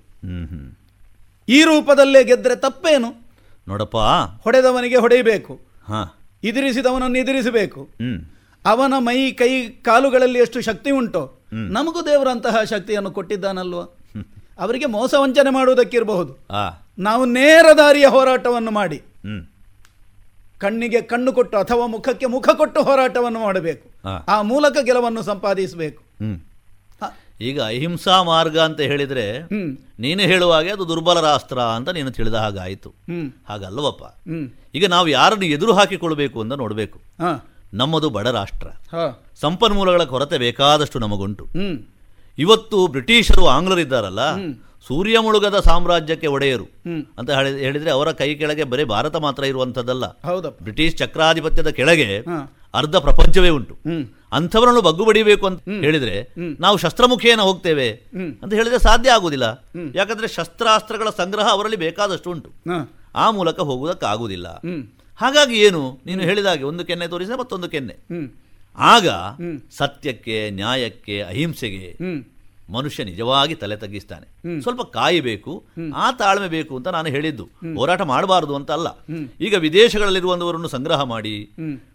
[1.49, 3.33] ಈ ರೂಪದಲ್ಲೇ ಗೆದ್ರೆ ತಪ್ಪೇನು?
[3.67, 3.97] ನೋಡಪ್ಪ.
[4.43, 5.59] ಹೊಡೆದವನಿಗೆ ಹೊಡೆಯಬೇಕು.
[6.43, 7.89] ಇದಿರಿಸಿದವನನ್ನು ಎದುರಿಸಿದವನನ್ನು ಎದುರಿಸಬೇಕು
[8.65, 11.40] ಅವನ ಮೈ ಕೈ ಕಾಲುಗಳಲ್ಲಿ ಎಷ್ಟು ಶಕ್ತಿ ಉಂಟೋ.
[11.53, 13.81] ನಮಗೂ ದೇವರಂತಹ ಶಕ್ತಿಯನ್ನು ಕೊಟ್ಟಿದ್ದಾನಲ್ವ?
[14.59, 16.37] ಅವರಿಗೆ ಮೋಸ ವಂಚನೆ ಮಾಡುವುದಕ್ಕಿರಬಹುದು.
[16.99, 18.97] ನಾವು ನೇರ ದಾರಿಯ ಹೋರಾಟವನ್ನು ಮಾಡಿ.
[20.57, 24.09] ಕಣ್ಣಿಗೆ ಕಣ್ಣು ಕೊಟ್ಟು ಅಥವಾ ಮುಖಕ್ಕೆ ಮುಖ ಕೊಟ್ಟು ಹೋರಾಟವನ್ನು ಮಾಡಬೇಕು.
[24.27, 24.41] ಆ.
[24.41, 26.03] ಮೂಲಕ ಗೆಲುವನ್ನು ಸಂಪಾದಿಸಬೇಕು.
[27.41, 29.39] ಈಗ ಅಹಿಂಸಾ ಮಾರ್ಗ ಅಂತ ಹೇಳಿದ್ರೆ
[29.99, 32.89] ನೀನು ಹೇಳುವಾಗೆ ಅದು ದುರ್ಬಲ ರಾಷ್ಟ್ರ ಅಂತ ನೀನು ತಿಳಿದ ಹಾಗಾಯಿತು.
[33.49, 34.29] ಹಾಗಲ್ವಪ್ಪ.
[34.75, 36.99] ಈಗ ನಾವು ಯಾರನ್ನು ಎದುರು ಹಾಕಿಕೊಳ್ಬೇಕು ಅಂತ ನೋಡಬೇಕು.
[37.73, 38.67] ನಮ್ಮದು ಬಡ ರಾಷ್ಟ್ರ.
[39.41, 41.47] ಸಂಪನ್ಮೂಲಗಳ ಕೊರತೆ ಬೇಕಾದಷ್ಟು ನಮಗುಂಟು.
[42.37, 44.35] ಇವತ್ತು ಬ್ರಿಟಿಷರು ಆಂಗ್ಲರಿದ್ದಾರಲ್ಲ
[44.87, 46.63] ಸೂರ್ಯ ಮುಳುಗದ ಸಾಮ್ರಾಜ್ಯಕ್ಕೆ ಒಡೆಯರು.
[47.17, 50.05] ಅಂತ ಹೇಳಿ- ಹೇಳಿದ್ರೆ ಅವರ ಕೈ ಕೆಳಗೆ ಬರೀ ಭಾರತ ಮಾತ್ರ ಇರುವಂಥದ್ದಲ್ಲ.
[50.61, 52.17] ಬ್ರಿಟಿಷ್ ಚಕ್ರಾಧಿಪತ್ಯದ ಕೆಳಗೆ
[52.73, 53.73] ಅರ್ಧ ಪ್ರಪಂಚವೇ ಉಂಟು.
[54.31, 57.91] ಅಂಥವರನ್ನು ಬಗ್ಗು ಬಡಿಬೇಕು ಅಂತ ಹೇಳಿದ್ರೆ ನಾವು ಶಸ್ತ್ರಮುಖಿಯನ್ನು ಹೋಗ್ತೇವೆ
[58.41, 59.65] ಅಂತ ಹೇಳಿದ್ರೆ ಸಾಧ್ಯ ಆಗುದಿಲ್ಲ.
[59.95, 62.49] ಯಾಕಂದ್ರೆ ಶಸ್ತ್ರಾಸ್ತ್ರಗಳ ಸಂಗ್ರಹ ಅವರಲ್ಲಿ ಬೇಕಾದಷ್ಟು ಉಂಟು.
[63.15, 64.59] ಆ ಮೂಲಕ ಹೋಗುವುದಕ್ಕಾಗುವುದಿಲ್ಲ.
[65.21, 67.95] ಹಾಗಾಗಿ ಏನು ನೀನು ಹೇಳಿದಾಗೆ ಒಂದು ಕೆನ್ನೆ ತೋರಿಸಿದ್ರೆ ಮತ್ತೊಂದು ಕೆನ್ನೆ.
[68.77, 69.07] ಆಗ
[69.77, 71.89] ಸತ್ಯಕ್ಕೆ ನ್ಯಾಯಕ್ಕೆ ಅಹಿಂಸೆಗೆ.
[72.69, 74.27] ಮನುಷ್ಯ ನಿಜವಾಗಿ ತಲೆ ತಗ್ಗಿಸ್ತಾನೆ.
[74.61, 75.53] ಸ್ವಲ್ಪ ಕಾಯಬೇಕು
[75.95, 77.45] ಆ ತಾಳ್ಮೆ ಬೇಕು ಅಂತ ನಾನು ಹೇಳಿದ್ದು
[77.77, 78.89] ಹೋರಾಟ ಮಾಡಬಾರದು ಅಂತ ಅಲ್ಲ.
[79.41, 81.35] ಈಗ ವಿದೇಶಗಳಲ್ಲಿರುವಂತವರನ್ನು ಸಂಗ್ರಹ ಮಾಡಿ.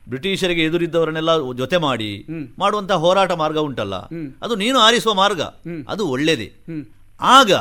[0.09, 2.11] ಬ್ರಿಟಿಷರಿಗೆ ಎದುರಿದ್ದವರನ್ನೆಲ್ಲ ಜೊತೆ ಮಾಡಿ.
[2.59, 3.95] ಮಾಡುವಂತಹ ಹೋರಾಟ ಮಾರ್ಗ ಉಂಟಲ್ಲ
[4.43, 5.43] ಅದು ನೀನು ಆರಿಸುವ ಮಾರ್ಗ
[5.89, 6.49] ಅದು ಒಳ್ಳೇದೇ.
[7.21, 7.53] ಆಗ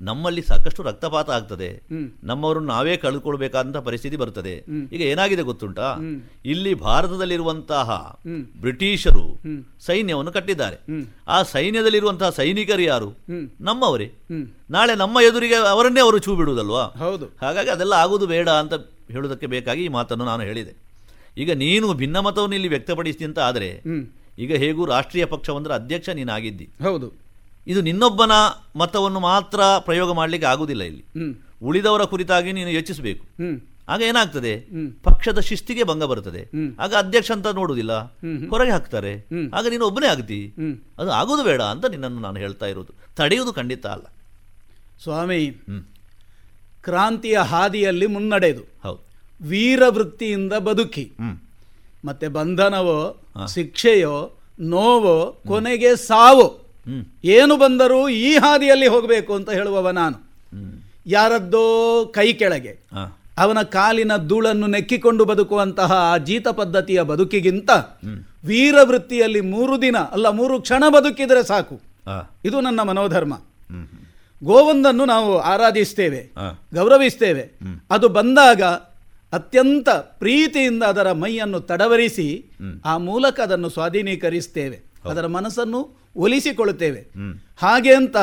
[0.00, 1.68] ನಮ್ಮಲ್ಲಿ ಸಾಕಷ್ಟು ರಕ್ತಪಾತ ಆಗ್ತದೆ.
[1.68, 4.64] ನಮ್ಮವರು ನಮ್ಮವರನ್ನು ನಾವೇ ಕಳೆದುಕೊಳ್ಬೇಕಾದಂತಹ ಪರಿಸ್ಥಿತಿ ಬರ್ತದೆ.
[4.92, 5.96] ಈಗ ಏನಾಗಿದೆ ಗೊತ್ತುಂಟಾ?
[6.44, 8.18] ಇಲ್ಲಿ ಭಾರತದಲ್ಲಿರುವಂತಹ
[8.60, 9.40] ಬ್ರಿಟಿಷರು.
[9.80, 10.78] ಸೈನ್ಯವನ್ನು ಕಟ್ಟಿದ್ದಾರೆ.
[11.28, 13.10] ಆ ಸೈನ್ಯದಲ್ಲಿರುವಂತಹ ಸೈನಿಕರು ಯಾರು?
[13.60, 14.12] ನಮ್ಮವರೇ.
[14.70, 17.26] ನಾಳೆ ನಮ್ಮ ಎದುರಿಗೆ ಅವರನ್ನೇ ಅವರು ಚೂ ಬಿಡುವುದಲ್ವಾ ಹೌದು.
[17.40, 18.74] ಹಾಗಾಗಿ ಅದೆಲ್ಲ ಆಗುವುದು ಬೇಡ ಅಂತ
[19.10, 20.74] ಹೇಳುವುದಕ್ಕೆ ಬೇಕಾಗಿ ಈ ಮಾತನ್ನು ನಾನು ಹೇಳಿದೆ.
[21.38, 23.82] ಈಗ ನೀನು ಭಿನ್ನಮತವನ್ನು ಇಲ್ಲಿ ವ್ಯಕ್ತಪಡಿಸಿ ಅಂತ ಆದರೆ
[24.38, 26.70] ಈಗ ಹೇಗೂ ರಾಷ್ಟ್ರೀಯ ಪಕ್ಷವೊಂದರ ಅಧ್ಯಕ್ಷ ನೀನಾಗಿದ್ದಿ.
[26.82, 27.29] ಹೌದು.
[27.66, 28.32] ಇದು ನಿನ್ನೊಬ್ಬನ
[28.76, 31.04] ಮತವನ್ನು ಮಾತ್ರ ಪ್ರಯೋಗ ಮಾಡಲಿಕ್ಕೆ ಆಗುವುದಿಲ್ಲ ಇಲ್ಲಿ.
[31.62, 33.24] ಉಳಿದವರ ಕುರಿತಾಗಿ ನೀನು ಯೋಚಿಸಬೇಕು.
[33.88, 34.60] ಆಗ ಏನಾಗ್ತದೆ?
[35.02, 36.50] ಪಕ್ಷದ ಶಿಸ್ತಿಗೆ ಭಂಗ ಬರುತ್ತದೆ.
[36.80, 37.92] ಆಗ ಅಧ್ಯಕ್ಷ ಅಂತ ನೋಡುವುದಿಲ್ಲ.
[38.50, 39.26] ಹೊರಗೆ ಹಾಕ್ತಾರೆ.
[39.54, 40.54] ಆಗ ನೀನು ಒಬ್ಬನೇ ಆಗ್ತಿ.
[40.98, 44.06] ಅದು ಆಗುವುದು ಬೇಡ ಅಂತ ನಿನ್ನನ್ನು ನಾನು ಹೇಳ್ತಾ ಇರೋದು ತಡೆಯುವುದು ಖಂಡಿತ ಅಲ್ಲ.
[45.02, 45.46] ಸ್ವಾಮಿ.
[46.82, 49.00] ಕ್ರಾಂತಿಯ ಹಾದಿಯಲ್ಲಿ ಮುನ್ನಡೆದು ಹೌದು.
[49.48, 51.12] ವೀರ ವೃತ್ತಿಯಿಂದ ಬದುಕಿ.
[52.04, 53.20] ಮತ್ತೆ ಬಂಧನವೋ
[53.54, 56.69] ಶಿಕ್ಷೆಯೋ ನೋವೋ ಕೊನೆಗೆ ಸಾವೋ.
[57.24, 60.30] ಏನು ಬಂದರೂ ಈ ಹಾದಿಯಲ್ಲಿ ಹೋಗಬೇಕು ಅಂತ ಹೇಳುವವ ನಾನು.
[61.06, 62.78] ಯಾರದ್ದೋ ಕೈ ಕೆಳಗೆ
[63.38, 67.70] ಅವನ ಕಾಲಿನ ಧೂಳನ್ನು ನೆಕ್ಕಿಕೊಂಡು ಬದುಕುವಂತಹ ಆ ಜೀತ ಪದ್ಧತಿಯ ಬದುಕಿಗಿಂತ
[68.44, 71.80] ವೀರ ವೃತ್ತಿಯಲ್ಲಿ ಮೂರು ದಿನ ಅಲ್ಲ ಮೂರು ಕ್ಷಣ ಬದುಕಿದರೆ ಸಾಕು.
[72.44, 73.34] ಇದು ನನ್ನ ಮನೋಧರ್ಮ.
[74.44, 76.32] ಗೋವಂದನ್ನು ನಾವು ಆರಾಧಿಸ್ತೇವೆ.
[76.74, 77.50] ಗೌರವಿಸ್ತೇವೆ.
[77.90, 78.62] ಅದು ಬಂದಾಗ
[79.32, 82.44] ಅತ್ಯಂತ ಪ್ರೀತಿಯಿಂದ ಅದರ ಮೈಯನ್ನು ತಡವರಿಸಿ
[82.84, 84.80] ಆ ಮೂಲಕ ಅದನ್ನು ಸ್ವಾಧೀನೀಕರಿಸ್ತೇವೆ.
[85.04, 87.00] ಅದರ ಮನಸ್ಸನ್ನು ಒಲಿಸಿಕೊಳ್ಳುತ್ತೇವೆ.
[87.58, 88.16] ಹಾಗೆ ಅಂತ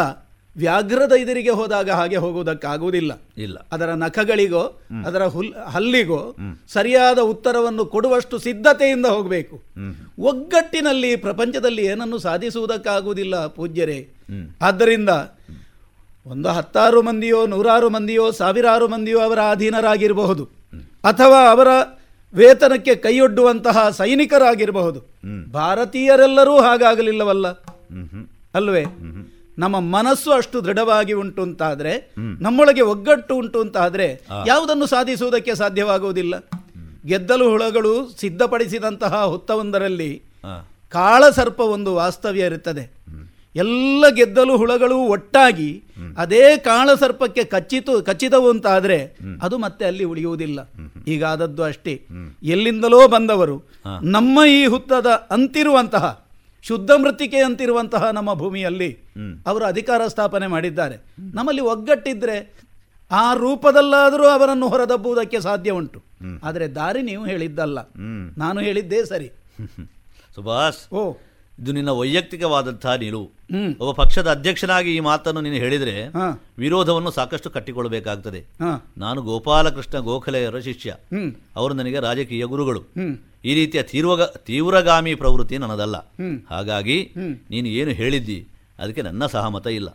[0.57, 3.21] ವ್ಯಾಘ್ರದ ಇದರಿಗೆ ಹೋದಾಗ ಹಾಗೆ ಹೋಗುವುದಕ್ಕಾಗುವುದಿಲ್ಲ.
[3.37, 3.67] ಇಲ್ಲ.
[3.71, 6.35] ಅದರ ನಖಗಳಿಗೋ ಅದರ ಹುಲ್ ಹಲ್ಲಿಗೋ
[6.67, 9.63] ಸರಿಯಾದ ಉತ್ತರವನ್ನು ಕೊಡುವಷ್ಟು ಸಿದ್ಧತೆಯಿಂದ ಹೋಗಬೇಕು.
[10.19, 14.07] ಒಗ್ಗಟ್ಟಿನಲ್ಲಿ ಪ್ರಪಂಚದಲ್ಲಿ ಏನನ್ನು ಸಾಧಿಸುವುದಕ್ಕಾಗುವುದಿಲ್ಲ ಪೂಜ್ಯರೇ.
[14.61, 15.09] ಆದ್ದರಿಂದ
[16.25, 20.49] ಒಂದು ಹತ್ತಾರು ಮಂದಿಯೋ ನೂರಾರು ಮಂದಿಯೋ ಸಾವಿರಾರು ಮಂದಿಯೋ ಅವರ ಅಧೀನರಾಗಿರಬಹುದು.
[21.03, 21.67] ಅಥವಾ ಅವರ
[22.33, 24.99] ವೇತನಕ್ಕೆ ಕೈಯೊಡ್ಡುವಂತಹ ಸೈನಿಕರಾಗಿರಬಹುದು.
[25.51, 27.45] ಭಾರತೀಯರೆಲ್ಲರೂ ಹಾಗಾಗಲಿಲ್ಲವಲ್ಲ.
[28.55, 28.83] ಅಲ್ವೇ?
[29.59, 36.49] ನಮ್ಮ ಮನಸ್ಸು ಅಷ್ಟು ದೃಢವಾಗಿ ಉಂಟು ಅಂತಾದ್ರೆ ನಮ್ಮೊಳಗೆ ಒಗ್ಗಟ್ಟು ಉಂಟು ಅಂತಾದ್ರೆ ಯಾವುದನ್ನು ಸಾಧಿಸುವುದಕ್ಕೆ ಸಾಧ್ಯವಾಗುವುದಿಲ್ಲ.
[37.05, 40.23] ಗೆದ್ದಲು ಹುಳಗಳು ಸಿದ್ಧಪಡಿಸಿದಂತಹ ಹುತ್ತವೊಂದರಲ್ಲಿ.
[40.89, 42.97] ಕಾಳಸರ್ಪ ಒಂದು ವಾಸ್ತವ್ಯ ಇರುತ್ತದೆ.
[43.55, 45.83] ಎಲ್ಲ ಗೆದ್ದಲು ಹುಳಗಳು ಒಟ್ಟಾಗಿ
[46.17, 50.69] ಅದೇ ಕಾಳಸರ್ಪಕ್ಕೆ ಕಚ್ಚಿತು ಕಚ್ಚಿದವು ಅಂತಾದ್ರೆ ಅದು ಮತ್ತೆ ಅಲ್ಲಿ ಉಳಿಯುವುದಿಲ್ಲ.
[51.07, 52.05] ಈಗಾದದ್ದು ಅಷ್ಟೇ.
[52.43, 53.63] ಎಲ್ಲಿಂದಲೋ ಬಂದವರು
[54.03, 56.26] ನಮ್ಮ ಈ ಹುತ್ತದ ಅಂತಿರುವಂತಹ
[56.67, 58.97] ಶುದ್ಧ ಮೃತ್ತಿಕೆ ಅಂತಿರುವಂತಹ ನಮ್ಮ ಭೂಮಿಯಲ್ಲಿ
[59.47, 60.95] ಅವರು ಅಧಿಕಾರ ಸ್ಥಾಪನೆ ಮಾಡಿದ್ದಾರೆ.
[61.19, 62.67] ನಮ್ಮಲ್ಲಿ ಒಗ್ಗಟ್ಟಿದ್ರೆ
[63.11, 66.03] ಆ ರೂಪದಲ್ಲಾದರೂ ಅವರನ್ನು ಹೊರದಬ್ಬುವುದಕ್ಕೆ ಸಾಧ್ಯ ಉಂಟು.
[66.43, 67.79] ಆದರೆ ದಾರಿ ನೀವು ಹೇಳಿದ್ದಲ್ಲ.
[68.37, 69.31] ನಾನು ಹೇಳಿದ್ದೇ ಸರಿ.
[70.35, 70.93] ಸುಭಾಷ್.
[70.93, 71.13] ಓ.
[71.59, 73.31] ಇದು ನಿನ್ನ ವೈಯಕ್ತಿಕವಾದಂತಹ ನಿಲುವು.
[73.79, 76.07] ಒಬ್ಬ ಪಕ್ಷದ ಅಧ್ಯಕ್ಷನಾಗಿ ಈ ಮಾತನ್ನು ನೀನು ಹೇಳಿದರೆ.
[76.57, 78.45] ವಿರೋಧವನ್ನು ಸಾಕಷ್ಟು ಕಟ್ಟಿಕೊಳ್ಳಬೇಕಾಗ್ತದೆ.
[78.97, 80.95] ನಾನು ಗೋಪಾಲಕೃಷ್ಣ ಗೋಖಲೆಯರ ಶಿಷ್ಯ.
[81.55, 82.83] ಅವರು ನನಗೆ ರಾಜಕೀಯ ಗುರುಗಳು.
[83.45, 85.97] ಈ ರೀತಿಯ ತೀವ್ರ ತೀವ್ರಗಾಮಿ ಪ್ರವೃತ್ತಿ ನನ್ನದಲ್ಲ.
[86.49, 87.13] ಹಾಗಾಗಿ
[87.49, 88.47] ನೀನು ಏನು ಹೇಳಿದ್ದಿ
[88.79, 89.89] ಅದಕ್ಕೆ ನನ್ನ ಸಹಮತ ಇಲ್ಲ.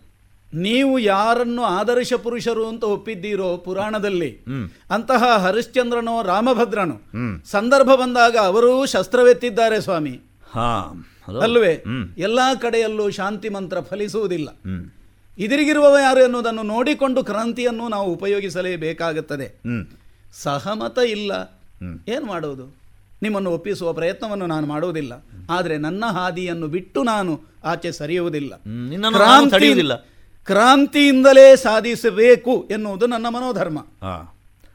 [0.54, 4.44] ನೀವು ಯಾರನ್ನು ಆದರ್ಶ ಪುರುಷರು ಅಂತ ಒಪ್ಪಿದ್ದೀರೋ ಪುರಾಣದಲ್ಲಿ
[4.90, 7.00] ಅಂತಹ ಹರಿಶ್ಚಂದ್ರನೋ ರಾಮಭದ್ರನು
[7.50, 10.20] ಸಂದರ್ಭ ಬಂದಾಗ ಅವರೂ ಶಸ್ತ್ರವೆತ್ತಿದ್ದಾರೆ ಸ್ವಾಮಿ.
[10.52, 10.92] ಹಾ.
[11.42, 11.84] ಅಲ್ವೇ
[12.18, 14.48] ಎಲ್ಲ ಕಡೆಯಲ್ಲೂ ಶಾಂತಿ ಮಂತ್ರ ಫಲಿಸುವುದಿಲ್ಲ.
[14.50, 15.02] ಇದಿರಿಗಿರುವವರು
[15.38, 19.46] ಇದಿರಿಗಿರುವವ ಯಾರು ಎನ್ನುವುದನ್ನು ನೋಡಿಕೊಂಡು ಕ್ರಾಂತಿಯನ್ನು ನಾವು ಉಪಯೋಗಿಸಲೇಬೇಕಾಗುತ್ತದೆ.
[19.46, 19.86] ಹ್ಮ್.
[20.32, 21.32] ಸಹಮತ ಇಲ್ಲ.
[22.08, 22.76] ಏನು ಮಾಡುವುದು
[23.22, 25.12] ನಿಮ್ಮನ್ನು ಒಪ್ಪಿಸುವ ಪ್ರಯತ್ನವನ್ನು ನಾನು ಮಾಡುವುದಿಲ್ಲ.
[25.50, 28.54] ಆದರೆ ನನ್ನ ಹಾದಿಯನ್ನು ಬಿಟ್ಟು ನಾನು ಆಚೆ ಸರಿಯುವುದಿಲ್ಲ.
[30.44, 33.78] ಕ್ರಾಂತಿಯಿಂದಲೇ ಸಾಧಿಸಬೇಕು ಎನ್ನುವುದು ನನ್ನ ಮನೋಧರ್ಮ.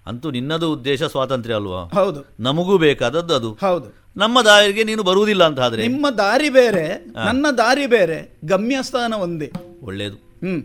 [0.07, 1.83] ಅಂತೂ ನಿನ್ನದು ಉದ್ದೇಶ ಸ್ವಾತಂತ್ರ್ಯ ಅಲ್ವಾ?
[1.83, 2.25] ಹೌದು.
[2.39, 3.53] ನಮಗೂ ಬೇಕಾದದ್ದು ಅದು.
[3.53, 3.95] ಹೌದು.
[4.17, 5.87] ನಮ್ಮ ದಾರಿಗೆ ನೀನು ಬರುವುದಿಲ್ಲ ಅಂತ ಆದ್ರೆ?
[5.87, 9.51] ನಿಮ್ಮ ದಾರಿ ಬೇರೆ ನನ್ನ ದಾರಿ ಬೇರೆ ಗಮ್ಯಸ್ಥಾನ ಒಂದೇ.
[9.83, 10.63] ಒಳ್ಳೆಯದು ಹ್ಮ್.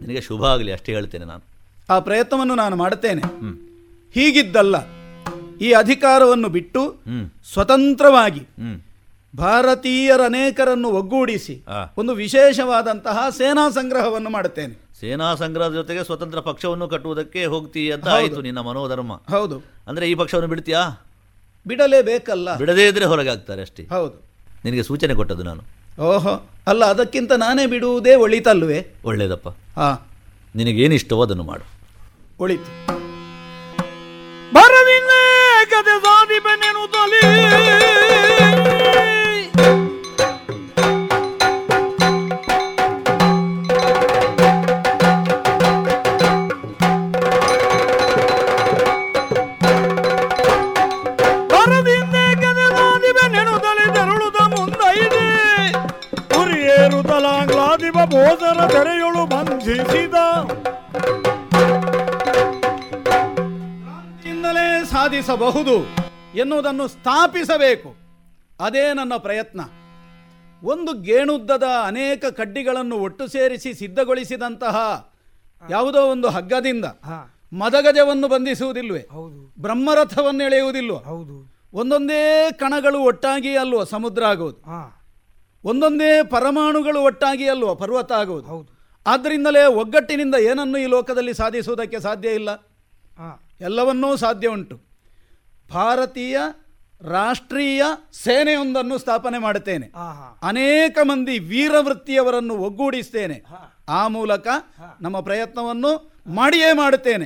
[0.00, 1.42] ನಿನಗೆ ಶುಭ ಆಗಲಿ ಅಷ್ಟೇ ಹೇಳ್ತೇನೆ ನಾನು.
[1.90, 3.22] ಆ ಪ್ರಯತ್ನವನ್ನು ನಾನು ಮಾಡುತ್ತೇನೆ.
[4.14, 4.76] ಹೀಗಿದ್ದಲ್ಲ
[5.60, 6.96] ಈ ಅಧಿಕಾರವನ್ನು ಬಿಟ್ಟು.
[7.52, 8.42] ಸ್ವತಂತ್ರವಾಗಿ.
[9.38, 11.60] ಭಾರತೀಯರ ಅನೇಕರನ್ನು ಒಗ್ಗೂಡಿಸಿ.
[11.96, 14.89] ಒಂದು ವಿಶೇಷವಾದಂತಹ ಸೇನಾ ಸಂಗ್ರಹವನ್ನು ಮಾಡುತ್ತೇನೆ.
[15.00, 18.08] ಸೇನಾ ಸಂಗ್ರಹದ ಜೊತೆಗೆ ಸ್ವತಂತ್ರ ಪಕ್ಷವನ್ನು ಕಟ್ಟುವುದಕ್ಕೆ ಹೋಗ್ತೀ ಅಂತ.
[18.08, 19.14] ಆಯಿತು ನಿನ್ನ ಮನೋಧರ್ಮ.
[19.14, 19.62] ಹೌದು.
[19.88, 21.06] ಅಂದ್ರೆ ಈ ಪಕ್ಷವನ್ನು ಬಿಡ್ತೀಯಾ?
[21.66, 22.56] ಬಿಡಲೇಬೇಕಲ್ಲ.
[22.56, 23.82] ಬಿಡದೇ ಇದ್ರೆ ಹೊರಗೆ ಆಗ್ತಾರೆ ಅಷ್ಟೇ.
[23.82, 24.30] ಹೌದು.
[24.64, 25.62] ನಿನಗೆ ಸೂಚನೆ ಕೊಟ್ಟದ್ದು ನಾನು.
[26.02, 26.48] ಓಹೋ.
[26.66, 28.86] ಅಲ್ಲ ಅದಕ್ಕಿಂತ ನಾನೇ ಬಿಡುವುದೇ ಒಳಿತಲ್ವೇ?
[29.04, 29.48] ಒಳ್ಳೇದಪ್ಪ.
[29.48, 30.08] ಹಾ
[30.56, 31.64] ನಿನಗೇನಿಷ್ಟವೋ ಅದನ್ನು ಮಾಡು.
[32.40, 32.86] ಒಳಿತು.
[34.54, 37.99] ಬರದಿನ್ನೇ ಕತೆ ಬೆನ್ನೆನು ತಲಿ.
[58.20, 60.16] ಬೋಧರ ತೆರೆಯೊಳು ಬಂಧಿಸಿದ.
[64.28, 65.76] ಇಂದಲೇ ಸಾಧಿಸಬಹುದು
[66.38, 67.90] ಎನ್ನುವುದನ್ನು ಸ್ಥಾಪಿಸಬೇಕು.
[68.60, 69.60] ಅದೇ ನನ್ನ ಪ್ರಯತ್ನ.
[70.62, 74.76] ಒಂದು ಗೇಣುದ್ದದ ಅನೇಕ ಕಡ್ಡಿಗಳನ್ನು ಒಟ್ಟು ಸೇರಿಸಿ ಸಿದ್ಧಗೊಳಿಸಿದಂತಹ
[75.70, 76.84] ಯಾವುದೋ ಒಂದು ಹಗ್ಗದಿಂದ
[77.52, 79.02] ಮದಗಜವನ್ನು ಬಂಧಿಸುವುದಿಲ್ವೇ?
[79.58, 80.96] ಬ್ರಹ್ಮರಥವನ್ನು ಎಳೆಯುವುದಿಲ್ವ?
[81.72, 84.60] ಒಂದೊಂದೇ ಕಣಗಳು ಒಟ್ಟಾಗಿ ಅಲ್ವ ಸಮುದ್ರ ಆಗುವುದು
[85.64, 88.46] ಒಂದೊಂದೇ ಪರಮಾಣುಗಳು ಒಟ್ಟಾಗಿ ಅಲ್ವ ಪರ್ವತ ಆಗುವುದು?
[88.46, 88.80] ಹೌದು.
[89.06, 92.50] ಆದ್ದರಿಂದಲೇ ಒಗ್ಗಟ್ಟಿನಿಂದ ಏನನ್ನು ಈ ಲೋಕದಲ್ಲಿ ಸಾಧಿಸುವುದಕ್ಕೆ ಸಾಧ್ಯ ಇಲ್ಲ?
[93.60, 94.80] ಎಲ್ಲವನ್ನೂ ಸಾಧ್ಯ ಉಂಟು.
[95.70, 96.38] ಭಾರತೀಯ
[97.02, 97.82] ರಾಷ್ಟ್ರೀಯ
[98.12, 99.86] ಸೇನೆಯೊಂದನ್ನು ಸ್ಥಾಪನೆ ಮಾಡುತ್ತೇನೆ.
[100.42, 103.34] ಅನೇಕ ಮಂದಿ ವೀರವೃತ್ತಿಯವರನ್ನು ಒಗ್ಗೂಡಿಸ್ತೇನೆ.
[103.88, 104.48] ಆ ಮೂಲಕ
[105.00, 107.24] ನಮ್ಮ ಪ್ರಯತ್ನವನ್ನು ಮಾಡಿಯೇ ಮಾಡುತ್ತೇನೆ.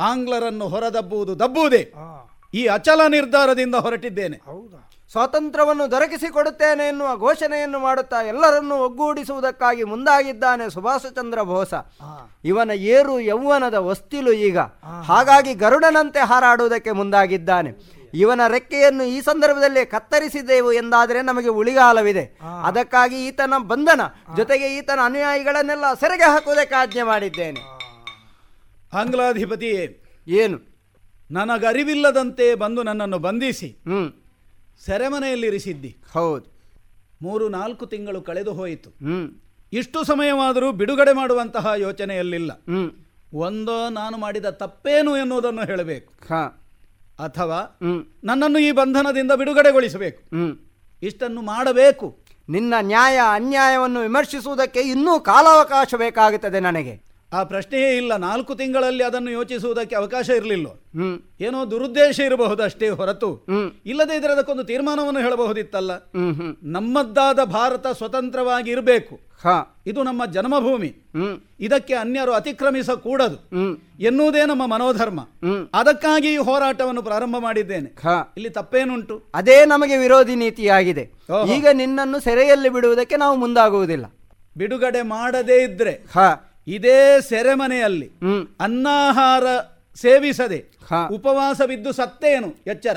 [0.00, 1.92] ಆಂಗ್ಲರನ್ನು ಹೊರದಬ್ಬುವುದು ದಬ್ಬುವುದೇ.
[2.54, 4.36] ಈ ಅಚಲ ನಿರ್ಧಾರದಿಂದ ಹೊರಟಿದ್ದೇನೆ.
[5.12, 11.74] ಸ್ವಾತಂತ್ರ್ಯವನ್ನು ದೊರಕಿಸಿಕೊಡುತ್ತೇನೆ ಎನ್ನುವ ಘೋಷಣೆಯನ್ನು ಮಾಡುತ್ತಾ ಎಲ್ಲರನ್ನೂ ಒಗ್ಗೂಡಿಸುವುದಕ್ಕಾಗಿ ಮುಂದಾಗಿದ್ದಾನೆ ಸುಭಾಷ ಚಂದ್ರ ಬೋಸ.
[12.44, 14.58] ಇವನ ಏರು ಯೌವನದ ವಸ್ತಿಲು ಈಗ.
[15.04, 17.70] ಹಾಗಾಗಿ ಗರುಡನಂತೆ ಹಾರಾಡುವುದಕ್ಕೆ ಮುಂದಾಗಿದ್ದಾನೆ.
[18.14, 22.38] ಇವನ ರೆಕ್ಕೆಯನ್ನು ಈ ಸಂದರ್ಭದಲ್ಲಿ ಕತ್ತರಿಸಿದೆವು ಎಂದಾದರೆ ನಮಗೆ ಉಳಿಗಾಲವಿದೆ.
[22.64, 24.00] ಅದಕ್ಕಾಗಿ ಈತನ ಬಂಧನ
[24.36, 27.60] ಜೊತೆಗೆ ಈತನ ಅನುಯಾಯಿಗಳನ್ನೆಲ್ಲ ಸೆರೆಗೆ ಹಾಕುವುದಕ್ಕೆ ಆಜ್ಞೆ ಮಾಡಿದ್ದೇನೆ.
[28.96, 30.58] ಆಂಗ್ಲಾಧಿಪತಿಯೇ ಏನು?
[31.30, 33.82] ನನಗರಿವಿಲ್ಲದಂತೆ ಬಂದು ನನ್ನನ್ನು ಬಂಧಿಸಿ.
[34.84, 35.96] ಸೆರೆಮನೆಯಲ್ಲಿರಿಸಿದ್ದಿ.
[36.12, 36.60] ಹೌದು.
[37.22, 38.90] ಮೂರು ನಾಲ್ಕು ತಿಂಗಳು ಕಳೆದು ಹೋಯಿತು.
[39.72, 42.50] ಇಷ್ಟು ಸಮಯವಾದರೂ ಬಿಡುಗಡೆ ಮಾಡುವಂತಹ ಯೋಚನೆಯಲ್ಲಿಲ್ಲ.
[43.34, 46.12] ಒಂದೋ ನಾನು ಮಾಡಿದ ತಪ್ಪೇನು ಎನ್ನುವುದನ್ನು ಹೇಳಬೇಕು.
[46.28, 46.56] ಹಾ.
[47.18, 47.78] ಅಥವಾ
[48.24, 50.22] ನನ್ನನ್ನು ಈ ಬಂಧನದಿಂದ ಬಿಡುಗಡೆಗೊಳಿಸಬೇಕು.
[51.02, 52.18] ಇಷ್ಟನ್ನು ಮಾಡಬೇಕು.
[52.48, 57.09] ನಿನ್ನ ನ್ಯಾಯ ಅನ್ಯಾಯವನ್ನು ವಿಮರ್ಶಿಸುವುದಕ್ಕೆ ಇನ್ನೂ ಕಾಲಾವಕಾಶ ಬೇಕಾಗುತ್ತದೆ ನನಗೆ.
[57.32, 58.16] ಆ ಪ್ರಶ್ನೆಯೇ ಇಲ್ಲ.
[58.16, 60.66] ನಾಲ್ಕು ತಿಂಗಳಲ್ಲಿ ಅದನ್ನು ಯೋಚಿಸುವುದಕ್ಕೆ ಅವಕಾಶ ಇರಲಿಲ್ಲ.
[61.40, 63.44] ಏನೋ ದುರುದ್ದೇಶ ಇರಬಹುದು ಅಷ್ಟೇ ಹೊರತು
[63.86, 65.90] ಇಲ್ಲದೇ ಇದ್ರೆ ಅದಕ್ಕೊಂದು ತೀರ್ಮಾನವನ್ನು ಹೇಳಬಹುದಿತ್ತಲ್ಲ.
[66.62, 69.14] ನಮ್ಮದ್ದಾದ ಭಾರತ ಸ್ವತಂತ್ರವಾಗಿ ಇರಬೇಕು.
[69.14, 69.82] ಹಾ.
[69.86, 70.94] ಇದು ನಮ್ಮ ಜನ್ಮಭೂಮಿ.
[71.60, 73.36] ಇದಕ್ಕೆ ಅನ್ಯರು ಅತಿಕ್ರಮಿಸಕೂಡದು.
[73.36, 75.20] ಕೂಡದು ಎನ್ನುವುದೇ ನಮ್ಮ ಮನೋಧರ್ಮ.
[75.74, 77.94] ಅದಕ್ಕಾಗಿ ಈ ಹೋರಾಟವನ್ನು ಪ್ರಾರಂಭ ಮಾಡಿದ್ದೇನೆ.
[78.36, 79.22] ಇಲ್ಲಿ ತಪ್ಪೇನುಂಟು?
[79.34, 81.10] ಅದೇ ನಮಗೆ ವಿರೋಧಿ ನೀತಿಯಾಗಿದೆ.
[81.52, 84.04] ಈಗ ನಿನ್ನನ್ನು ಸೆರೆಯಲ್ಲಿ ಬಿಡುವುದಕ್ಕೆ ನಾವು ಮುಂದಾಗುವುದಿಲ್ಲ.
[84.56, 85.90] ಬಿಡುಗಡೆ ಮಾಡದೇ ಇದ್ರೆ.
[85.90, 86.49] ಹಾ.
[86.70, 88.46] ಇದೇ ಸೆರೆಮನೆಯಲ್ಲಿ ಹ್ಮ್.
[88.60, 89.44] ಅನ್ನಾಹಾರ
[90.00, 90.64] ಸೇವಿಸದೆ.
[91.12, 92.48] ಉಪವಾಸವಿದ್ದು ಸತ್ತೇನು?
[92.66, 92.96] ಎಚ್ಚರ.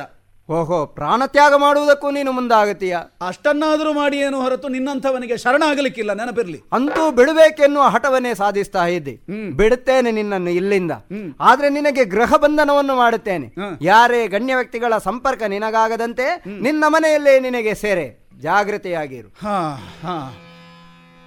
[0.50, 2.98] ಓಹೋ ಪ್ರಾಣತ್ಯಾಗ ಮಾಡುವುದಕ್ಕೂ ನೀನು ಮುಂದಾಗತೀಯ
[3.28, 6.62] ಅಷ್ಟನ್ನಾದರೂ ಮಾಡಿ ಏನು ಹೊರತು ನಿನ್ನಂಥವನಿಗೆ ಶರಣಾಗಲಿಕ್ಕಿಲ್ಲ ನೆನಪಿರ್ಲಿ.
[6.72, 9.20] ಅಂತೂ ಬಿಡಬೇಕೆನ್ನುವ ಹಠವನ್ನೇ ಸಾಧಿಸ್ತಾ ಇದ್ದೆ.
[9.52, 10.92] ಬಿಡುತ್ತೇನೆ ನಿನ್ನನ್ನು ಇಲ್ಲಿಂದ.
[11.40, 13.54] ಆದ್ರೆ ನಿನಗೆ ಗೃಹ ಬಂಧನವನ್ನು ಮಾಡುತ್ತೇನೆ.
[13.82, 18.30] ಯಾರೇ ಗಣ್ಯ ವ್ಯಕ್ತಿಗಳ ಸಂಪರ್ಕ ನಿನಗಾಗದಂತೆ ನಿನ್ನ ಮನೆಯಲ್ಲೇ ನಿನಗೆ ಸೇರೆ.
[18.40, 19.28] ಜಾಗೃತೆಯಾಗಿರು.
[19.28, 19.60] ಹಾ
[20.04, 20.43] ಹಾ.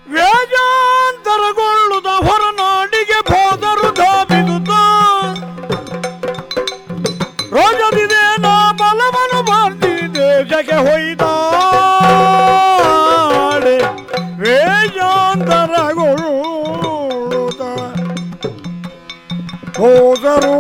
[0.09, 4.71] ವ್ಯಾಜಾಂತರಗೊಳ್ಳುದ ಹೊರನಾಡಿಗೆ ಹೋದರು ಧಾಪಿದುತ್ತ
[7.53, 11.37] ರೋಜದಿದೆ ನಾ ಬಲವನು ಬಾಂಧಿ ದೇಶಕ್ಕೆ ಹೊಯ್ದಾಡೆ.
[14.43, 14.83] ವೇಜಾಂತರಗೊಳ್ಳುದ
[19.79, 20.55] ಹೋದರು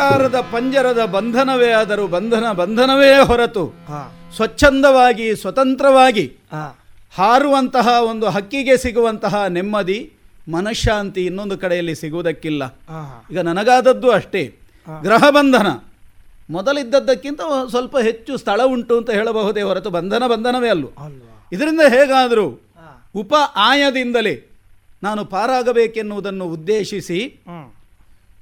[0.00, 3.64] ಬಂಗಾರದ ಪಂಜರದ ಬಂಧನವೇ ಆದರೂ ಬಂಧನ ಬಂಧನವೇ ಹೊರತು
[4.36, 6.24] ಸ್ವಚ್ಛಂದವಾಗಿ ಸ್ವತಂತ್ರವಾಗಿ
[7.14, 9.98] ಹಾರುವಂತಹ ಒಂದು ಹಕ್ಕಿಗೆ ಸಿಗುವಂತಹ ನೆಮ್ಮದಿ
[10.52, 12.62] ಮನಃಶಾಂತಿ ಇನ್ನೊಂದು ಕಡೆಯಲ್ಲಿ ಸಿಗುವುದಕ್ಕಿಲ್ಲ.
[13.30, 14.42] ಈಗ ನನಗಾದದ್ದು ಅಷ್ಟೇ.
[15.02, 15.68] ಗ್ರಹ ಬಂಧನ.
[16.50, 17.40] ಮೊದಲಿದ್ದದ್ದಕ್ಕಿಂತ
[17.70, 20.86] ಸ್ವಲ್ಪ ಹೆಚ್ಚು ಸ್ಥಳ ಉಂಟು ಅಂತ ಹೇಳಬಹುದೇ ಹೊರತು ಬಂಧನ ಬಂಧನವೇ ಅಲ್ಲ.
[21.52, 22.46] ಇದರಿಂದ ಹೇಗಾದರೂ
[23.14, 23.34] ಉಪ
[23.68, 24.34] ಆಯದಿಂದಲೇ
[25.02, 27.20] ನಾನು ಪಾರಾಗಬೇಕೆನ್ನುವುದನ್ನು ಉದ್ದೇಶಿಸಿ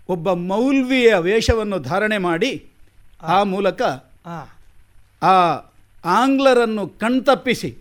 [0.08, 2.66] ಒಬ್ಬ ಮೌಲ್ವಿಯ ವೇಷವನ್ನು ಧಾರಣೆ ಮಾಡಿ
[3.22, 3.82] ಆ ಮೂಲಕ
[5.22, 5.54] ಆ.
[6.04, 7.76] ಆಂಗ್ಲರನ್ನು ಕಣ್ತಪ್ಪಿಸಿ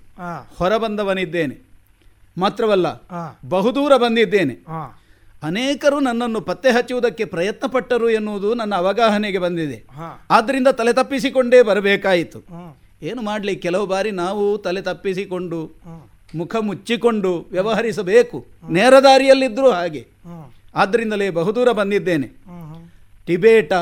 [0.58, 1.58] ಹೊರಬಂದವನಿದ್ದೇನೆ.
[2.38, 2.88] ಮಾತ್ರವಲ್ಲ
[3.50, 4.54] ಬಹುದೂರ ಬಂದಿದ್ದೇನೆ.
[5.44, 9.84] ಅನೇಕರು ನನ್ನನ್ನು ಪತ್ತೆ ಹಚ್ಚುವುದಕ್ಕೆ ಪ್ರಯತ್ನ ಪಟ್ಟರು ಎನ್ನುವುದು ನನ್ನ ಅವಗಾಹನೆಗೆ ಬಂದಿದೆ.
[10.30, 12.40] ಆದ್ದರಿಂದ ತಲೆ ತಪ್ಪಿಸಿಕೊಂಡೇ ಬರಬೇಕಾಯಿತು.
[13.02, 15.66] ಏನು ಮಾಡಲಿ ಕೆಲವು ಬಾರಿ ನಾವು ತಲೆ ತಪ್ಪಿಸಿಕೊಂಡು
[16.36, 18.46] ಮುಖ ಮುಚ್ಚಿಕೊಂಡು ವ್ಯವಹರಿಸಬೇಕು.
[18.70, 20.08] ನೇರ ದಾರಿಯಲ್ಲಿದ್ದರೂ ಹಾಗೆ.
[20.76, 22.28] ಆದ್ದರಿಂದಲೇ ಬಹುದೂರ ಬಂದಿದ್ದೇನೆ.
[23.26, 23.74] ಟಿಬೇಟ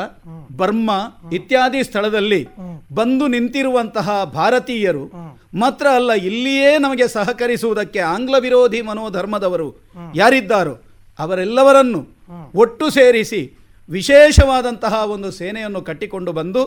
[0.58, 1.00] ಬರ್ಮಾ
[1.34, 2.48] ಇತ್ಯಾದಿ ಸ್ಥಳದಲ್ಲಿ
[2.94, 5.12] ಬಂದು ನಿಂತಿರುವಂತಹ ಭಾರತೀಯರು
[5.54, 9.76] ಮಾತ್ರ ಅಲ್ಲ ಇಲ್ಲಿಯೇ ನಮಗೆ ಸಹಕರಿಸುವುದಕ್ಕೆ ಆಂಗ್ಲ ವಿರೋಧಿ ಮನೋಧರ್ಮದವರು
[10.16, 10.78] ಯಾರಿದ್ದಾರೋ
[11.20, 12.08] ಅವರೆಲ್ಲವರನ್ನು
[12.56, 13.54] ಒಟ್ಟು ಸೇರಿಸಿ
[13.90, 16.66] ವಿಶೇಷವಾದಂತಹ ಒಂದು ಸೇನೆಯನ್ನು ಕಟ್ಟಿಕೊಂಡು ಬಂದು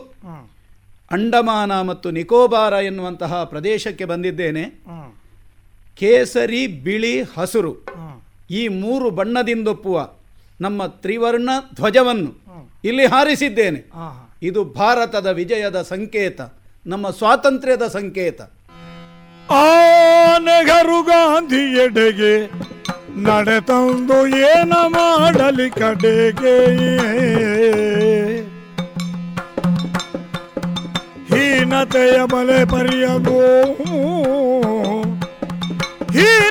[1.11, 4.65] ಅಂಡಮಾನ ಮತ್ತು ನಿಕೋಬಾರ ಎನ್ನುವಂತಹ ಪ್ರದೇಶಕ್ಕೆ ಬಂದಿದ್ದೇನೆ.
[5.97, 7.73] ಕೇಸರಿ ಬಿಳಿ ಹಸುರು.
[8.50, 10.08] ಈ ಮೂರು ಬಣ್ಣದಿಂದೊಪ್ಪುವ
[10.60, 12.30] ನಮ್ಮ ತ್ರಿವರ್ಣ ಧ್ವಜವನ್ನು
[12.84, 13.90] ಇಲ್ಲಿ ಹಾರಿಸಿದ್ದೇನೆ.
[14.42, 16.40] ಇದು ಭಾರತದ ವಿಜಯದ ಸಂಕೇತ
[16.86, 18.40] ನಮ್ಮ ಸ್ವಾತಂತ್ರ್ಯದ ಸಂಕೇತ.
[19.50, 19.64] ಆ
[20.38, 22.46] ನೆಹರು ಗಾಂಧಿ ಎಡೆಗೆ
[23.22, 26.56] ನಡೆತಂದು ಏನ ಮಾಡಲಿ ಕಡೆಗೆ.
[31.28, 33.38] ಹೀನತೆಯ ಬಲೆ ಪರಿಯದು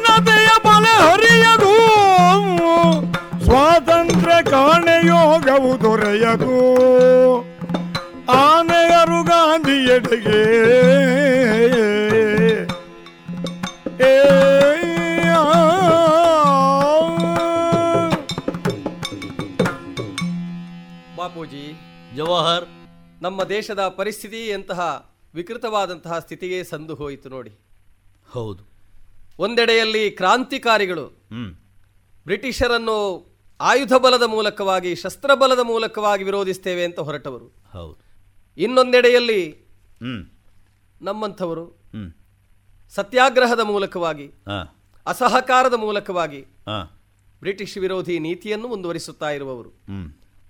[0.08, 1.74] ಹೀನತೆಯ ಬಲೆ ಹರಿಯದು
[3.44, 6.58] ಸ್ವಾತಂತ್ರ್ಯ ಕಾಣೆಯೋಗವು ದೊರೆಯದು.
[8.32, 10.42] ಆನೆಯರು ನೆಹರು ಗಾಂಧಿ ಎಡೆಗೆ
[21.18, 21.74] ಬಾಪೂಜಿ
[22.16, 22.66] ಜವಾಹರ್
[23.22, 27.50] ನಮ್ಮ ದೇಶದ ಪರಿಸ್ಥಿತಿ ಎಂತಹ ವಿಕೃತವಾದಂತಹ ಸ್ಥಿತಿಗೆ ಸಂದು ಹೋಯಿತು ನೋಡಿ.
[28.34, 28.77] ಹೌದು.
[29.40, 31.06] ಒಂದೆಡೆಯಲ್ಲಿ ಕ್ರಾಂತಿಕಾರಿಗಳು.
[32.24, 32.98] ಬ್ರಿಟಿಷರನ್ನು
[33.62, 37.48] ಆಯುಧ ಬಲದ ಮೂಲಕವಾಗಿ ಶಸ್ತ್ರಬಲದ ಮೂಲಕವಾಗಿ ವಿರೋಧಿಸ್ತೇವೆ ಅಂತ ಹೊರಟವರು.
[37.74, 37.98] ಹೌದು.
[38.58, 39.66] ಇನ್ನೊಂದೆಡೆಯಲ್ಲಿ
[41.02, 41.66] ನಮ್ಮಂಥವರು
[42.90, 44.32] ಸತ್ಯಾಗ್ರಹದ ಮೂಲಕವಾಗಿ
[45.08, 46.42] ಅಸಹಕಾರದ ಮೂಲಕವಾಗಿ
[47.40, 49.72] ಬ್ರಿಟಿಷ್ ವಿರೋಧಿ ನೀತಿಯನ್ನು ಮುಂದುವರಿಸುತ್ತಾ ಇರುವವರು.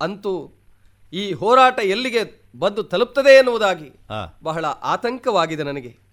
[0.01, 0.34] ಅಂತೂ
[1.14, 2.22] ಈ ಹೋರಾಟ ಎಲ್ಲಿಗೆ
[2.59, 3.89] ಬಂದು ತಲುಪ್ತದೆ ಎನ್ನುವುದಾಗಿ
[4.43, 6.06] ಬಹಳ ಆತಂಕವಾಗಿದೆ ನನಗೆ.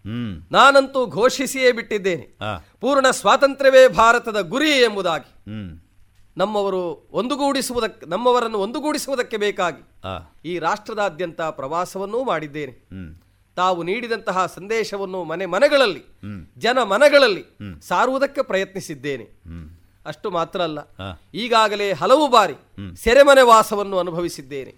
[0.53, 2.39] ನಾನಂತೂ ಘೋಷಿಸಿಯೇ ಬಿಟ್ಟಿದ್ದೇನೆ.
[2.81, 5.51] ಪೂರ್ಣ ಸ್ವಾತಂತ್ರ್ಯವೇ ಭಾರತದ ಗುರಿ ಎಂಬುದಾಗಿ.
[6.37, 9.89] ನಮ್ಮವರು ಒಂದುಗೂಡಿಸುವುದಕ್ಕೆ ನಮ್ಮವರನ್ನು ಒಂದುಗೂಡಿಸುವುದಕ್ಕೆ ಬೇಕಾಗಿ
[10.45, 12.73] ಈ ರಾಷ್ಟ್ರದಾದ್ಯಂತ ಪ್ರವಾಸವನ್ನೂ ಮಾಡಿದ್ದೇನೆ.
[13.57, 16.03] ತಾವು ನೀಡಿದಂತಹ ಸಂದೇಶವನ್ನು ಮನೆ ಮನೆಗಳಲ್ಲಿ
[16.59, 17.43] ಜನ ಮನಗಳಲ್ಲಿ.
[17.83, 19.25] ಸಾರುವುದಕ್ಕೆ ಪ್ರಯತ್ನಿಸಿದ್ದೇನೆ.
[20.07, 20.79] ಅಷ್ಟು ಮಾತ್ರ ಅಲ್ಲ.
[21.35, 22.55] ಈಗಾಗಲೇ ಹಲವು ಬಾರಿ.
[22.97, 24.75] ಸೆರೆಮನೆ ವಾಸವನ್ನು ಅನುಭವಿಸಿದ್ದೇನೆ.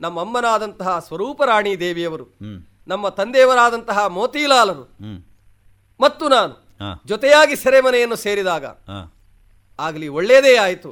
[0.00, 2.24] ನಮ್ಮಮ್ಮನಾದಂತಹ ಸ್ವರೂಪ ರಾಣಿ ದೇವಿಯವರು
[2.86, 4.84] ನಮ್ಮ ತಂದೆಯವರಾದಂತಹ ಮೋತಿಲಾಲರು
[6.00, 6.54] ಮತ್ತು ನಾನು
[7.06, 8.64] ಜೊತೆಯಾಗಿ ಸೆರೆಮನೆಯನ್ನು ಸೇರಿದಾಗ
[9.78, 10.90] ಆಗಲಿ ಒಳ್ಳೆಯದೇ ಆಯಿತು.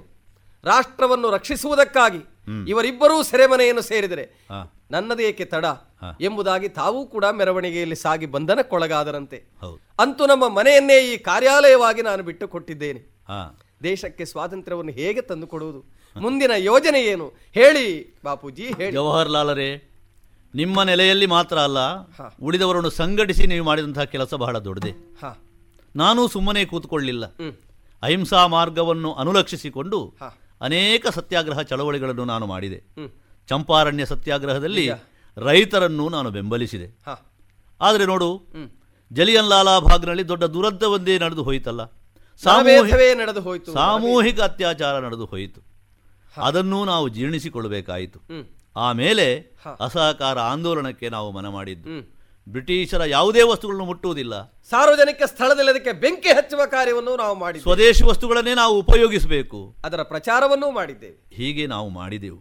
[0.64, 2.20] ರಾಷ್ಟ್ರವನ್ನು ರಕ್ಷಿಸುವುದಕ್ಕಾಗಿ
[2.68, 4.24] ಇವರಿಬ್ಬರೂ ಸೆರೆಮನೆಯನ್ನು ಸೇರಿದರೆ
[4.90, 5.64] ನನ್ನದೇಕೆ ತಡ
[6.20, 9.38] ಎಂಬುದಾಗಿ ತಾವೂ ಕೂಡ ಮೆರವಣಿಗೆಯಲ್ಲಿ ಸಾಗಿ ಬಂಧನಕ್ಕೊಳಗಾದರಂತೆ.
[9.98, 13.00] ಅಂತೂ ನಮ್ಮ ಮನೆಯನ್ನೇ ಈ ಕಾರ್ಯಾಲಯವಾಗಿ ನಾನು ಬಿಟ್ಟು ಕೊಟ್ಟಿದ್ದೇನೆ
[13.82, 15.80] ದೇಶಕ್ಕೆ ಸ್ವಾತಂತ್ರ್ಯವನ್ನು ಹೇಗೆ ತಂದುಕೊಡುವುದು?
[16.16, 17.26] ಮುಂದಿನ ಯೋಜನೆ ಏನು?
[17.58, 17.86] ಹೇಳಿ
[18.24, 18.92] ಬಾಪೂಜಿ ಹೇಳಿ.
[18.92, 19.68] ಜವಾಹರ್ಲಾಲರೇ
[20.54, 21.78] ನಿಮ್ಮ ನೆಲೆಯಲ್ಲಿ ಮಾತ್ರ ಅಲ್ಲ.
[22.42, 24.92] ಉಳಿದವರನ್ನು ಸಂಘಟಿಸಿ ನೀವು ಮಾಡಿದಂತಹ ಕೆಲಸ ಬಹಳ ದೊಡ್ಡದೆ.
[25.96, 27.26] ನಾನು ಸುಮ್ಮನೆ ಕೂತ್ಕೊಳ್ಳಿಲ್ಲ.
[28.02, 30.14] ಅಹಿಂಸಾ ಮಾರ್ಗವನ್ನು ಅನುಲಕ್ಷಿಸಿಕೊಂಡು
[30.60, 32.82] ಅನೇಕ ಸತ್ಯಾಗ್ರಹ ಚಳವಳಿಗಳನ್ನು ನಾನು ಮಾಡಿದೆ.
[33.48, 34.90] ಚಂಪಾರಣ್ಯ ಸತ್ಯಾಗ್ರಹದಲ್ಲಿ
[35.36, 36.98] ರೈತರನ್ನು ನಾನು ಬೆಂಬಲಿಸಿದೆ.
[37.80, 38.42] ಆದರೆ ನೋಡು
[39.12, 41.84] ಜಲಿಯನ್ ಲಾಲಾ ಭಾಗ್ನಲ್ಲಿ ದೊಡ್ಡ ದುರಂತವೊಂದೇ ನಡೆದು ಹೋಯಿತಲ್ಲ.
[43.14, 43.72] ನಡೆದು ಹೋಯಿತು.
[43.72, 45.60] ಸಾಮೂಹಿಕ ಅತ್ಯಾಚಾರ ನಡೆದು ಹೋಯಿತು.
[46.42, 48.18] ಅದನ್ನು ನಾವು ಜೀರ್ಣಿಸಿಕೊಳ್ಳಬೇಕಾಯಿತು.
[48.76, 51.88] ಆಮೇಲೆ ಅಸಹಕಾರ ಆಂದೋಲನಕ್ಕೆ ನಾವು ಮನ ಮಾಡಿದ್ದು.
[52.48, 54.42] ಬ್ರಿಟಿಷರ ಯಾವುದೇ ವಸ್ತುಗಳನ್ನು ಮುಟ್ಟುವುದಿಲ್ಲ.
[54.42, 59.74] ಸಾರ್ವಜನಿಕ ಸ್ಥಳದಲ್ಲಿ ಅದಕ್ಕೆ ಬೆಂಕಿ ಹಚ್ಚುವ ಕಾರ್ಯವನ್ನು ನಾವು ಮಾಡಿ ಸ್ವದೇಶಿ ವಸ್ತುಗಳನ್ನೇ ನಾವು ಉಪಯೋಗಿಸಬೇಕು.
[59.84, 61.24] ಅದರ ಪ್ರಚಾರವನ್ನೂ ಮಾಡಿದ್ದೇವೆ.
[61.34, 62.38] ಹೀಗೆ ನಾವು ಮಾಡಿದೆವು.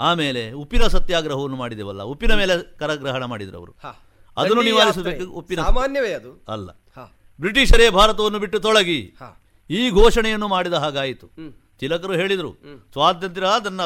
[0.00, 3.72] ಆಮೇಲೆ ಉಪ್ಪಿನ ಸತ್ಯಾಗ್ರಹವನ್ನು ಮಾಡಿದೆವಲ್ಲ ಉಪ್ಪಿನ ಮೇಲೆ ಕರಗ್ರಹಣ ಮಾಡಿದ್ರು ಅವರು.
[4.36, 5.62] ಅದನ್ನು ನಿವಾರಿಸಬೇಕು ಉಪ್ಪಿನ.
[5.62, 6.44] ಸಾಮಾನ್ಯವೇ ಅದು.
[6.48, 6.70] ಅಲ್ಲ.
[7.40, 9.14] ಬ್ರಿಟಿಷರೇ ಭಾರತವನ್ನು ಬಿಟ್ಟು ತೊಳಗಿ.
[9.70, 11.26] ಈ ಘೋಷಣೆಯನ್ನು ಮಾಡಿದ ಹಾಗಾಯಿತು.
[11.78, 12.52] ತಿಲಕರು ಹೇಳಿದರು
[12.92, 13.80] ಸ್ವಾತಂತ್ರ್ಯ ಅದನ್ನ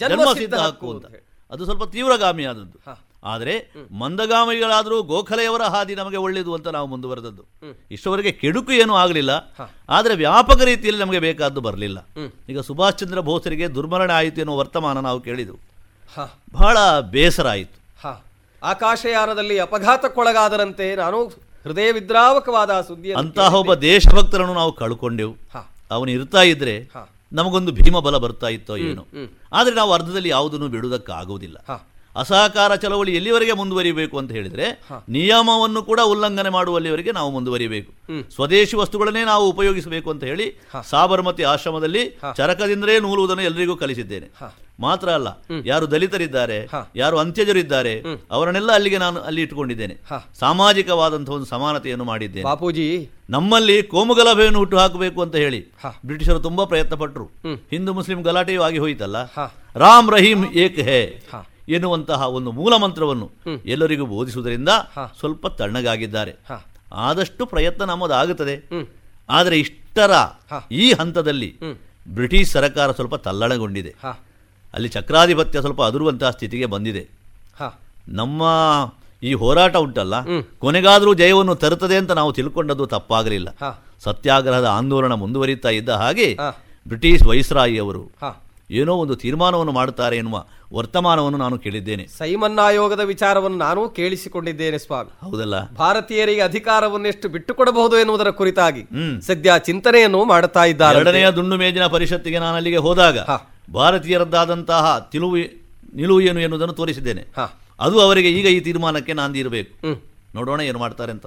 [0.00, 1.06] ಜನ್ಮ ಜನ್ಮ ಸಿದ್ಧ ಸಿದ್ಧ ಹಕ್ಕು ಅಂತ
[1.50, 2.78] ಅದು ಸ್ವಲ್ಪ ತೀವ್ರಗಾಮಿ ಆದದ್ದು.
[3.32, 3.54] ಆದರೆ
[3.98, 7.42] ಮಂದಗಾಮಿಗಳಾದರೂ ಗೋಖಲೆಯವರ ಹಾದಿ ನಮಗೆ ಒಳ್ಳೆಯದು ಅಂತ ನಾವು ಮುಂದುವರೆದದ್ದು.
[7.90, 9.32] ಇಷ್ಟವರೆಗೆ ಕೆಡುಕು ಏನೂ ಆಗಲಿಲ್ಲ.
[9.88, 11.98] ಆದರೆ ವ್ಯಾಪಕ ರೀತಿಯಲ್ಲಿ ನಮಗೆ ಬೇಕಾದ್ದು ಬರಲಿಲ್ಲ.
[12.48, 15.60] ಈಗ ಸುಭಾಷ್ ಚಂದ್ರ ಬೋಸರಿಗೆ ದುರ್ಮರಣ ಆಯಿತು ಎನ್ನುವ ವರ್ತಮಾನ ನಾವು ಕೇಳಿದೆವು.
[16.52, 16.76] ಬಹಳ
[17.14, 17.78] ಬೇಸರ ಆಯಿತು.
[18.62, 21.18] ಆಕಾಶಯಾನದಲ್ಲಿ ಅಪಘಾತಕ್ಕೊಳಗಾದರಂತೆ ನಾನು
[21.64, 25.34] ಹೃದಯ ವಿದ್ರಾವಕವಾದ ಸುದ್ದಿ ಅಂತಹ ಒಬ್ಬ ದೇಶಭಕ್ತರನ್ನು ನಾವು ಕಳ್ಕೊಂಡೆವು.
[25.90, 26.76] ಅವನು ಇರ್ತಾ ಇದ್ರೆ.
[27.34, 29.02] ನಮಗೊಂದು ಭೀಮ ಬಲ ಬರ್ತಾ ಇತ್ತೋ ಏನೋ.
[29.52, 31.76] ಆದರೆ ನಾವು ಅರ್ಧದಲ್ಲಿ ಯಾವುದನ್ನು ಬಿಡುವುದಕ್ಕಾಗುವುದಿಲ್ಲ ಹಾ.
[32.16, 34.64] ಅಸಹಕಾರ ಚಳವಳಿ ಎಲ್ಲಿವರೆಗೆ ಮುಂದುವರಿಬೇಕು ಅಂತ ಹೇಳಿದ್ರೆ.
[35.08, 37.92] ನಿಯಮವನ್ನು ಕೂಡ ಉಲ್ಲಂಘನೆ ಮಾಡುವಲ್ಲಿವರೆಗೆ ನಾವು ಮುಂದುವರಿಬೇಕು.
[38.34, 40.46] ಸ್ವದೇಶಿ ವಸ್ತುಗಳನ್ನೇ ನಾವು ಉಪಯೋಗಿಸಬೇಕು ಅಂತ ಹೇಳಿ.
[40.90, 42.18] ಸಾಬರಮತಿ ಆಶ್ರಮದಲ್ಲಿ.
[42.36, 44.26] ಚರಕದಿಂದಲೇ ನೂಲುವುದನ್ನು ಎಲ್ಲರಿಗೂ ಕಲಿಸಿದ್ದೇನೆ.
[44.80, 45.28] ಮಾತ್ರ ಅಲ್ಲ
[45.64, 46.58] ಯಾರು ದಲಿತರಿದ್ದಾರೆ
[46.96, 48.00] ಯಾರು ಅಂತ್ಯಜರಿದ್ದಾರೆ.
[48.30, 49.94] ಅವರನ್ನೆಲ್ಲ ಅಲ್ಲಿಗೆ ನಾನು ಅಲ್ಲಿ ಇಟ್ಟುಕೊಂಡಿದ್ದೇನೆ.
[50.38, 52.44] ಸಾಮಾಜಿಕವಾದಂತಹ ಒಂದು ಸಮಾನತೆಯನ್ನು ಮಾಡಿದ್ದೇನೆ.
[52.44, 53.10] ಬಾಪೂಜಿ.
[53.30, 55.60] ನಮ್ಮಲ್ಲಿ ಕೋಮುಗಲಭೆಯನ್ನು ಹುಟ್ಟು ಹಾಕಬೇಕು ಅಂತ ಹೇಳಿ
[56.06, 57.24] ಬ್ರಿಟಿಷರು ತುಂಬಾ ಪ್ರಯತ್ನ ಪಟ್ಟರು
[57.70, 59.16] ಹಿಂದೂ ಮುಸ್ಲಿಂ ಗಲಾಟೆಯೂ ಆಗಿ ಹೋಯಿತಲ್ಲ?
[59.76, 60.80] ರಾಮ್ ರಹೀಂ ಏಕ್
[61.32, 61.46] ಹಾ.
[61.68, 63.30] ಎನ್ನುವಂತಹ ಒಂದು ಮೂಲ ಮಂತ್ರವನ್ನು
[63.64, 64.68] ಎಲ್ಲರಿಗೂ ಬೋಧಿಸುವುದರಿಂದ
[65.18, 66.34] ಸ್ವಲ್ಪ ತಣ್ಣಗಾಗಿದ್ದಾರೆ.
[66.92, 68.56] ಆದಷ್ಟು ಪ್ರಯತ್ನ ನಮ್ಮದಾಗುತ್ತದೆ.
[69.28, 70.10] ಆದರೆ ಇಷ್ಟರ
[70.70, 71.56] ಈ ಹಂತದಲ್ಲಿ
[72.08, 73.94] ಬ್ರಿಟಿಷ್ ಸರ್ಕಾರ ಸ್ವಲ್ಪ ತಲ್ಲಣಗೊಂಡಿದೆ.
[74.74, 77.08] ಅಲ್ಲಿ ಚಕ್ರಾಧಿಪತ್ಯ ಸ್ವಲ್ಪ ಅದುರುವಂತಹ ಸ್ಥಿತಿಗೆ ಬಂದಿದೆ.
[78.08, 78.42] ನಮ್ಮ
[79.22, 80.20] ಈ ಹೋರಾಟ ಉಂಟಲ್ಲ
[80.58, 83.48] ಕೊನೆಗಾದರೂ ಜಯವನ್ನು ತರುತ್ತದೆ ಅಂತ ನಾವು ತಿಳ್ಕೊಂಡದ್ದು ತಪ್ಪಾಗಲಿಲ್ಲ.
[84.00, 86.34] ಸತ್ಯಾಗ್ರಹದ ಆಂದೋಲನ ಮುಂದುವರಿತಾ ಇದ್ದ ಹಾಗೆ
[86.88, 88.43] ಬ್ರಿಟಿಷ್ ವೈಸ್ರಾಯಿ ಅವರು ಹಾ.
[88.70, 92.06] ಏನೋ ಒಂದು ತೀರ್ಮಾನವನ್ನು ಮಾಡುತ್ತಾರೆ ಎನ್ನುವ ವರ್ತಮಾನವನ್ನು ನಾನು ಕೇಳಿದ್ದೇನೆ.
[92.18, 95.26] ಸೈಮನ್ ಆಯೋಗದ ವಿಚಾರವನ್ನು ನಾನು ಕೇಳಿಸಿಕೊಂಡಿದ್ದೇನೆ ಸ್ವಾಮಿ.
[95.26, 95.56] ಹೌದಲ್ಲ?
[95.74, 98.82] ಭಾರತೀಯರಿಗೆ ಅಧಿಕಾರವನ್ನು ಎಷ್ಟು ಬಿಟ್ಟುಕೊಡಬಹುದು ಎನ್ನುವುದರ ಕುರಿತಾಗಿ.
[99.26, 100.96] ಸದ್ಯ ಚಿಂತನೆಯನ್ನು ಮಾಡುತ್ತಾ ಇದ್ದಾರೆ.
[100.96, 103.18] ಎರಡನೆಯ ದುಂಡು ಮೇಜಿನ ಪರಿಷತ್ತಿಗೆ ನಾನು ಅಲ್ಲಿಗೆ ಹೋದಾಗ
[103.74, 105.36] ಭಾರತೀಯರದ್ದಾದಂತಹ ತಿಳುವು
[105.94, 107.24] ನಿಲುವು ಏನು ಎನ್ನುವುದನ್ನು ತೋರಿಸಿದ್ದೇನೆ.
[107.80, 109.74] ಅದು ಅವರಿಗೆ ಈಗ ಈ ತೀರ್ಮಾನಕ್ಕೆ ನಾಂದಿ ಇರಬೇಕು
[110.34, 111.26] ನೋಡೋಣ ಏನು ಮಾಡ್ತಾರೆ ಅಂತ.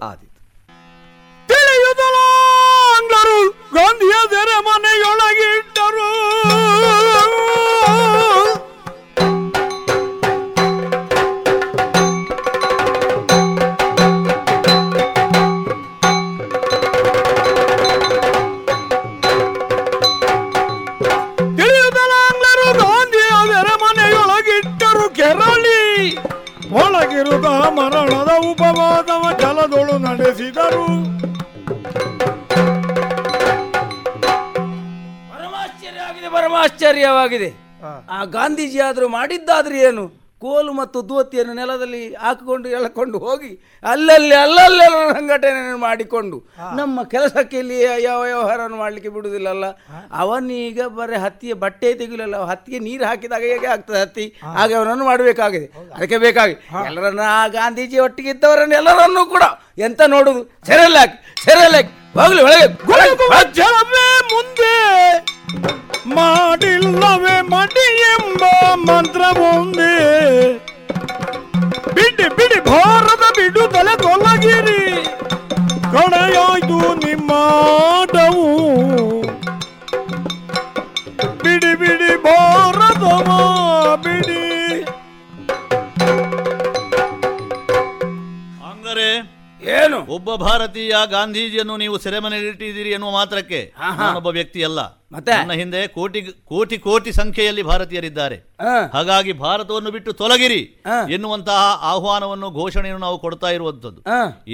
[1.48, 6.08] ತಿಳಿಯುವುದಲಾಂಗ್ಲರು ಗಾಂಧಿಯ ಮನೆಯೊಳಗೆ ಮನೆಯೊಳಗಿಟ್ಟರು
[26.98, 30.86] ಒಳಗಿರುದ ಮರಣದ ಉಪವಾದವ ಜಲದೊಳು ನಡೆಸಿದರು.
[35.32, 37.50] ಪರಮಾಶ್ಚರ್ಯವಾಗಿದೆ ಪರಮಾಶ್ಚರ್ಯವಾಗಿದೆ.
[38.12, 38.24] ಆ.
[38.24, 40.27] ಗಾಂಧೀಜಿ ಆದರೂ ಮಾಡಿದ್ದಾದ್ರೆ ಏನು?
[40.42, 43.50] ಕೋಲು ಮತ್ತು ದೋತಿಯನ್ನು ನೆಲದಲ್ಲಿ ಹಾಕಿಕೊಂಡು ಎಳಕೊಂಡು ಹೋಗಿ
[43.84, 46.38] ಅಲ್ಲಲ್ಲಿ ಅಲ್ಲಲ್ಲೆಲ್ಲ ಸಂಘಟನೆ ಮಾಡಿಕೊಂಡು
[46.76, 49.66] ನಮ್ಮ ಕೆಲಸಕ್ಕೆ ಇಲ್ಲಿ ಯಾವ ವ್ಯವಹಾರವನ್ನು ಮಾಡಲಿಕ್ಕೆ ಬಿಡುವುದಿಲ್ಲಲ್ಲ.
[50.14, 54.26] ಅವನೀಗ ಬರೀ ಹತ್ತಿಯ ಬಟ್ಟೆ ತೆಗಿಲಿಲ್ಲ ಹತ್ತಿಗೆ ನೀರು ಹಾಕಿದಾಗ ಹೇಗೆ ಆಗ್ತದೆ ಹತ್ತಿ?
[54.58, 55.68] ಹಾಗೆ ಅವನನ್ನು ಮಾಡಬೇಕಾಗಿದೆ.
[55.96, 56.56] ಅದಕ್ಕೆ ಬೇಕಾಗಿ
[56.86, 59.44] ಎಲ್ಲರನ್ನ ಆ ಗಾಂಧೀಜಿ ಒಟ್ಟಿಗೆ ಇದ್ದವರನ್ನು ಎಲ್ಲರನ್ನೂ ಕೂಡ
[59.80, 60.44] ಎಂತ ನೋಡುದು?
[60.68, 62.68] ಸೆರೆಲ್ಲಾಕಿ ಹಾಕಿ ಹೋಗ್ಲಿ ಒಳಗೆ
[64.34, 64.74] ಮುಂದೆ.
[66.16, 68.44] ಮಾಡಿಲ್ಲವೇ ಮಡಿ ಎಂಬ
[68.84, 69.94] ಮಂತ್ರ ಮುಂದೆ
[71.96, 74.82] ಬಿಡಿ ಬಿಡಿ ಭಾರತ ಬಿಡು ತಲೆ ತೊಲಗಿರಿ
[75.94, 77.32] ಕಡೆಯಾಯ್ತು ನಿಮ್ಮ
[77.92, 78.46] ಆಟವು.
[81.44, 83.30] ಬಿಡಿ ಬಿಡಿ ಭಾರತವ
[83.98, 84.44] ಬಿಡಿ.
[88.70, 89.08] ಅಂದರೆ
[89.78, 90.00] ಏನು?
[90.10, 93.62] ಒಬ್ಬ ಭಾರತೀಯ ಗಾಂಧೀಜಿಯನ್ನು ನೀವು ಸೆರೆಮನೆಯಲ್ಲಿಟ್ಟಿದ್ದೀರಿ ಎನ್ನುವ ಮಾತ್ರಕ್ಕೆ
[94.16, 94.80] ಒಬ್ಬ ವ್ಯಕ್ತಿ ಅಲ್ಲ
[95.12, 95.34] ಮತ್ತೆ?
[95.40, 96.22] ನನ್ನ ಹಿಂದೆ ಕೋಟಿ
[96.52, 98.38] ಕೋಟಿ ಕೋಟಿ ಸಂಖ್ಯೆಯಲ್ಲಿ ಭಾರತೀಯರಿದ್ದಾರೆ.
[98.96, 100.60] ಹಾಗಾಗಿ ಭಾರತವನ್ನು ಬಿಟ್ಟು ತೊಲಗಿರಿ
[101.16, 101.60] ಎನ್ನುವಂತಹ
[101.92, 104.02] ಆಹ್ವಾನವನ್ನು ಘೋಷಣೆಯನ್ನು ನಾವು ಕೊಡ್ತಾ ಇರುವಂತದ್ದು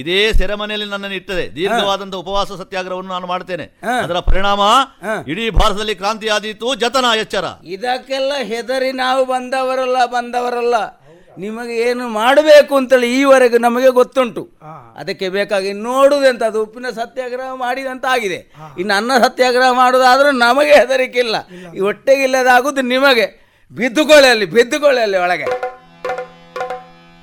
[0.02, 3.66] ಇದೇ ಸೆರೆಮನೆಯಲ್ಲಿ ನನ್ನನ್ನು ಇಟ್ಟದೆ ದೀರ್ಘವಾದಂತಹ ಉಪವಾಸ ಸತ್ಯಾಗ್ರಹವನ್ನು ನಾನು ಮಾಡ್ತೇನೆ.
[4.04, 4.62] ಅದರ ಪರಿಣಾಮ
[5.34, 10.76] ಇಡೀ ಭಾರತದಲ್ಲಿ ಕ್ರಾಂತಿ ಆದೀತು ಜತನ ಎಚ್ಚರ ಇದಕ್ಕೆಲ್ಲ ಹೆದರಿ ನಾವು ಬಂದವರಲ್ಲ ಬಂದವರಲ್ಲ.
[11.38, 14.50] ನಿಮಗೆ ಏನು ಮಾಡಬೇಕು ಅಂತೇಳಿ ಈವರೆಗೆ ನಮಗೆ ಗೊತ್ತುಂಟು.
[14.98, 21.36] ಅದಕ್ಕೆ ಬೇಕಾಗಿ ನೋಡುವುದೆಂತ ಅದು ಉಪ್ಪಿನ ಸತ್ಯಾಗ್ರಹ ಮಾಡಿದಂತ ಆಗಿದೆ ಇನ್ನು ಅನ್ನ ಸತ್ಯಾಗ್ರಹ ಮಾಡೋದಾದರೂ ನಮಗೆ ಹೆದರಿಕೆ ಇಲ್ಲ.
[21.76, 23.44] ಈ ಹೊಟ್ಟೆಗಿಲ್ಲದಾಗುದು ನಿಮಗೆ.
[23.72, 25.46] ಬಿದ್ದುಕೊಳ್ಳಲ್ಲಿ ಬಿದ್ದುಕೊಳ್ಳಲ್ಲಿ ಒಳಗೆ.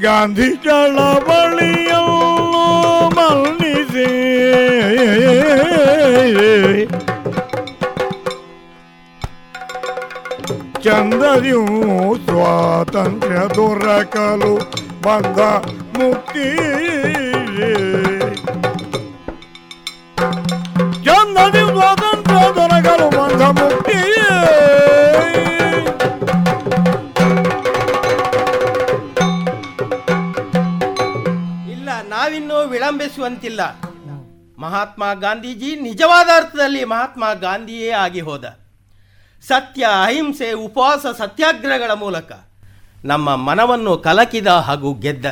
[0.00, 0.56] ಗಾಂಧಿ
[10.84, 11.66] ಚಂದದಿಯು
[12.24, 14.54] ಸ್ವಾತಂತ್ರ್ಯ ದೊರಕಲು
[15.02, 15.38] ಬಂದ
[15.98, 16.46] ಮುಕ್ತಿ.
[21.04, 23.98] ಚಂದದಿ ಸ್ವಾತಂತ್ರ್ಯ ದೊರಕಲು ಬಂದ ಮುಕ್ತಿ.
[31.72, 33.60] ಇಲ್ಲ, ನಾವಿನ್ನೂ ವಿಳಂಬಿಸುವಂತಿಲ್ಲ.
[34.58, 38.44] ಮಹಾತ್ಮ ಗಾಂಧೀಜಿ ನಿಜವಾದ ಅರ್ಥದಲ್ಲಿ ಮಹಾತ್ಮ ಗಾಂಧಿಯೇ ಆಗಿ ಹೋದ.
[39.48, 42.32] ಸತ್ಯ ಅಹಿಂಸೆ ಉಪವಾಸ ಸತ್ಯಾಗ್ರಹಗಳ ಮೂಲಕ
[43.04, 45.26] ನಮ್ಮ ಮನವನ್ನು ಕಲಕಿದ ಹಾಗೂ ಗೆದ್ದ.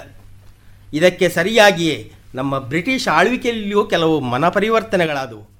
[0.95, 5.51] ಇದಕ್ಕೆ ಸರಿಯಾಗಿಯೇ ನಮ್ಮ ಬ್ರಿಟಿಷ್ ಆಳ್ವಿಕೆಯಲ್ಲಿಯೂ ಕೆಲವು ಮನ ಪರಿವರ್ತನೆಗಳಾದವು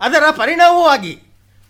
[0.00, 1.18] ಅದರ ಪರಿಣಾಮವಾಗಿ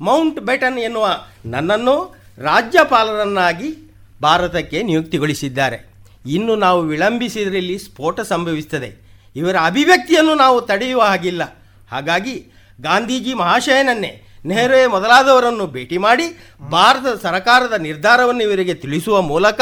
[0.01, 3.93] ಮೌಂಟ್ ಬೆಟನ್ ಎನ್ನುವ ನನ್ನನ್ನು ರಾಜ್ಯಪಾಲರನ್ನಾಗಿ
[4.23, 5.91] ಭಾರತಕ್ಕೆ ನಿಯುಕ್ತಿಗೊಳಿಸಿದ್ದಾರೆ.
[6.27, 8.95] ಇನ್ನು ನಾವು ವಿಳಂಬಿಸಿದ್ರಲ್ಲಿ ಸ್ಫೋಟ ಸಂಭವಿಸುತ್ತದೆ.
[9.37, 11.43] ಇವರ ಅಭಿವ್ಯಕ್ತಿಯನ್ನು ನಾವು ತಡೆಯುವ ಹಾಗಿಲ್ಲ.
[11.91, 12.35] ಹಾಗಾಗಿ
[12.81, 16.27] ಗಾಂಧೀಜಿ ಮಹಾಶಯನನ್ನೇ ನೆಹರು ಮೊದಲಾದವರನ್ನು ಭೇಟಿ ಮಾಡಿ
[16.71, 19.61] ಭಾರತದ ಸರ್ಕಾರದ ನಿರ್ಧಾರವನ್ನು ಇವರಿಗೆ ತಿಳಿಸುವ ಮೂಲಕ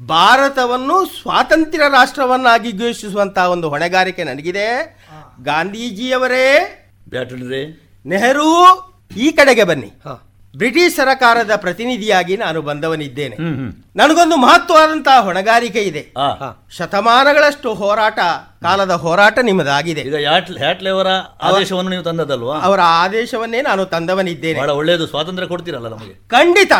[0.00, 4.66] ಭಾರತವನ್ನು ಸ್ವಾತಂತ್ರ್ಯ ರಾಷ್ಟ್ರವನ್ನಾಗಿ ಘೋಷಿಸುವಂತಹ ಒಂದು ಹೊಣೆಗಾರಿಕೆ ನನಗಿದೆ.
[5.42, 6.46] ಗಾಂಧೀಜಿಯವರೇ
[8.06, 8.48] ನೆಹರು
[9.16, 9.92] ಈ ಕಡೆಗೆ ಬನ್ನಿ.
[10.56, 13.36] ಬ್ರಿಟಿಷ್ ಸರಕಾರದ ಪ್ರತಿನಿಧಿಯಾಗಿ ನಾನು ಬಂದವನಿದ್ದೇನೆ.
[13.96, 16.12] ನನಗೊಂದು ಮಹತ್ವವಾದಂತಹ ಹೊಣೆಗಾರಿಕೆ ಇದೆ.
[16.76, 18.18] ಶತಮಾನಗಳಷ್ಟು ಹೋರಾಟ
[18.62, 20.02] ಕಾಲದ ಹೋರಾಟ ನಿಮ್ಮದಾಗಿದೆ.
[21.42, 24.58] ಆದೇಶವನ್ನು ನೀವು ತಂದದಲ್ವಾ ಅವರ ಆದೇಶವನ್ನೇ ನಾನು ತಂದವನಿದ್ದೇನೆ.
[24.58, 26.28] ಬಹಳ ಒಳ್ಳೆಯದು ಸ್ವಾತಂತ್ರ್ಯ ಕೊಡ್ತೀರಲ್ಲ ನಮಗೆ.
[26.28, 26.72] ಖಂಡಿತ.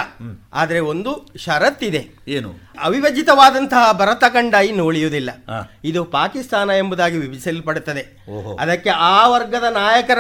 [0.55, 2.09] ಆದ್ರೆ ಒಂದು ಷರತ್ತಿದೆ.
[2.28, 2.55] ಏನು?
[2.82, 5.30] ಅವಿಭಜಿತವಾದಂತಹ ಭರತ ಖಂಡ ಇನ್ನು ಉಳಿಯುವುದಿಲ್ಲ.
[5.84, 8.26] ಇದು ಪಾಕಿಸ್ತಾನ ಎಂಬುದಾಗಿ ವಿಭಜಿಸಲ್ಪಡುತ್ತದೆ.
[8.60, 10.18] ಅದಕ್ಕೆ ಆ ವರ್ಗದ ನಾಯಕರ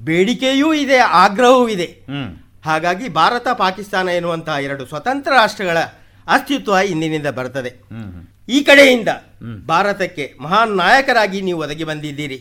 [0.00, 1.84] ಬೇಡಿಕೆಯೂ ಇದೆ ಆಗ್ರಹವೂ ಇದೆ.
[1.84, 2.36] ಹ್ಮ್.
[2.68, 5.78] ಹಾಗಾಗಿ ಭಾರತ ಪಾಕಿಸ್ತಾನ ಎನ್ನುವಂತಹ ಎರಡು ಸ್ವತಂತ್ರ ರಾಷ್ಟ್ರಗಳ
[6.26, 7.70] ಅಸ್ತಿತ್ವ ಇಂದಿನಿಂದ ಬರ್ತದೆ
[8.56, 9.10] ಈ ಕಡೆಯಿಂದ
[9.70, 12.38] ಭಾರತಕ್ಕೆ ಮಹಾನ್ ನಾಯಕರಾಗಿ ನೀವು ಒದಗಿ ಬಂದಿದ್ದೀರಿ.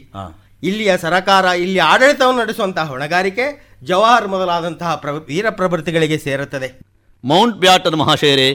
[0.64, 3.46] ಇಲ್ಲಿಯ ಸರಕಾರ ಇಲ್ಲಿ ಆಡಳಿತವನ್ನು ನಡೆಸುವಂತಹ ಹೊಣೆಗಾರಿಕೆ
[3.90, 4.92] ಜವಾಹರ್ ಮೊದಲಾದಂತಹ
[5.30, 6.70] ವೀರ ಪ್ರಭೃತಿಗಳಿಗೆ ಸೇರುತ್ತದೆ.
[7.24, 8.50] ಮೌಂಟ್ ಬ್ಯಾಟನ್ ಮಹಾಶಯರೇ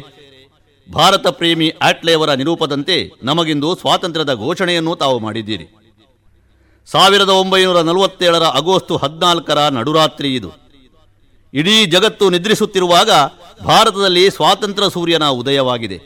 [0.88, 2.96] ಭಾರತ ಪ್ರೇಮಿ ಆಟ್ಲೆಯವರ ನಿರೂಪದಂತೆ
[3.28, 5.66] ನಮಗಿಂದು ಸ್ವಾತಂತ್ರ್ಯದ ಘೋಷಣೆಯನ್ನು ತಾವು ಮಾಡಿದ್ದೀರಿ.
[6.88, 10.50] ಸಾವಿರದ ಒಂಬೈನೂರ ನಲವತ್ತೇಳರ ಆಗಸ್ಟ್ ಹದಿನಾಲ್ಕರ ನಡುರಾತ್ರಿ ಇದು.
[11.54, 13.10] ಇಡೀ ಜಗತ್ತು ನಿದ್ರಿಸುತ್ತಿರುವಾಗ
[13.64, 15.98] ಭಾರತದಲ್ಲಿ ಸ್ವಾತಂತ್ರ್ಯ ಸೂರ್ಯನ ಉದಯವಾಗಿದೆ.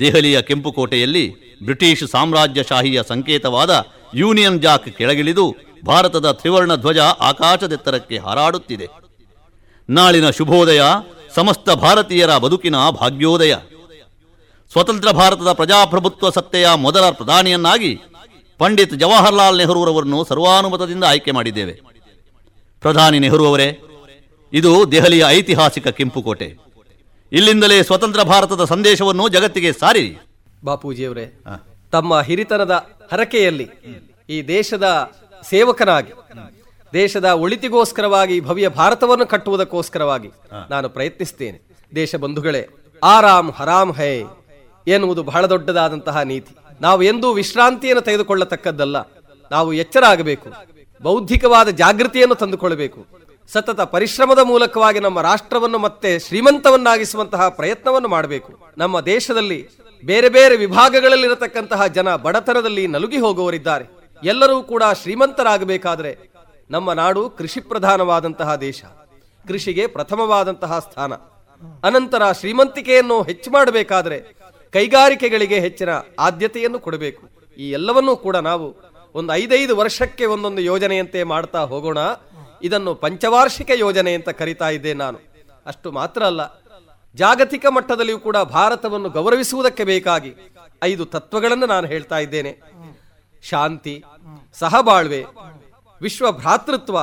[0.00, 1.24] ದೆಹಲಿಯ ಕೆಂಪುಕೋಟೆಯಲ್ಲಿ
[1.64, 5.54] ಬ್ರಿಟಿಷ್ ಸಾಮ್ರಾಜ್ಯಶಾಹಿಯ ಸಂಕೇತವಾದ ಯೂನಿಯನ್ ಜಾಕ್ ಕೆಳಗಿಳಿದು
[5.86, 8.86] ಭಾರತದ ತ್ರಿವರ್ಣ ಧ್ವಜ ಆಕಾಶದೆತ್ತರಕ್ಕೆ ಹಾರಾಡುತ್ತಿದೆ.
[9.90, 10.82] ನಾಳಿನ ಶುಭೋದಯ
[11.34, 13.54] ಸಮಸ್ತ ಭಾರತೀಯರ ಬದುಕಿನ ಭಾಗ್ಯೋದಯ.
[14.72, 18.00] ಸ್ವತಂತ್ರ ಭಾರತದ ಪ್ರಜಾಪ್ರಭುತ್ವ ಸತ್ತೆಯ ಮೊದಲ ಪ್ರಧಾನಿಯನ್ನಾಗಿ
[18.58, 21.72] ಪಂಡಿತ್ ಜವಾಹರ್ಲಾಲ್ ನೆಹರೂರವರನ್ನು ಸರ್ವಾನುಮತದಿಂದ ಆಯ್ಕೆ ಮಾಡಿದ್ದೇವೆ.
[22.80, 23.68] ಪ್ರಧಾನಿ ನೆಹರೂವರೇ
[24.58, 26.48] ಇದು ದೆಹಲಿಯ ಐತಿಹಾಸಿಕ ಕೆಂಪುಕೋಟೆ.
[27.32, 30.04] ಇಲ್ಲಿಂದಲೇ ಸ್ವತಂತ್ರ ಭಾರತದ ಸಂದೇಶವನ್ನು ಜಗತ್ತಿಗೆ ಸಾರಿ.
[30.64, 31.24] ಬಾಪೂಜಿಯವರೇ
[31.92, 32.74] ತಮ್ಮ ಹಿರಿತನದ
[33.12, 33.66] ಹರಕೆಯಲ್ಲಿ
[34.28, 34.86] ಈ ದೇಶದ
[35.48, 36.12] ಸೇವಕನಾಗಿ
[36.92, 40.30] ದೇಶದ ಒಳಿತಿಗೋಸ್ಕರವಾಗಿ ಭವ್ಯ ಭಾರತವನ್ನು ಕಟ್ಟುವುದಕ್ಕೋಸ್ಕರವಾಗಿ
[40.70, 41.58] ನಾನು ಪ್ರಯತ್ನಿಸ್ತೇನೆ
[41.94, 42.62] ದೇಶ ಬಂಧುಗಳೇ
[43.02, 44.12] ಆರಾಮ್ ಹರಾಮ್ ಹೈ
[44.86, 46.52] ಎನ್ನುವುದು ಬಹಳ ದೊಡ್ಡದಾದಂತಹ ನೀತಿ.
[46.80, 48.96] ನಾವು ಎಂದೂ ವಿಶ್ರಾಂತಿಯನ್ನು ತೆಗೆದುಕೊಳ್ಳತಕ್ಕದ್ದಲ್ಲ.
[49.50, 50.48] ನಾವು ಎಚ್ಚರ ಆಗಬೇಕು
[51.02, 53.00] ಬೌದ್ಧಿಕವಾದ ಜಾಗೃತಿಯನ್ನು ತಂದುಕೊಳ್ಳಬೇಕು.
[53.52, 58.52] ಸತತ ಪರಿಶ್ರಮದ ಮೂಲಕವಾಗಿ ನಮ್ಮ ರಾಷ್ಟ್ರವನ್ನು ಮತ್ತೆ ಶ್ರೀಮಂತವನ್ನಾಗಿಸುವಂತಹ ಪ್ರಯತ್ನವನ್ನು ಮಾಡಬೇಕು.
[58.78, 59.68] ನಮ್ಮ ದೇಶದಲ್ಲಿ
[60.04, 63.84] ಬೇರೆ ಬೇರೆ ವಿಭಾಗಗಳಲ್ಲಿರತಕ್ಕಂತಹ ಜನ ಬಡತನದಲ್ಲಿ ನಲುಗಿ ಹೋಗುವವರಿದ್ದಾರೆ.
[64.24, 66.12] ಎಲ್ಲರೂ ಕೂಡ ಶ್ರೀಮಂತರಾಗಬೇಕಾದ್ರೆ
[66.70, 68.82] ನಮ್ಮ ನಾಡು ಕೃಷಿ ಪ್ರಧಾನವಾದಂತಹ ದೇಶ,
[69.48, 71.12] ಕೃಷಿಗೆ ಪ್ರಥಮವಾದಂತಹ ಸ್ಥಾನ.
[71.88, 74.18] ಅನಂತರ ಶ್ರೀಮಂತಿಕೆಯನ್ನು ಹೆಚ್ಚು ಮಾಡಬೇಕಾದರೆ
[74.72, 75.88] ಕೈಗಾರಿಕೆಗಳಿಗೆ ಹೆಚ್ಚಿನ
[76.18, 77.22] ಆದ್ಯತೆಯನ್ನು ಕೊಡಬೇಕು.
[77.58, 78.66] ಈ ಎಲ್ಲವನ್ನೂ ಕೂಡ ನಾವು
[79.14, 81.98] ಒಂದು ಐದೈದು ವರ್ಷಕ್ಕೆ ಒಂದೊಂದು ಯೋಜನೆಯಂತೆ ಮಾಡ್ತಾ ಹೋಗೋಣ.
[82.66, 85.18] ಇದನ್ನು ಪಂಚವಾರ್ಷಿಕ ಯೋಜನೆ ಅಂತ ಕರಿತಾ ಇದ್ದೆ ನಾನು.
[85.66, 86.42] ಅಷ್ಟು ಮಾತ್ರ ಅಲ್ಲ,
[87.14, 90.32] ಜಾಗತಿಕ ಮಟ್ಟದಲ್ಲಿಯೂ ಕೂಡ ಭಾರತವನ್ನು ಗೌರವಿಸುವುದಕ್ಕೆ ಬೇಕಾಗಿ
[90.82, 92.52] ಐದು ತತ್ವಗಳನ್ನು ನಾನು ಹೇಳ್ತಾ ಇದ್ದೇನೆ.
[93.42, 93.94] ಶಾಂತಿ,
[94.60, 95.20] ಸಹಬಾಳ್ವೆ,
[96.00, 96.98] ವಿಶ್ವ ಭ್ರಾತೃತ್ವ,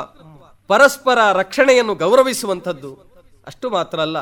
[0.70, 2.92] ಪರಸ್ಪರ ರಕ್ಷಣೆಯನ್ನು ಗೌರವಿಸುವಂಥದ್ದು.
[3.48, 4.20] ಅಷ್ಟು ಮಾತ್ರ ಅಲ್ಲ,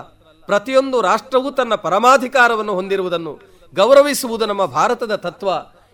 [0.50, 3.34] ಪ್ರತಿಯೊಂದು ರಾಷ್ಟ್ರವೂ ತನ್ನ ಪರಮಾಧಿಕಾರವನ್ನು ಹೊಂದಿರುವುದನ್ನು
[3.74, 5.50] ಗೌರವಿಸುವುದು ನಮ್ಮ ಭಾರತದ ತತ್ವ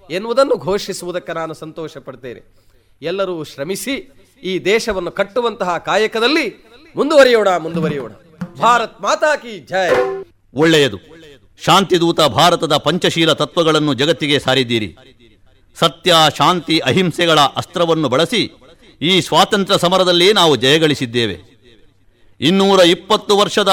[0.10, 2.42] ಎನ್ನುವುದನ್ನು ಘೋಷಿಸುವುದಕ್ಕೆ ನಾನು ಸಂತೋಷ ಪಡ್ತೇನೆ
[3.02, 3.96] ಎಲ್ಲರೂ ಶ್ರಮಿಸಿ
[4.44, 6.46] ಈ ದೇಶವನ್ನು ಕಟ್ಟುವಂತಹ ಕಾಯಕದಲ್ಲಿ
[6.96, 8.12] ಮುಂದುವರಿಯೋಣ ಮುಂದುವರಿಯೋಣ.
[8.62, 9.90] ಭಾರತ್ ಮಾತಾ ಕಿ ಜಯ
[10.54, 10.98] ಒಳ್ಳೆಯದು.
[11.66, 14.90] ಶಾಂತಿದೂತ ಭಾರತದ ಪಂಚಶೀಲ ತತ್ವಗಳನ್ನು ಜಗತ್ತಿಗೆ ಸಾರಿದ್ದೀರಿ.
[15.78, 18.42] ಸತ್ಯ, ಶಾಂತಿ, ಅಹಿಂಸೆಗಳ ಅಸ್ತ್ರವನ್ನು ಬಳಸಿ
[19.02, 21.38] ಈ ಸ್ವಾತಂತ್ರ್ಯ ಸಮರದಲ್ಲಿ ನಾವು ಜಯಗಳಿಸಿದ್ದೇವೆ
[22.42, 23.72] ಇನ್ನೂರ ಇಪ್ಪತ್ತು ವರ್ಷದ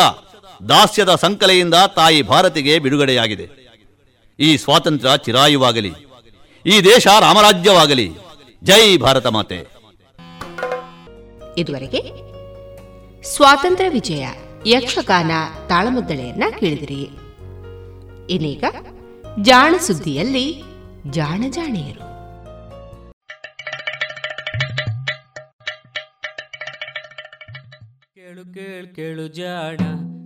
[0.69, 3.47] ದಾಸ್ಯದ ಸಂಕಲೆಯಿಂದ ತಾಯಿ ಭಾರತಿಗೆ ಬಿಡುಗಡೆಯಾಗಿದೆ.
[4.39, 5.93] ಈ ಸ್ವಾತಂತ್ರ್ಯ ಚಿರಾಯುವಾಗಲಿ,
[6.67, 8.09] ಈ ದೇಶ ರಾಮರಾಜ್ಯವಾಗಲಿ.
[8.63, 9.61] ಜೈ ಭಾರತ ಮಾತೆ.
[11.59, 12.33] ಇದುವರೆಗೆ
[13.23, 14.27] ಸ್ವಾತಂತ್ರ್ಯ ವಿಜಯ
[14.67, 15.31] ಯಕ್ಷಗಾನ
[15.69, 17.09] ತಾಳಮದ್ದಳೆಯನ್ನ ಕೇಳಿದಿರಿ.
[18.31, 18.65] ಇನ್ನೀಗ
[19.43, 20.63] ಜಾಣ ಸುದ್ದಿಯಲ್ಲಿ
[21.11, 22.13] ಜಾಣ ಜಾಣೆಯರು.
[28.15, 29.77] ಕೇಳು ಕೇಳು ಕೇಳು ಜಾಣ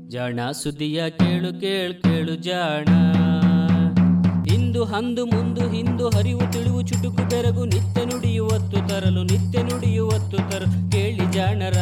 [0.09, 2.85] ಜಾಣ ಸುದ್ದಿಯ ಕೇಳು ಕೇಳು ಕೇಳು ಜಾಣ.
[4.77, 11.33] ಇಂದು ಹಂದು ಮುಂದು ಹಿಂದು ಹರಿವು ತಿಳಿವು ಚುಟುಕು ಬೆರಗು ನಿತ್ಯ ನುಡಿಯುವತ್ತು ತರಲು ನಿತ್ಯ ನುಡಿಯುವತ್ತು ತರಲು ಕೇಳಿ
[11.33, 11.77] ಜಾಣರ,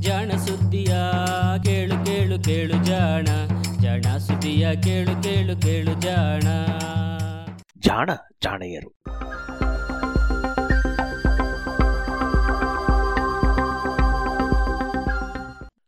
[0.00, 0.94] ಜಾಣ ಸುದ್ದಿಯ,
[1.64, 3.24] ಕೇಳು ಕೇಳು ಕೇಳು ಜಾಣ.
[3.80, 6.42] ಜಾಣ ಸುದ್ದಿಯ, ಕೇಳು ಕೇಳು ಕೇಳು ಜಾಣ.
[7.78, 8.10] ಜಾಣ,
[8.42, 8.90] ಜಾಣೆಯರು.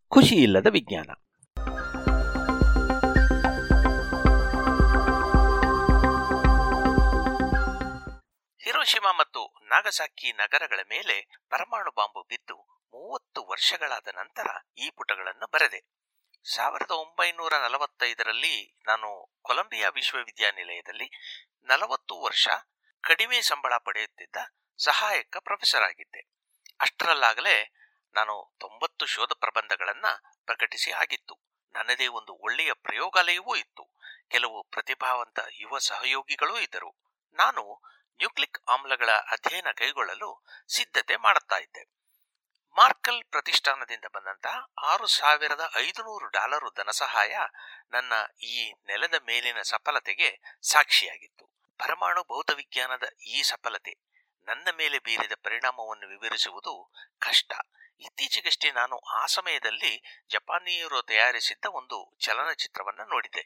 [0.08, 1.21] ಖುಷಿ ಇಲ್ಲದ ವಿಜ್ಞಾನ.
[8.82, 12.56] ಹಿರೋಶಿಮಾ ಮತ್ತು ನಾಗಸಾಕಿ ನಗರಗಳ ಮೇಲೆ ಪರಮಾಣು ಬಾಂಬು ಬಿದ್ದು
[12.94, 14.46] ಮೂವತ್ತು ವರ್ಷಗಳಾದ ನಂತರ
[14.78, 15.80] ಈ ಪುಟಗಳನ್ನು ಬರೆದೆ.
[16.54, 21.10] ಸಾವಿರದ ಒಂಬೈನೂರ ನಲವತ್ತೈದರಲ್ಲಿ ನಾನು ಕೊಲಂಬಿಯಾ ವಿಶ್ವವಿದ್ಯಾನಿಲಯದಲ್ಲಿ
[21.64, 22.48] ನಲವತ್ತು ವರ್ಷ
[23.00, 24.36] ಕಡಿಮೆ ಸಂಬಳ ಪಡೆಯುತ್ತಿದ್ದ
[24.78, 26.26] ಸಹಾಯಕ ಪ್ರೊಫೆಸರ್ ಆಗಿದ್ದೆ.
[26.80, 27.72] ಅಷ್ಟರಲ್ಲಾಗಲೇ
[28.14, 30.06] ನಾನು ತೊಂಬತ್ತು ಶೋಧ ಪ್ರಬಂಧಗಳನ್ನ
[30.44, 31.38] ಪ್ರಕಟಿಸಿ ಆಗಿತ್ತು.
[31.72, 33.94] ನನ್ನದೇ ಒಂದು ಒಳ್ಳೆಯ ಪ್ರಯೋಗಾಲಯವೂ ಇತ್ತು.
[34.28, 37.02] ಕೆಲವು ಪ್ರತಿಭಾವಂತ ಯುವ ಸಹಯೋಗಿಗಳೂ ಇದ್ದರು.
[37.34, 42.02] ನಾನು ನ್ಯೂಕ್ಲಿಕ್ ಆಮ್ಲಗಳ ಅಧ್ಯಯನ ಕೈಗೊಳ್ಳಲು ಸಿದ್ಧತೆ ಮಾಡುತ್ತಾ ಇದ್ದೆ
[42.76, 47.34] ಮಾರ್ಕಲ್ ಪ್ರತಿಷ್ಠಾನದಿಂದ ಬಂದಂತಹ ಆರು ಸಾವಿರದ ಐದುನೂರು ಡಾಲರು ಧನಸಹಾಯ
[47.92, 48.12] ನನ್ನ
[48.42, 51.44] ಈ ನೆಲದ ಮೇಲಿನ ಸಫಲತೆಗೆ ಸಾಕ್ಷಿಯಾಗಿತ್ತು.
[51.78, 53.94] ಪರಮಾಣು ಭೌತವಿಜ್ಞಾನದ ಈ ಸಫಲತೆ
[54.46, 57.52] ನನ್ನ ಮೇಲೆ ಬೀರಿದ ಪರಿಣಾಮವನ್ನು ವಿವರಿಸುವುದು ಕಷ್ಟ.
[58.00, 63.42] ಇತ್ತೀಚೆಗಷ್ಟೇ ನಾನು ಆ ಸಮಯದಲ್ಲಿ ಜಪಾನಿಯರು ತಯಾರಿಸಿದ್ದ ಒಂದು ಚಲನಚಿತ್ರವನ್ನು ನೋಡಿದೆ.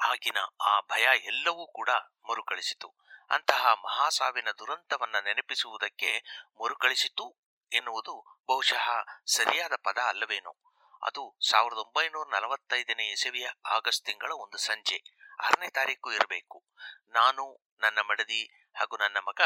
[0.00, 1.90] ಆಗಿನ ಆ ಭಯ ಎಲ್ಲವೂ ಕೂಡ
[2.30, 2.88] ಮರುಕಳಿಸಿತು.
[3.30, 6.24] ಅಂತಹ ಮಹಾಸಾವಿನ ದುರಂತವನ್ನ ನೆನಪಿಸುವುದಕ್ಕೆ
[6.62, 7.36] ಮರುಕಳಿಸಿತು
[7.72, 8.88] ಎನ್ನುವುದು ಬಹುಶಃ
[9.26, 10.56] ಸರಿಯಾದ ಪದ ಅಲ್ಲವೇನೋ.
[11.02, 15.04] ಅದು ಸಾವಿರದ ಒಂಬೈನೂರ ನಲವತ್ತೈದನೇ ಇಸವಿಯ ಆಗಸ್ಟ್ ತಿಂಗಳ ಒಂದು ಸಂಜೆ.
[15.44, 16.66] ಆರನೇ ತಾರೀಕು ಇರಬೇಕು.
[17.08, 19.40] ನಾನು, ನನ್ನ ಮಡದಿ ಹಾಗೂ ನನ್ನ ಮಗ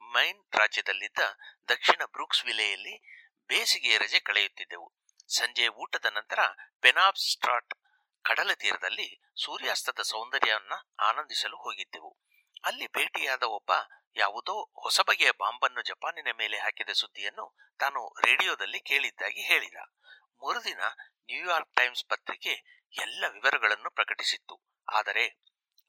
[0.00, 1.18] ಮೈನ್ ರಾಜ್ಯದಲ್ಲಿದ್ದ
[1.68, 3.02] ದಕ್ಷಿಣ ಬ್ರೂಕ್ಸ್ ವಿಲೆಯಲ್ಲಿ
[3.46, 4.92] ಬೇಸಿಗೆಯ ರಜೆ ಕಳೆಯುತ್ತಿದ್ದೆವು.
[5.28, 6.38] ಸಂಜೆ ಊಟದ ನಂತರ
[6.80, 7.74] ಪೆನಾಬ್ ಸ್ಟ್ರಾಟ್
[8.22, 12.18] ಕಡಲ ತೀರದಲ್ಲಿ ಸೂರ್ಯಾಸ್ತದ ಸೌಂದರ್ಯವನ್ನ ಆನಂದಿಸಲು ಹೋಗಿದ್ದೆವು.
[12.64, 13.70] ಅಲ್ಲಿ ಭೇಟಿಯಾದ ಒಬ್ಬ
[14.16, 19.76] ಯಾವುದೋ ಹೊಸ ಬಗೆಯ ಬಾಂಬನ್ನು ಜಪಾನಿನ ಮೇಲೆ ಹಾಕಿದ ಸುದ್ದಿಯನ್ನು ತಾನು ರೇಡಿಯೋದಲ್ಲಿ ಕೇಳಿದ್ದಾಗಿ ಹೇಳಿದ.
[20.42, 20.80] ಮರುದಿನ
[21.24, 22.54] ನ್ಯೂಯಾರ್ಕ್ ಟೈಮ್ಸ್ ಪತ್ರಿಕೆ
[22.98, 24.56] ಎಲ್ಲ ವಿವರಗಳನ್ನು ಪ್ರಕಟಿಸಿತ್ತು.
[24.88, 25.24] ಆದರೆ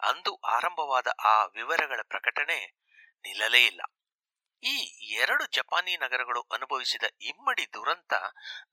[0.01, 2.57] ಅಂದು ಆರಂಭವಾದ ಆ ವಿವರಗಳ ಪ್ರಕಟಣೆ
[3.23, 3.81] ನಿಲ್ಲಲೇ ಇಲ್ಲ.
[4.63, 4.75] ಈ
[5.13, 8.13] ಎರಡು ಜಪಾನಿ ನಗರಗಳು ಅನುಭವಿಸಿದ ಇಮ್ಮಡಿ ದುರಂತ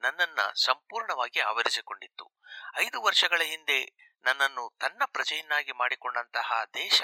[0.03, 2.33] ನನ್ನನ್ನ ಸಂಪೂರ್ಣವಾಗಿ ಆವರಿಸಿಕೊಂಡಿತ್ತು.
[2.79, 3.79] ಐದು ವರ್ಷಗಳ ಹಿಂದೆ
[4.25, 7.03] ನನ್ನನ್ನು ತನ್ನ ಪ್ರಜೆಯನ್ನಾಗಿ ಮಾಡಿಕೊಂಡಂತಹ ದೇಶ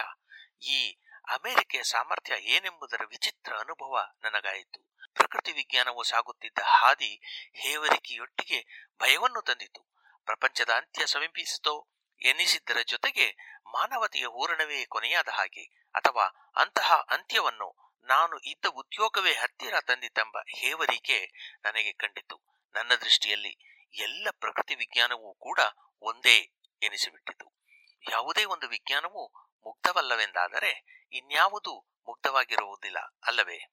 [0.62, 4.94] ಈ ಅಮೆರಿಕೆಯ ಸಾಮರ್ಥ್ಯ ಏನೆಂಬುದರ ವಿಚಿತ್ರ ಅನುಭವ ನನಗಾಯಿತು.
[5.12, 7.20] ಪ್ರಕೃತಿ ವಿಜ್ಞಾನವು ಸಾಗುತ್ತಿದ್ದ ಹಾದಿ
[7.54, 9.94] ಹೇವರಿಕೆಯೊಟ್ಟಿಗೆ ಭಯವನ್ನು ತಂದಿತು.
[10.24, 11.88] ಪ್ರಪಂಚದ ಅಂತ್ಯ ಸಮೀಪಿಸಿತೋ
[12.20, 13.36] ಎನಿಸಿದ್ದರ ಜೊತೆಗೆ
[13.66, 15.64] ಮಾನವತೆಯ ಹೂರಣವೇ ಕೊನೆಯಾದ ಹಾಗೆ,
[15.94, 21.32] ಅಥವಾ ಅಂತಹ ಅಂತ್ಯವನ್ನು ನಾನು ಇದ್ದ ಉದ್ಯೋಗವೇ ಹತ್ತಿರ ತಂದಿತೆಂಬ ಹೇವರಿಕೆ
[21.64, 22.42] ನನಗೆ ಕಂಡಿತು.
[22.74, 23.58] ನನ್ನ ದೃಷ್ಟಿಯಲ್ಲಿ
[23.94, 25.60] ಎಲ್ಲ ಪ್ರಕೃತಿ ವಿಜ್ಞಾನವೂ ಕೂಡ
[26.02, 26.52] ಒಂದೇ
[26.82, 27.52] ಎನಿಸಿಬಿಟ್ಟಿತು.
[28.10, 29.34] ಯಾವುದೇ ಒಂದು ವಿಜ್ಞಾನವು
[29.66, 33.70] ಮುಗ್ಧವಲ್ಲವೆಂದಾದರೆ ಇನ್ಯಾವುದು ಮುಗ್ಧವಾಗಿರುವುದಿಲ್ಲ ಅಲ್ಲವೇ?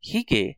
[0.00, 0.56] ಹೀಗೆ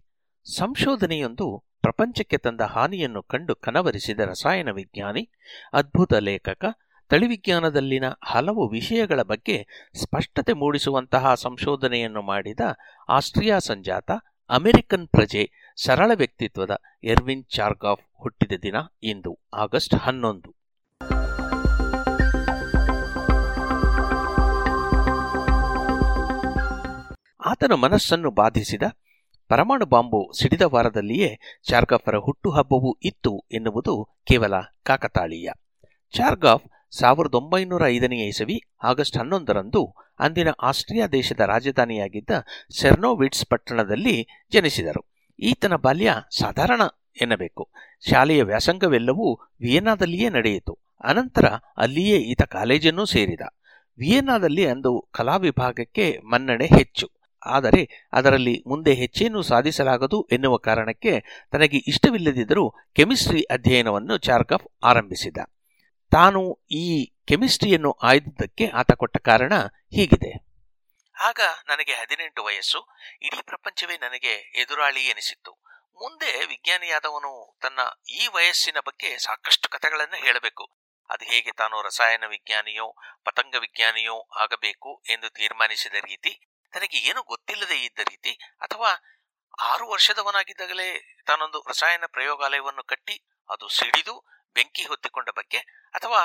[0.56, 5.30] ಸಂಶೋಧನೆಯೊಂದು ಪ್ರಪಂಚಕ್ಕೆ ತಂದ ಹಾನಿಯನ್ನು ಕಂಡು ಕನವರಿಸಿದ ರಸಾಯನ ವಿಜ್ಞಾನಿ,
[5.72, 6.64] ಅದ್ಭುತ ಲೇಖಕ,
[7.08, 9.66] ತಳಿವಿಜ್ಞಾನದಲ್ಲಿನ ಹಲವು ವಿಷಯಗಳ ಬಗ್ಗೆ
[10.02, 12.60] ಸ್ಪಷ್ಟತೆ ಮೂಡಿಸುವಂತಹ ಸಂಶೋಧನೆಯನ್ನು ಮಾಡಿದ
[13.08, 14.10] ಆಸ್ಟ್ರಿಯಾ ಸಂಜಾತ,
[14.48, 15.50] ಅಮೆರಿಕನ್ ಪ್ರಜೆ
[15.84, 20.57] ಸರಳ ವ್ಯಕ್ತಿತ್ವದ ಎರ್ವಿನ್ ಚಾರ್ಗಾಫ್ ಹುಟ್ಟಿದ ದಿನ ಇಂದು, ಆಗಸ್ಟ್ ಹನ್ನೊಂದು.
[27.48, 28.82] ಆತನ ಮನಸ್ಸನ್ನು ಬಾಧಿಸಿದ
[29.48, 35.50] ಪರಮಾಣು ಬಾಂಬು ಸಿಡಿದ ವಾರದಲ್ಲಿಯೇ ಚಾರ್ಗಾಫರ ಹುಟ್ಟುಹಬ್ಬವೂ ಇತ್ತು ಎನ್ನುವುದು ಕೇವಲ ಕಾಕತಾಳೀಯ.
[36.12, 42.30] ಚಾರ್ಗಾಫ್ ಸಾವಿರದ ಒಂಬೈನೂರ ಐದನೇ ಇಸವಿ ಆಗಸ್ಟ್ ಹನ್ನೊಂದರಂದು ಅಂದಿನ ಆಸ್ಟ್ರಿಯಾ ದೇಶದ ರಾಜಧಾನಿಯಾಗಿದ್ದ
[42.70, 45.06] ಸೆರ್ನೋವಿಟ್ಸ್ ಪಟ್ಟಣದಲ್ಲಿ ಜನಿಸಿದರು.
[45.38, 46.80] ಈತನ ಬಾಲ್ಯ ಸಾಧಾರಣ
[47.20, 47.70] ಎನ್ನಬೇಕು.
[48.10, 50.78] ಶಾಲೆಯ ವ್ಯಾಸಂಗವೆಲ್ಲವೂ ವಿಯೆನ್ನಾದಲ್ಲಿಯೇ ನಡೆಯಿತು.
[51.04, 51.44] ಅನಂತರ
[51.76, 53.40] ಅಲ್ಲಿಯೇ ಈತ ಕಾಲೇಜನ್ನೂ ಸೇರಿದ.
[53.98, 57.17] ವಿಯೆನ್ನಾದಲ್ಲಿ ಅಂದು ಕಲಾ ವಿಭಾಗಕ್ಕೆ ಮನ್ನಣೆ ಹೆಚ್ಚು.
[57.48, 61.20] ಆದರೆ ಅದರಲ್ಲಿ ಮುಂದೆ ಹೆಚ್ಚೇನೂ ಸಾಧಿಸಲಾಗದು ಎನ್ನುವ ಕಾರಣಕ್ಕೆ
[61.52, 65.36] ತನಗೆ ಇಷ್ಟವಿಲ್ಲದಿದ್ದರೂ ಕೆಮಿಸ್ಟ್ರಿ ಅಧ್ಯಯನವನ್ನು ಚಾರ್ಕಫ್ ಆರಂಭಿಸಿದ.
[66.10, 69.52] ತಾನು ಈ ಕೆಮಿಸ್ಟ್ರಿಯನ್ನು ಆಯ್ದುದಕ್ಕೆ ಆತ ಕೊಟ್ಟ ಕಾರಣ
[69.94, 70.48] ಹೀಗಿದೆ.
[71.20, 72.96] ಆಗ ನನಗೆ ಹದಿನೆಂಟು ವಯಸ್ಸು.
[73.22, 75.52] ಇಡೀ ಪ್ರಪಂಚವೇ ನನಗೆ ಎದುರಾಳಿ ಎನಿಸಿತ್ತು.
[75.92, 77.78] ಮುಂದೆ ವಿಜ್ಞಾನಿಯಾದವನು ತನ್ನ
[78.10, 80.78] ಈ ವಯಸ್ಸಿನ ಬಗ್ಗೆ ಸಾಕಷ್ಟು ಕಥೆಗಳನ್ನು ಹೇಳಬೇಕು.
[81.10, 87.98] ಅದು ಹೇಗೆ ತಾನು ರಸಾಯನ ವಿಜ್ಞಾನಿಯೋ, ಪತಂಗ ವಿಜ್ಞಾನಿಯೋ ಆಗಬೇಕು ಎಂದು ತೀರ್ಮಾನಿಸಿದ ರೀತಿ ತನಗೆ ಏನು ಗೊತ್ತಿಲ್ಲದೆ ಇದ್ದ
[87.98, 88.90] ರೀತಿ ಅಥವಾ
[89.58, 90.88] ಆರು ವರ್ಷದವನಾಗಿದ್ದಾಗಲೇ
[91.26, 93.16] ತಾನೊಂದು ರಸಾಯನ ಪ್ರಯೋಗಾಲಯವನ್ನು ಕಟ್ಟಿ
[93.48, 94.14] ಅದು ಸಿಡಿದು
[94.54, 95.58] ಬೆಂಕಿ ಹೊತ್ತಿಕೊಂಡ ಬಗ್ಗೆ
[95.94, 96.20] ಅಥವಾ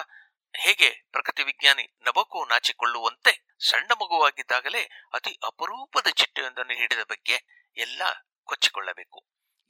[0.53, 4.83] ಹೇಗೆ ಪ್ರಕೃತಿ ವಿಜ್ಞಾನಿ ನಬಕು ನಾಚಿಕೊಳ್ಳುವಂತೆ ಸಣ್ಣ ಮಗುವಾಗಿದ್ದಾಗಲೇ
[5.13, 7.37] ಅತಿ ಅಪರೂಪದ ಚಿಟ್ಟೆಯೊಂದನ್ನು ಹಿಡಿದ ಬಗ್ಗೆ
[7.77, 8.01] ಎಲ್ಲ
[8.47, 9.19] ಕೊಚ್ಚಿಕೊಳ್ಳಬೇಕು.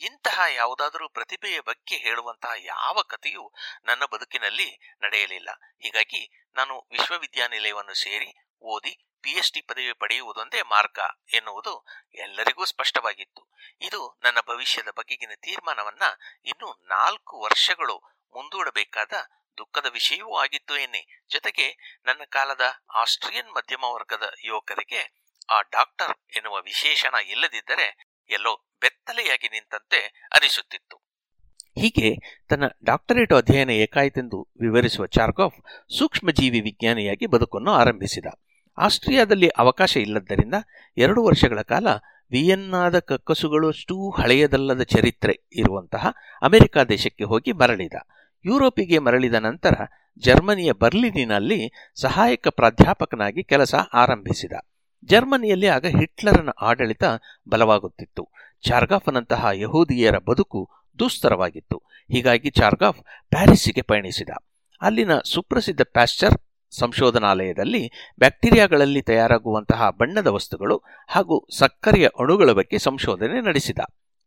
[0.01, 3.43] ಇಂತಹ ಯಾವುದಾದರೂ ಪ್ರತಿಭೆಯ ಬಗ್ಗೆ ಹೇಳುವಂತಹ ಯಾವ ಕಥೆಯೂ
[3.83, 4.69] ನನ್ನ ಬದುಕಿನಲ್ಲಿ
[5.01, 5.49] ನಡೆಯಲಿಲ್ಲ.
[5.79, 6.21] ಹೀಗಾಗಿ
[6.55, 8.29] ನಾನು ವಿಶ್ವವಿದ್ಯಾನಿಲಯವನ್ನು ಸೇರಿ
[8.61, 8.93] ಓದಿ
[9.23, 10.99] ಪಿಎಚ್ ಡಿ ಪದವಿ ಪಡೆಯುವುದೊಂದೇ ಮಾರ್ಗ
[11.33, 11.85] ಎನ್ನುವುದು
[12.15, 13.41] ಎಲ್ಲರಿಗೂ ಸ್ಪಷ್ಟವಾಗಿತ್ತು.
[13.81, 16.01] ಇದು ನನ್ನ ಭವಿಷ್ಯದ ಬಗೆಗಿನ ತೀರ್ಮಾನವನ್ನ
[16.45, 17.95] ಇನ್ನು ನಾಲ್ಕು ವರ್ಷಗಳು
[18.35, 19.11] ಮುಂದೂಡಬೇಕಾದ
[19.57, 21.25] ದುಃಖದ ವಿಷಯವೂ ಆಗಿತ್ತು ಎನ್ನಿ.
[21.31, 22.61] ಜೊತೆಗೆ ನನ್ನ ಕಾಲದ
[22.95, 27.87] ಆಸ್ಟ್ರಿಯನ್ ಮಧ್ಯಮ ವರ್ಗದ ಯುವಕರಿಗೆ ಆ ಡಾಕ್ಟರ್ ಎನ್ನುವ ವಿಶೇಷಣ ಇಲ್ಲದಿದ್ದರೆ
[28.29, 30.97] ಎಲ್ಲೋ ಬೆತ್ತಲೆಯಾಗಿ ನಿಂತಂತೆ ಅನಿಸುತ್ತಿತ್ತು.
[31.81, 32.09] ಹೀಗೆ
[32.49, 35.59] ತನ್ನ ಡಾಕ್ಟರೇಟ್ ಅಧ್ಯಯನ ಏಕಾಯಿತೆಂದು ವಿವರಿಸುವ ಚಾರ್ಗಾಫ್
[35.97, 38.25] ಸೂಕ್ಷ್ಮಜೀವಿ ವಿಜ್ಞಾನಿಯಾಗಿ ಬದುಕನ್ನು ಆರಂಭಿಸಿದ.
[38.77, 40.53] ಆಸ್ಟ್ರಿಯಾದಲ್ಲಿ ಅವಕಾಶ ಇಲ್ಲದ್ದರಿಂದ
[40.97, 41.87] ಎರಡು ವರ್ಷಗಳ ಕಾಲ
[42.31, 46.07] ವಿಯನ್ನಾದ ಕಕ್ಕಸುಗಳಷ್ಟು ಹಳೆಯದಲ್ಲದ ಚರಿತ್ರೆ ಇರುವಂತಹ
[46.41, 47.93] ಅಮೆರಿಕ ದೇಶಕ್ಕೆ ಹೋಗಿ ಮರಳಿದ.
[48.45, 49.73] ಯುರೋಪಿಗೆ ಮರಳಿದ ನಂತರ
[50.17, 54.53] ಜರ್ಮನಿಯ ಬರ್ಲಿನಿನಲ್ಲಿ ಸಹಾಯಕ ಪ್ರಾಧ್ಯಾಪಕನಾಗಿ ಕೆಲಸ ಆರಂಭಿಸಿದ.
[55.05, 57.03] ಜರ್ಮನಿಯಲ್ಲಿ ಆಗ ಹಿಟ್ಲರನ ಆಡಳಿತ
[57.49, 58.29] ಬಲವಾಗುತ್ತಿತ್ತು.
[58.67, 60.69] ಚಾರ್ಗಾಫ್ನಂತಹ ಯಹೂದಿಯರ ಬದುಕು
[60.99, 61.77] ದುಸ್ತರವಾಗಿತ್ತು.
[62.11, 64.29] ಹೀಗಾಗಿ ಚಾರ್ಗಾಫ್ ಪ್ಯಾರಿಸ್ಸಿಗೆ ಪಯಣಿಸಿದ.
[64.81, 66.37] ಅಲ್ಲಿನ ಸುಪ್ರಸಿದ್ಧ ಪ್ಯಾಶ್ಚರ್
[66.73, 73.79] ಸಂಶೋಧನಾಲಯದಲ್ಲಿ ಬ್ಯಾಕ್ಟೀರಿಯಾಗಳಲ್ಲಿ ತಯಾರಾಗುವಂತಹ ಬಣ್ಣದ ವಸ್ತುಗಳು ಹಾಗೂ ಸಕ್ಕರೆಯ ಅಣುಗಳ ಬಗ್ಗೆ ಸಂಶೋಧನೆ ನಡೆಸಿದ.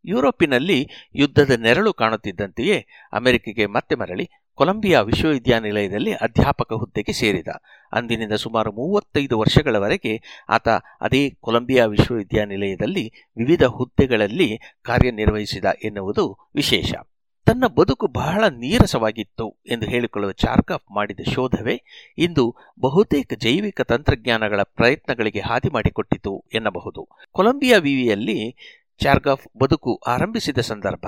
[0.04, 7.48] ಯುರೋಪಿನಲ್ಲಿ ಯುದ್ಧದ ನೆರಳು ಕಾಣುತ್ತಿದ್ದಂತೆಯೇ ಅಮೆರಿಕೆಗೆ ಮತ್ತೆ ಮರಳಿ ಕೊಲಂಬಿಯಾ ವಿಶ್ವವಿದ್ಯಾನಿಲಯದಲ್ಲಿ ಅಧ್ಯಾಪಕ ಹುದ್ದೆಗೆ ಸೇರಿದ.
[7.92, 10.68] ಅಂದಿನಿಂದ ಸುಮಾರು ಮೂವತ್ತೈದು ವರ್ಷಗಳವರೆಗೆ ಆತ
[11.00, 16.94] ಅದೇ ಕೊಲಂಬಿಯಾ ವಿಶ್ವವಿದ್ಯಾನಿಲಯದಲ್ಲಿ ವಿವಿಧ ಹುದ್ದೆಗಳಲ್ಲಿ ಕಾರ್ಯನಿರ್ವಹಿಸಿದ ಎನ್ನುವುದು ವಿಶೇಷ.
[17.46, 21.82] ತನ್ನ ಬದುಕು ಬಹಳ ನೀರಸವಾಗಿತ್ತು ಎಂದು ಹೇಳಿಕೊಳ್ಳುವ ಚಾರ್ಕಾಫ್ ಮಾಡಿದ ಶೋಧವೇ
[22.18, 27.08] ಇಂದು ಬಹುತೇಕ ಜೈವಿಕ ತಂತ್ರಜ್ಞಾನಗಳ ಪ್ರಯತ್ನಗಳಿಗೆ ಹಾದಿ ಮಾಡಿಕೊಟ್ಟಿತು ಎನ್ನಬಹುದು.
[27.32, 28.56] ಕೊಲಂಬಿಯಾ ವಿವಿಯಲ್ಲಿ
[28.98, 31.06] ಚಾರ್ಗಾಫ್ ಬದುಕು ಆರಂಭಿಸಿದ ಸಂದರ್ಭ,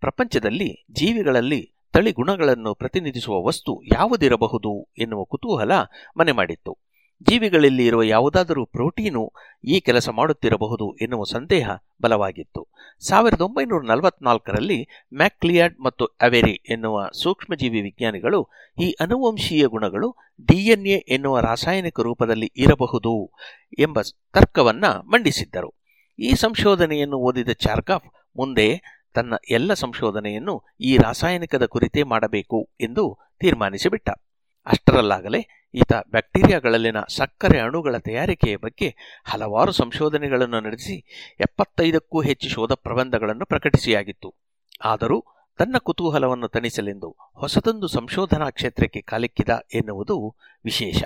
[0.00, 5.72] ಪ್ರಪಂಚದಲ್ಲಿ ಜೀವಿಗಳಲ್ಲಿ ತಳಿ ಗುಣಗಳನ್ನು ಪ್ರತಿನಿಧಿಸುವ ವಸ್ತು ಯಾವುದಿರಬಹುದು ಎನ್ನುವ ಕುತೂಹಲ
[6.16, 6.87] ಮನೆ ಮಾಡಿತ್ತು.
[7.22, 9.32] ಜೀವಿಗಳಲ್ಲಿ ಇರುವ ಯಾವುದಾದರೂ ಪ್ರೋಟೀನು
[9.64, 11.70] ಈ ಕೆಲಸ ಮಾಡುತ್ತಿರಬಹುದು ಎನ್ನುವ ಸಂದೇಹ
[12.02, 12.68] ಬಲವಾಗಿತ್ತು.
[13.08, 18.48] ಸಾವಿರದ ಒಂಬೈನೂರ ನಲವತ್ನಾಲ್ಕರಲ್ಲಿ ಮ್ಯಾಕ್ಲಿಯಾಡ್ ಮತ್ತು ಅವೆರಿ ಎನ್ನುವ ಸೂಕ್ಷ್ಮಜೀವಿ ವಿಜ್ಞಾನಿಗಳು
[18.80, 20.16] ಈ ಅನುವಂಶೀಯ ಗುಣಗಳು
[20.46, 23.32] ಡಿಎನ್ಎ ಎನ್ನುವ ರಾಸಾಯನಿಕ ರೂಪದಲ್ಲಿ ಇರಬಹುದು
[23.78, 24.00] ಎಂಬ
[24.32, 25.74] ತರ್ಕವನ್ನ ಮಂಡಿಸಿದ್ದರು.
[26.18, 28.82] ಈ ಸಂಶೋಧನೆಯನ್ನು ಓದಿದ ಚಾರ್ಕಾಫ್ ಮುಂದೆ
[29.14, 34.10] ತನ್ನ ಎಲ್ಲ ಸಂಶೋಧನೆಯನ್ನು ಈ ರಾಸಾಯನಿಕದ ಕುರಿತೇ ಮಾಡಬೇಕು ಎಂದು ತೀರ್ಮಾನಿಸಿಬಿಟ್ಟ.
[34.66, 41.04] ಅಷ್ಟರಲ್ಲಾಗಲೇ ಈತ ಬ್ಯಾಕ್ಟೀರಿಯಾಗಳಲ್ಲಿನ ಸಕ್ಕರೆ ಅಣುಗಳ ತಯಾರಿಕೆಯ ಬಗ್ಗೆ ಹಲವಾರು ಸಂಶೋಧನೆಗಳನ್ನು ನಡೆಸಿ
[41.40, 44.34] ಎಪ್ಪತ್ತೈದಕ್ಕೂ ಹೆಚ್ಚು ಶೋಧ ಪ್ರಬಂಧಗಳನ್ನು ಪ್ರಕಟಿಸಿಯಾಗಿತ್ತು.
[44.84, 45.24] ಆದರೂ
[45.58, 51.02] ತನ್ನ ಕುತೂಹಲವನ್ನು ತಣಿಸಲೆಂದು ಹೊಸದೊಂದು ಸಂಶೋಧನಾ ಕ್ಷೇತ್ರಕ್ಕೆ ಕಾಲಿಕ್ಕಿದ ಎನ್ನುವುದು ವಿಶೇಷ.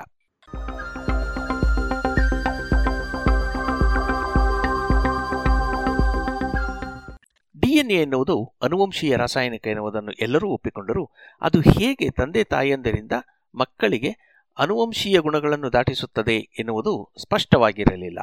[7.60, 11.10] ಡಿಎನ್ಎ ಎನ್ನುವುದು ಅನುವಂಶೀಯ ರಾಸಾಯನಿಕ ಎನ್ನುವುದನ್ನು ಎಲ್ಲರೂ ಒಪ್ಪಿಕೊಂಡರೂ.
[11.40, 13.12] ಅದು ಹೇಗೆ ತಂದೆ ತಾಯಿಯಂದರಿಂದ
[13.54, 18.18] ಮಕ್ಕಳಿಗೆ ಅನುವಂಶೀಯ ಗುಣಗಳನ್ನು ದಾಟಿಸುತ್ತದೆ ಎನ್ನುವುದು ಸ್ಪಷ್ಟವಾಗಿರಲಿಲ್ಲ.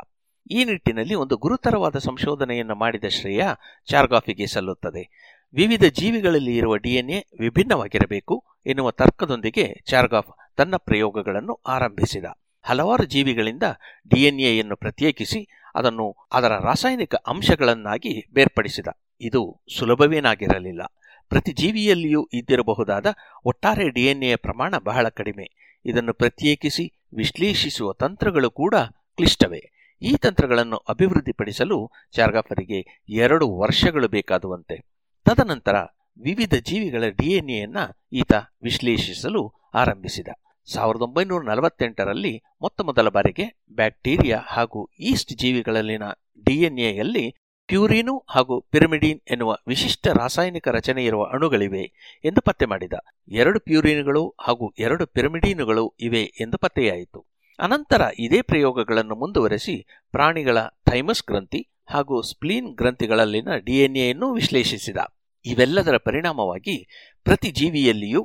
[0.52, 3.44] ಈ ನಿಟ್ಟಿನಲ್ಲಿ ಒಂದು ಗುರುತರವಾದ ಸಂಶೋಧನೆಯನ್ನು ಮಾಡಿದ ಶ್ರೇಯ
[3.90, 5.36] ಚಾರ್ಗಾಫಿಗೆ ಸಲ್ಲುತ್ತದೆ.
[5.54, 12.26] ವಿವಿಧ ಜೀವಿಗಳಲ್ಲಿ ಇರುವ ಡಿಎನ್ಎ ವಿಭಿನ್ನವಾಗಿರಬೇಕು ಎನ್ನುವ ತರ್ಕದೊಂದಿಗೆ ಚಾರ್ಗಾಫ್ ತನ್ನ ಪ್ರಯೋಗಗಳನ್ನು ಆರಂಭಿಸಿದ.
[12.62, 13.64] ಹಲವಾರು ಜೀವಿಗಳಿಂದ
[14.08, 18.88] ಡಿಎನ್ಎಯನ್ನು ಪ್ರತ್ಯೇಕಿಸಿ ಅದನ್ನು ಅದರ ರಾಸಾಯನಿಕ ಅಂಶಗಳನ್ನಾಗಿ ಬೇರ್ಪಡಿಸಿದ.
[19.22, 20.82] ಇದು ಸುಲಭವೇನಾಗಿರಲಿಲ್ಲ.
[21.30, 23.06] ಪ್ರತಿ ಜೀವಿಯಲ್ಲಿಯೂ ಇದ್ದಿರಬಹುದಾದ
[23.46, 25.69] ಒಟ್ಟಾರೆ ಡಿಎನ್ಎ ಪ್ರಮಾಣ ಬಹಳ ಕಡಿಮೆ.
[25.86, 28.76] ಇದನ್ನು ಪ್ರತ್ಯೇಕಿಸಿ, ವಿಶ್ಲೇಷಿಸುವ ತಂತ್ರಗಳು ಕೂಡ
[29.16, 29.72] ಕ್ಲಿಷ್ಟವೇ.
[30.02, 34.78] ಈ ತಂತ್ರಗಳನ್ನು ಅಭಿವೃದ್ಧಿಪಡಿಸಲು ಚಾರ್ಗಾಫರಿಗೆ ಎರಡು ವರ್ಷಗಳು ಬೇಕಾದುವಂತೆ.
[35.26, 35.76] ತದನಂತರ
[36.24, 37.78] ವಿವಿಧ ಜೀವಿಗಳ ಡಿಎನ್ಎಯನ್ನ
[38.14, 38.34] ಈತ
[38.64, 40.28] ವಿಶ್ಲೇಷಿಸಲು ಆರಂಭಿಸಿದ.
[40.74, 46.04] ಸಾವಿರದ ಒಂಬೈನೂರ ನಲವತ್ತೆಂಟರಲ್ಲಿ ಮೊತ್ತ ಮೊದಲ ಬಾರಿಗೆ ಬ್ಯಾಕ್ಟೀರಿಯಾ ಹಾಗೂ ಈಸ್ಟ್ ಜೀವಿಗಳಲ್ಲಿನ
[46.46, 47.36] ಡಿಎನ್ಎಯಲ್ಲಿ
[47.70, 51.84] ಪ್ಯೂರಿನು ಹಾಗೂ ಪಿರಿಮಿಡಿನ್ ಎನ್ನುವ ವಿಶಿಷ್ಟ ರಾಸಾಯನಿಕ ರಚನೆ ಇರುವ ಅಣುಗಳಿವೆ
[52.26, 52.94] ಎಂದು ಪತ್ತೆ ಮಾಡಿದ.
[53.28, 57.26] ಎರಡು ಪ್ಯೂರಿನ್ಗಳು ಹಾಗೂ ಎರಡು ಪಿರಮಿಡೀನುಗಳು ಇವೆ ಎಂದು ಪತ್ತೆಯಾಯಿತು.
[57.60, 64.98] ಅನಂತರ ಇದೇ ಪ್ರಯೋಗಗಳನ್ನು ಮುಂದುವರೆಸಿ ಪ್ರಾಣಿಗಳ ಥೈಮಸ್ ಗ್ರಂಥಿ ಹಾಗೂ ಸ್ಪ್ಲೀನ್ ಗ್ರಂಥಿಗಳಲ್ಲಿನ ಡಿಎನ್ಎಯನ್ನು ವಿಶ್ಲೇಷಿಸಿದ.
[65.46, 66.88] ಇವೆಲ್ಲದರ ಪರಿಣಾಮವಾಗಿ
[67.24, 68.24] ಪ್ರತಿ ಜೀವಿಯಲ್ಲಿಯೂ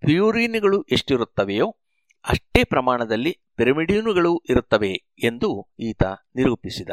[0.00, 1.76] ಪ್ಯೂರಿನ್ಗಳು ಎಷ್ಟಿರುತ್ತವೆಯೋ
[2.28, 4.92] ಅಷ್ಟೇ ಪ್ರಮಾಣದಲ್ಲಿ ಪಿರಮಿಡಿನುಗಳು ಇರುತ್ತವೆ
[5.24, 6.02] ಎಂದು ಈತ
[6.34, 6.90] ನಿರೂಪಿಸಿದ.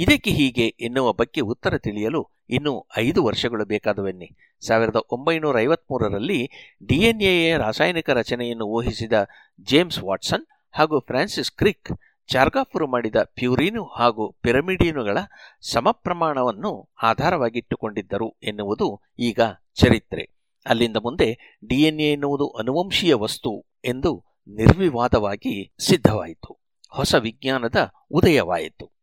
[0.00, 4.36] ಇದಕ್ಕೆ ಹೀಗೆ ಎನ್ನುವ ಬಗ್ಗೆ ಉತ್ತರ ತಿಳಿಯಲು ಇನ್ನೂ ಐದು ವರ್ಷಗಳು ಬೇಕಾದವೆನ್ನಿ.
[4.66, 6.50] ಸಾವಿರದ ಒಂಬೈನೂರ ಐವತ್ಮೂರರಲ್ಲಿ
[6.86, 9.12] ಡಿಎನ್ಎಯ ರಾಸಾಯನಿಕ ರಚನೆಯನ್ನು ಊಹಿಸಿದ
[9.60, 15.18] ಜೇಮ್ಸ್ ವಾಟ್ಸನ್ ಹಾಗೂ ಫ್ರಾನ್ಸಿಸ್ ಕ್ರಿಕ್ ಚಾರ್ಗಾಪುರು ಮಾಡಿದ ಪ್ಯೂರಿನು ಹಾಗೂ ಪಿರಮಿಡಿನುಗಳ
[15.60, 19.40] ಸಮಪ್ರಮಾಣವನ್ನು ಆಧಾರವಾಗಿಟ್ಟುಕೊಂಡಿದ್ದರು ಎನ್ನುವುದು ಈಗ
[19.74, 20.30] ಚರಿತ್ರೆ.
[20.66, 26.58] ಅಲ್ಲಿಂದ ಮುಂದೆ ಡಿಎನ್ಎ ಎನ್ನುವುದು ಅನುವಂಶೀಯ ವಸ್ತು ಎಂದು ನಿರ್ವಿವಾದವಾಗಿ ಸಿದ್ಧವಾಯಿತು.
[26.90, 28.99] ಹೊಸ ವಿಜ್ಞಾನದ ಉದಯವಾಯಿತು.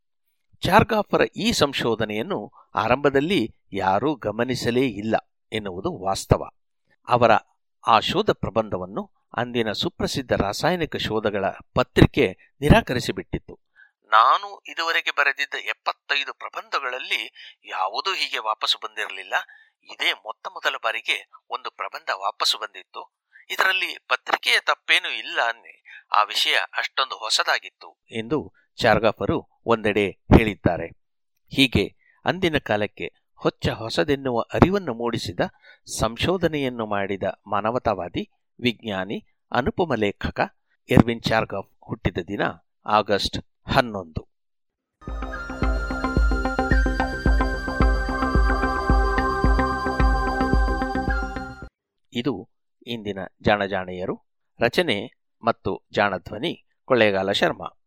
[0.61, 5.15] ಚಾರ್ಗಾಫರ ಈ ಸಂಶೋಧನೆಯನ್ನು ಆರಂಭದಲ್ಲಿ ಯಾರೂ ಗಮನಿಸಲೇ ಇಲ್ಲ
[5.53, 6.49] ಎನ್ನುವುದು ವಾಸ್ತವ.
[7.07, 7.31] ಅವರ
[7.87, 13.59] ಆ ಶೋಧ ಪ್ರಬಂಧವನ್ನು ಅಂದಿನ ಸುಪ್ರಸಿದ್ಧ ರಾಸಾಯನಿಕ ಶೋಧಗಳ ಪತ್ರಿಕೆ ನಿರಾಕರಿಸಿಬಿಟ್ಟಿತ್ತು.
[14.05, 19.33] ನಾನು ಇದುವರೆಗೆ ಬರೆದಿದ್ದ ಎಪ್ಪತ್ತೈದು ಪ್ರಬಂಧಗಳಲ್ಲಿ ಯಾವುದೂ ಹೀಗೆ ವಾಪಸ್ಸು ಬಂದಿರಲಿಲ್ಲ.
[19.83, 23.17] ಇದೇ ಮೊತ್ತ ಮೊದಲ ಬಾರಿಗೆ ಒಂದು ಪ್ರಬಂಧ ವಾಪಸ್ಸು ಬಂದಿತ್ತು.
[23.49, 25.39] ಇದರಲ್ಲಿ ಪತ್ರಿಕೆಯ ತಪ್ಪೇನೂ ಇಲ್ಲ
[26.11, 30.87] ಆ ವಿಷಯ ಅಷ್ಟೊಂದು ಹೊಸದಾಗಿತ್ತು ಎಂದು ಚಾರ್ಗಾಫರು ಒಂದೆಡೆ ಹೇಳಿದ್ದಾರೆ.
[31.49, 31.95] ಹೀಗೆ
[32.25, 35.39] ಅಂದಿನ ಕಾಲಕ್ಕೆ ಹೊಚ್ಚ ಹೊಸದೆನ್ನುವ ಅರಿವನ್ನು ಮೂಡಿಸಿದ,
[35.99, 38.29] ಸಂಶೋಧನೆಯನ್ನು ಮಾಡಿದ ಮಾನವತಾವಾದಿ,
[38.59, 40.39] ವಿಜ್ಞಾನಿ, ಅನುಪಮ ಲೇಖಕ
[40.89, 42.41] ಎರ್ವಿನ್ ಚಾರ್ಗವ್ ಹುಟ್ಟಿದ ದಿನ
[42.85, 44.27] ಆಗಸ್ಟ್ ಹನ್ನೊಂದು.
[52.13, 52.49] ಇದು
[52.87, 54.21] ಇಂದಿನ ಜಾಣಜಾಣೆಯರು.
[54.59, 55.11] ರಚನೆ
[55.43, 57.81] ಮತ್ತು ಜಾಣಧ್ವನಿ, ಕೊಳ್ಳೇಗಾಲ ಶರ್ಮಾ.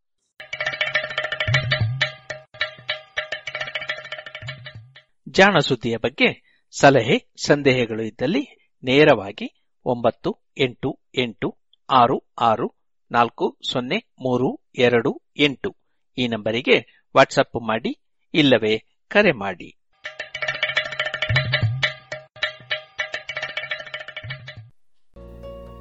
[5.31, 11.59] ಜಾಣ ಸುದ್ದಿಯ ಬಗ್ಗೆ ಸಲಹೆ ಸಂದೇಹಗಳು ಇದ್ದಲ್ಲಿ ನೇರವಾಗಿ ಒಂಬತ್ತು ಎಂಟು ಎಂಟು
[11.91, 12.75] ಆರು ಆರು
[13.11, 15.77] ನಾಲ್ಕು ಸೊನ್ನೆ ಮೂರು ಎರಡು ಎಂಟು
[16.19, 18.01] ಈ ನಂಬರಿಗೆ ವಾಟ್ಸಪ್ ಮಾಡಿ
[18.35, 18.79] ಇಲ್ಲವೇ
[19.09, 19.77] ಕರೆ ಮಾಡಿ.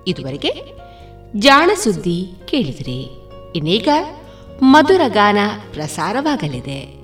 [0.07, 0.51] ಇದುವರೆಗೆ
[1.39, 3.03] ಜಾಣ ಸುದ್ದಿ ಕೇಳಿದ್ರಿ.
[3.55, 3.89] ಇನ್ನೀಗ
[4.61, 5.37] ಮಧುರ ಗಾನ
[5.73, 6.98] ಪ್ರಸಾರವಾಗಲಿದೆ.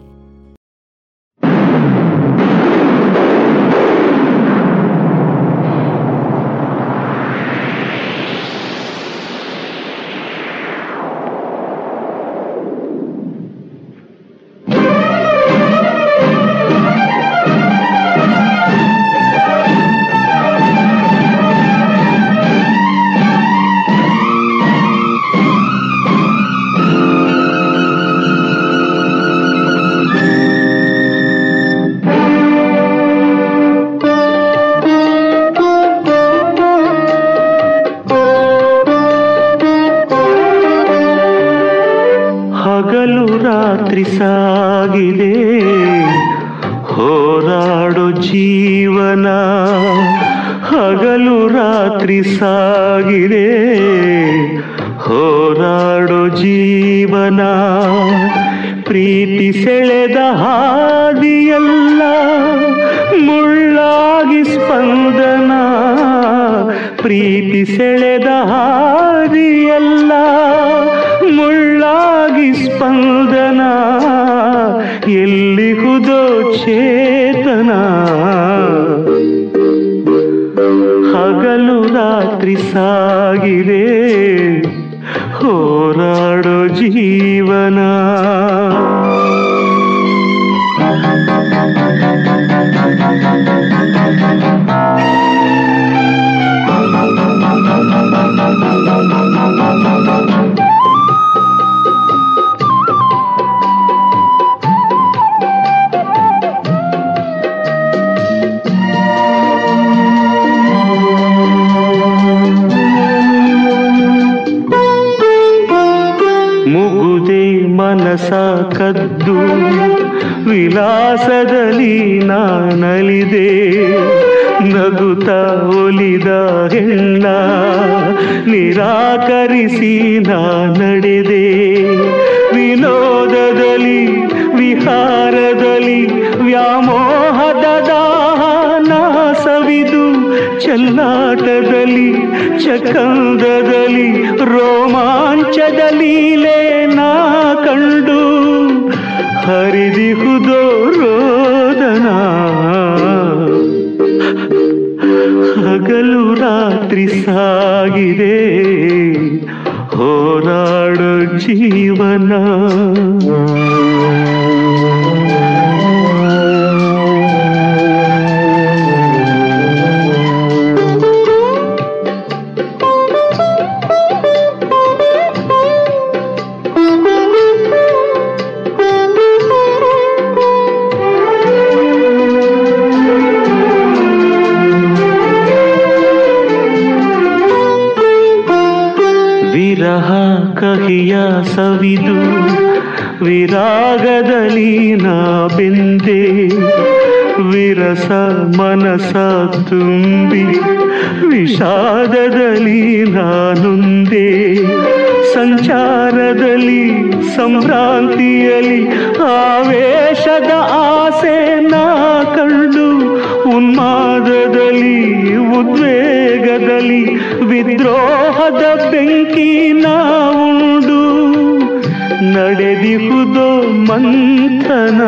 [222.66, 223.48] ನಡೆದಿಹುದೋ
[223.88, 225.02] ಮಂಥನ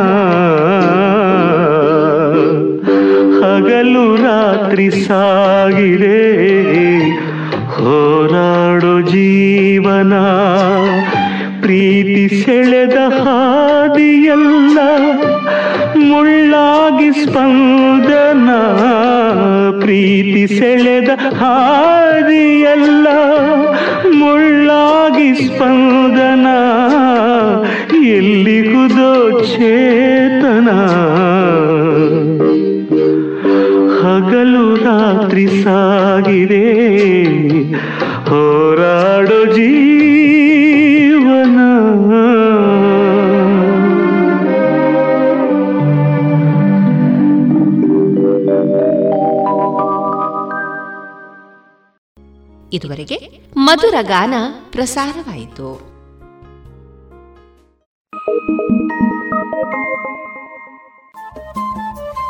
[3.42, 6.20] ಹಗಲು ರಾತ್ರಿ ಸಾಗಿರೆ
[7.76, 10.14] ಹೋರಾಡೋ ಜೀವನ.
[11.62, 14.78] ಪ್ರೀತಿ ಸೆಳೆದ ಹಾದಿಯಲ್ಲ,
[16.10, 18.50] ಮುಳ್ಳಾಗಿ ಸ್ಪಂದನ.
[19.82, 21.10] ಪ್ರೀತಿ ಸೆಳೆದ
[21.40, 23.08] ಹಾದಿಯಲ್ಲ,
[24.20, 26.48] ಮುಳ್ಳಾಗಿ ಸ್ಪಂದನ.
[29.52, 30.70] ಚೇತನ.
[34.02, 36.66] ಹಗಲು ರಾತ್ರಿ ಸಾಗಿದೆ.
[38.30, 41.58] ಹೋರಾಡೋ ಜೀವನ.
[52.74, 54.34] ಇದುವರೆಗೆ ಮಧುರ ಗಾನ
[54.72, 55.97] ಪ್ರಸಾರವಾಯಿತು.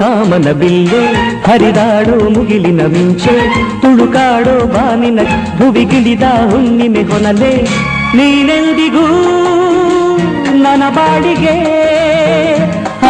[0.00, 1.02] ಕಾಮನ ಬಿಲ್ಲೆ,
[1.46, 3.34] ಹರಿದಾಡೋ ಮುಗಿಲಿನ ಮಿಂಚೆ
[3.82, 5.20] ತುಳುಕಾಡೋ ಬಾನಿನ
[5.58, 7.52] ಭುವಿಗಿಳಿದ ಹುಣ್ಣಿಮೆ ಹೊನಲೆ.
[8.16, 9.06] ನೀನೆಂದಿಗೂ
[10.64, 11.56] ನನ್ನ ಬಾಡಿಗೆ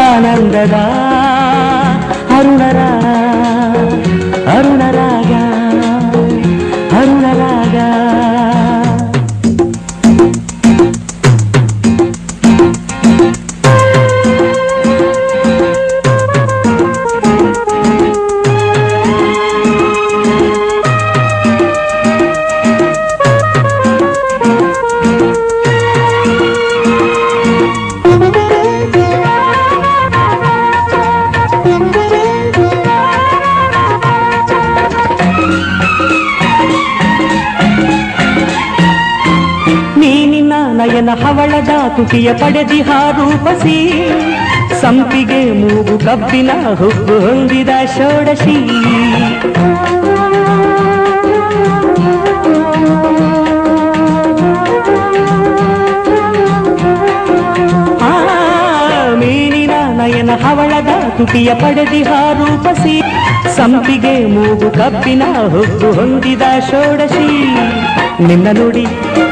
[0.03, 0.77] ಆನಂದದ
[2.37, 2.81] ಅರುಣರ
[41.15, 44.09] ಹವಳದ ತುಟಿಯ ಪಡೆದಿ ಹಾರೂಪಸಿ.
[44.81, 48.67] ಸಂಪಿಗೆ ಮೂಗು ಕಬ್ಬಿನ ಹುಬ್ಬು ಹೊಂದಿದ ಷೋಡಶಿ.
[61.21, 62.95] ತುಟಿಯ ಪಡೆದಿ ಹಾರೂಪಸಿ
[63.57, 65.23] ಸಂಪಿಗೆ ಮೂಗು ಕಬ್ಬಿನ
[65.53, 67.27] ಹುಬ್ಬು ಹೊಂದಿದ ಷೋಡಶಿ.
[68.27, 68.85] ನಿನ್ನ ನುಡಿ,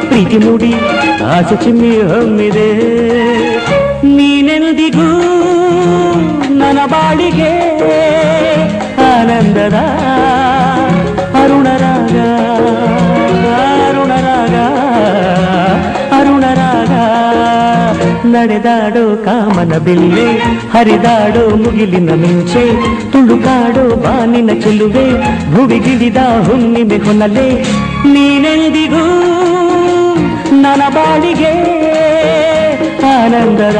[0.08, 0.72] ಪ್ರೀತಿ ನುಡಿ
[1.24, 2.68] ಆಸೆ ಚಿಮ್ಮಿ ಹೊಮ್ಮಿದೆ.
[4.16, 5.08] ನೀನೆಂದಿಗೂ
[6.58, 7.52] ನನ್ನ ಬಾಳಿಗೆ
[9.08, 9.78] ಆನಂದದ
[18.38, 20.26] ನಡೆದಾಡೋ ಕಾಮನ ಬಿಲ್ಲೆ
[20.74, 22.64] ಹರಿದಾಡೋ ಮುಗಿಲಿನ ಮಿಂಚೆ,
[23.12, 25.06] ತುಳುಕಾಡೋ ಬಾನಿನ ಚೆಲುವೆ,
[25.52, 27.48] ಭುವಿಗಿಳಿದ ಹುಣ್ಣಿಮೆ ಹೊನಲೆ.
[28.12, 29.04] ನೀನೆಂದಿಗೂ
[30.62, 31.52] ನನ್ನ ಬಾಳಿಗೆ
[33.12, 33.78] ಆನಂದದ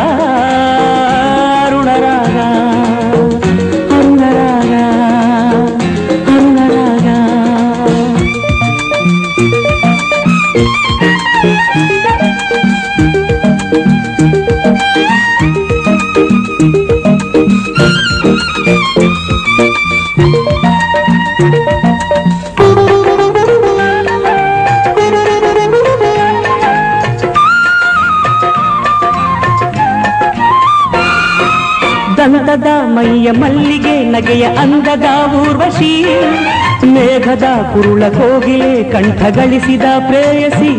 [37.29, 40.71] ಮೇಘದ ಕುರುಳ ಕೋಗಿಲೆ ಕಂಠ ಗಳಿಸಿದ ಪ್ರೇಯಸಿ.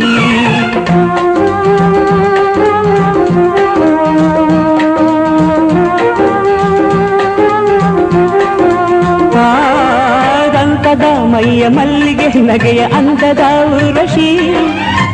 [10.54, 13.44] ದಂತದ ಮೈಯ ಮಲ್ಲಿಗೆ ನಗೆಯ ಅಂದದ
[13.74, 14.56] ಊರ್ವಶಿ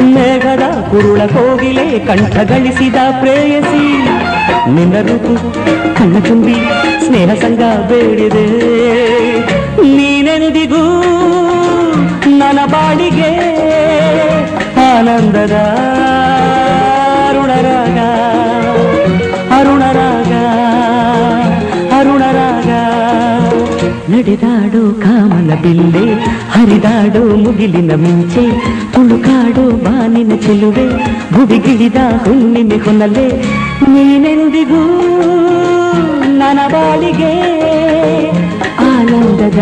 [0.03, 4.07] ಮೇಘದ ಕುರುಳ ಕೋಗಿಲೆ ಕಂಠ ಗಳಿಸಿದ ಪ್ರೇಯಸಿ.
[4.75, 5.53] ನಿನ್ನ ಋತು,
[5.97, 6.55] ಕಣ್ಣು ತುಂಬಿ
[7.05, 8.47] ಸ್ನೇಹ ಸಂಗ ಬೇಡಿದೆ.
[9.95, 11.14] ನೀನೆಂದಿಗೂ
[12.45, 13.29] ನನ್ನ ಬಾಡಿಗೆ
[14.87, 15.55] ಆನಂದದ
[17.27, 17.99] ಅರುಣರಾಗ
[19.57, 20.33] ಅರುಣರಾಗ
[21.97, 22.69] ಅರುಣರಾಗ
[24.13, 26.05] ನಡೆದಾಡೋ ಕಾಮನ ಬಿಲ್ಲೆ,
[26.53, 28.45] ಹರಿದಾಡೋ ಮುಗಿಲಿನ ಮಿಂಚೆ,
[28.93, 30.87] ತುಳುಕಾಡೋ ಬಾನಿನ ಚೆಲುವೆ,
[31.33, 33.27] ಭುವಿಗಿಳಿದ ಹುಣ್ಣಿಮೆ ಹೊನಲೆ.
[33.93, 34.83] ನೀನೆಂದಿಗೂ
[36.41, 37.33] ನನ್ನ ಬಾಳಿಗೆ
[38.89, 39.61] ಆನಂದದ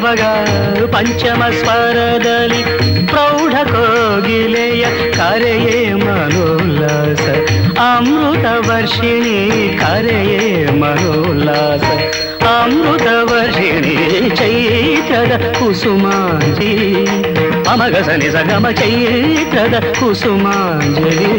[0.00, 0.22] ಮದ
[0.74, 2.60] ನಿಬ ಮಬಗ ಪಂಚಮ ಸ್ವರದಲ್ಲಿ
[3.06, 4.84] ಪ್ರೌಢ ಕೋಗಿಲೆಯ
[5.16, 7.24] ಕರೆಯೇ ಮನೋಲ್ಲಾಸ
[7.78, 9.38] ಅಮೃತ ವರ್ಷಿಣಿ
[9.78, 11.84] ಕರೆಯೇ ಮನೋಲ್ಲಾಸ
[12.46, 13.96] ಅಮೃತ ವರ್ಷಿಣಿ
[14.36, 17.04] ಚೈತ್ರದ ಕುಸುಮಾಂಜಲಿ
[17.68, 21.32] ಅಮಗ ಸನಿ ಸಗಮ ಚೈತ್ರದ ಕುಸುಮಾಂಜಲಿ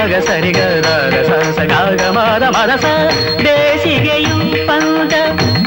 [0.00, 0.60] ಮಗ ಸರಿಗ
[1.68, 2.86] ಸಾಗ ಮದ ಮದ ಸ
[3.42, 5.12] ಬೇಸಿಗೆಯು ಪಂದ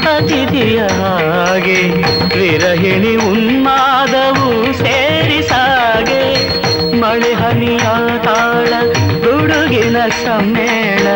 [0.08, 1.78] ಅತಿಥಿಯ ಹಾಗೆ
[2.38, 6.22] ವಿರಹಿಣಿ ಉನ್ಮಾದವು ಸೇರಿ ಸಾಗೆ,
[7.00, 7.86] ಮಳೆ ಹನಿಯ
[8.24, 8.72] ತಾಳ
[9.24, 11.06] ಗುಡುಗಿನ ಸಮ್ಮೇಳ.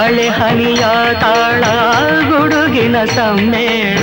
[0.00, 0.84] ಮಳೆ ಹನಿಯ
[1.20, 1.60] ತಾಳ,
[2.30, 3.98] ಗುಡುಗಿನ ಸಮ್ಮೇಳ,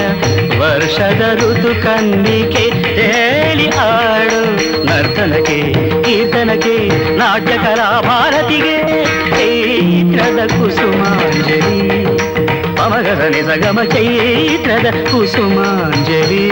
[0.59, 2.69] ವರ್ಷದ ಋತು ಕಂದಿಕೆ
[3.01, 4.41] ಹೇಳಿ ಹಾಡು.
[4.85, 12.05] ನರ್ತನಕ್ಕೆ, ಕೀರ್ತನಕ್ಕೆ ನಾಟ್ಯ ಕಲಾ ಭಾರತಿಗೆ, ಚೈತ್ರದ ಕುಸುಮಾಂಜಲಿ.
[12.75, 16.47] ಪಮಗಸನೆ ಸಗಮ ಚೈತ್ರದ ಕುಸುಮಾಂಜಲಿ.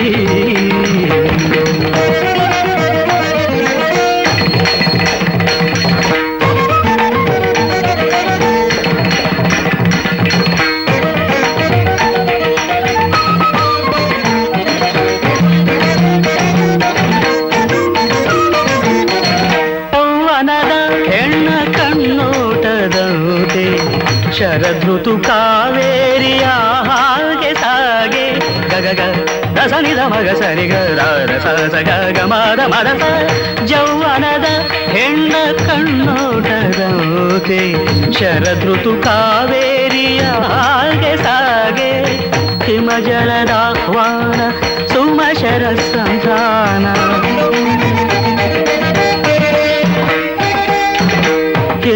[24.86, 26.44] ಶರದೃತು ಕಾವೇರಿಯ
[26.90, 28.26] ಹಾಗೆ ಸಾಗೆ.
[28.70, 29.00] ಗಗಗ
[29.82, 30.76] ನಿಧ ಮಗ ಸರಿಗ
[31.30, 32.90] ರಸ ಸ ಗ ಗ ಮದ ಮದ
[33.66, 35.32] ಜೌವನದ ಹೆಣ್ಣ
[35.68, 37.60] ಕಣ್ಣೋಟದಂತೆ
[38.14, 41.92] ಶರದೃತು ಕಾವೇರಿಯ ಹಾಗೆ ಸಾಗೆ.
[42.66, 44.42] ಹಿಮಜಲದಾಹ್ವಾನ
[44.88, 46.86] ಸುಮಶರ ಸಂಧಾನ.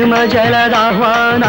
[0.10, 1.44] ಹಿಮ ಜಲದಾಹ್ವಾನ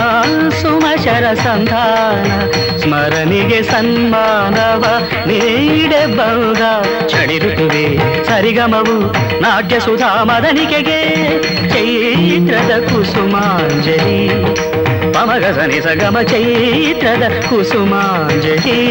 [0.50, 4.84] ಸುಮಶರ ಸಂಧಾನ ಸ್ಮರಣಿಗೆ ಸನ್ಮಾನವ
[5.26, 9.12] ನೀಡಬಹುದ ಚಳಿ ಋತುವೆ, ಸರಿಗಮವು
[9.42, 11.28] ನಾಟ್ಯ ಸುಧಾ ಮದನಿಕೆಗೆ,
[11.68, 14.54] ಚೈತ್ರದ ಕುಸುಮಾಂಜಲಿ.
[15.12, 18.90] ಪಮಗಸನಿ ಸಗಮ ಚೈತ್ರದ ಕುಸುಮಾಂಜಲಿ.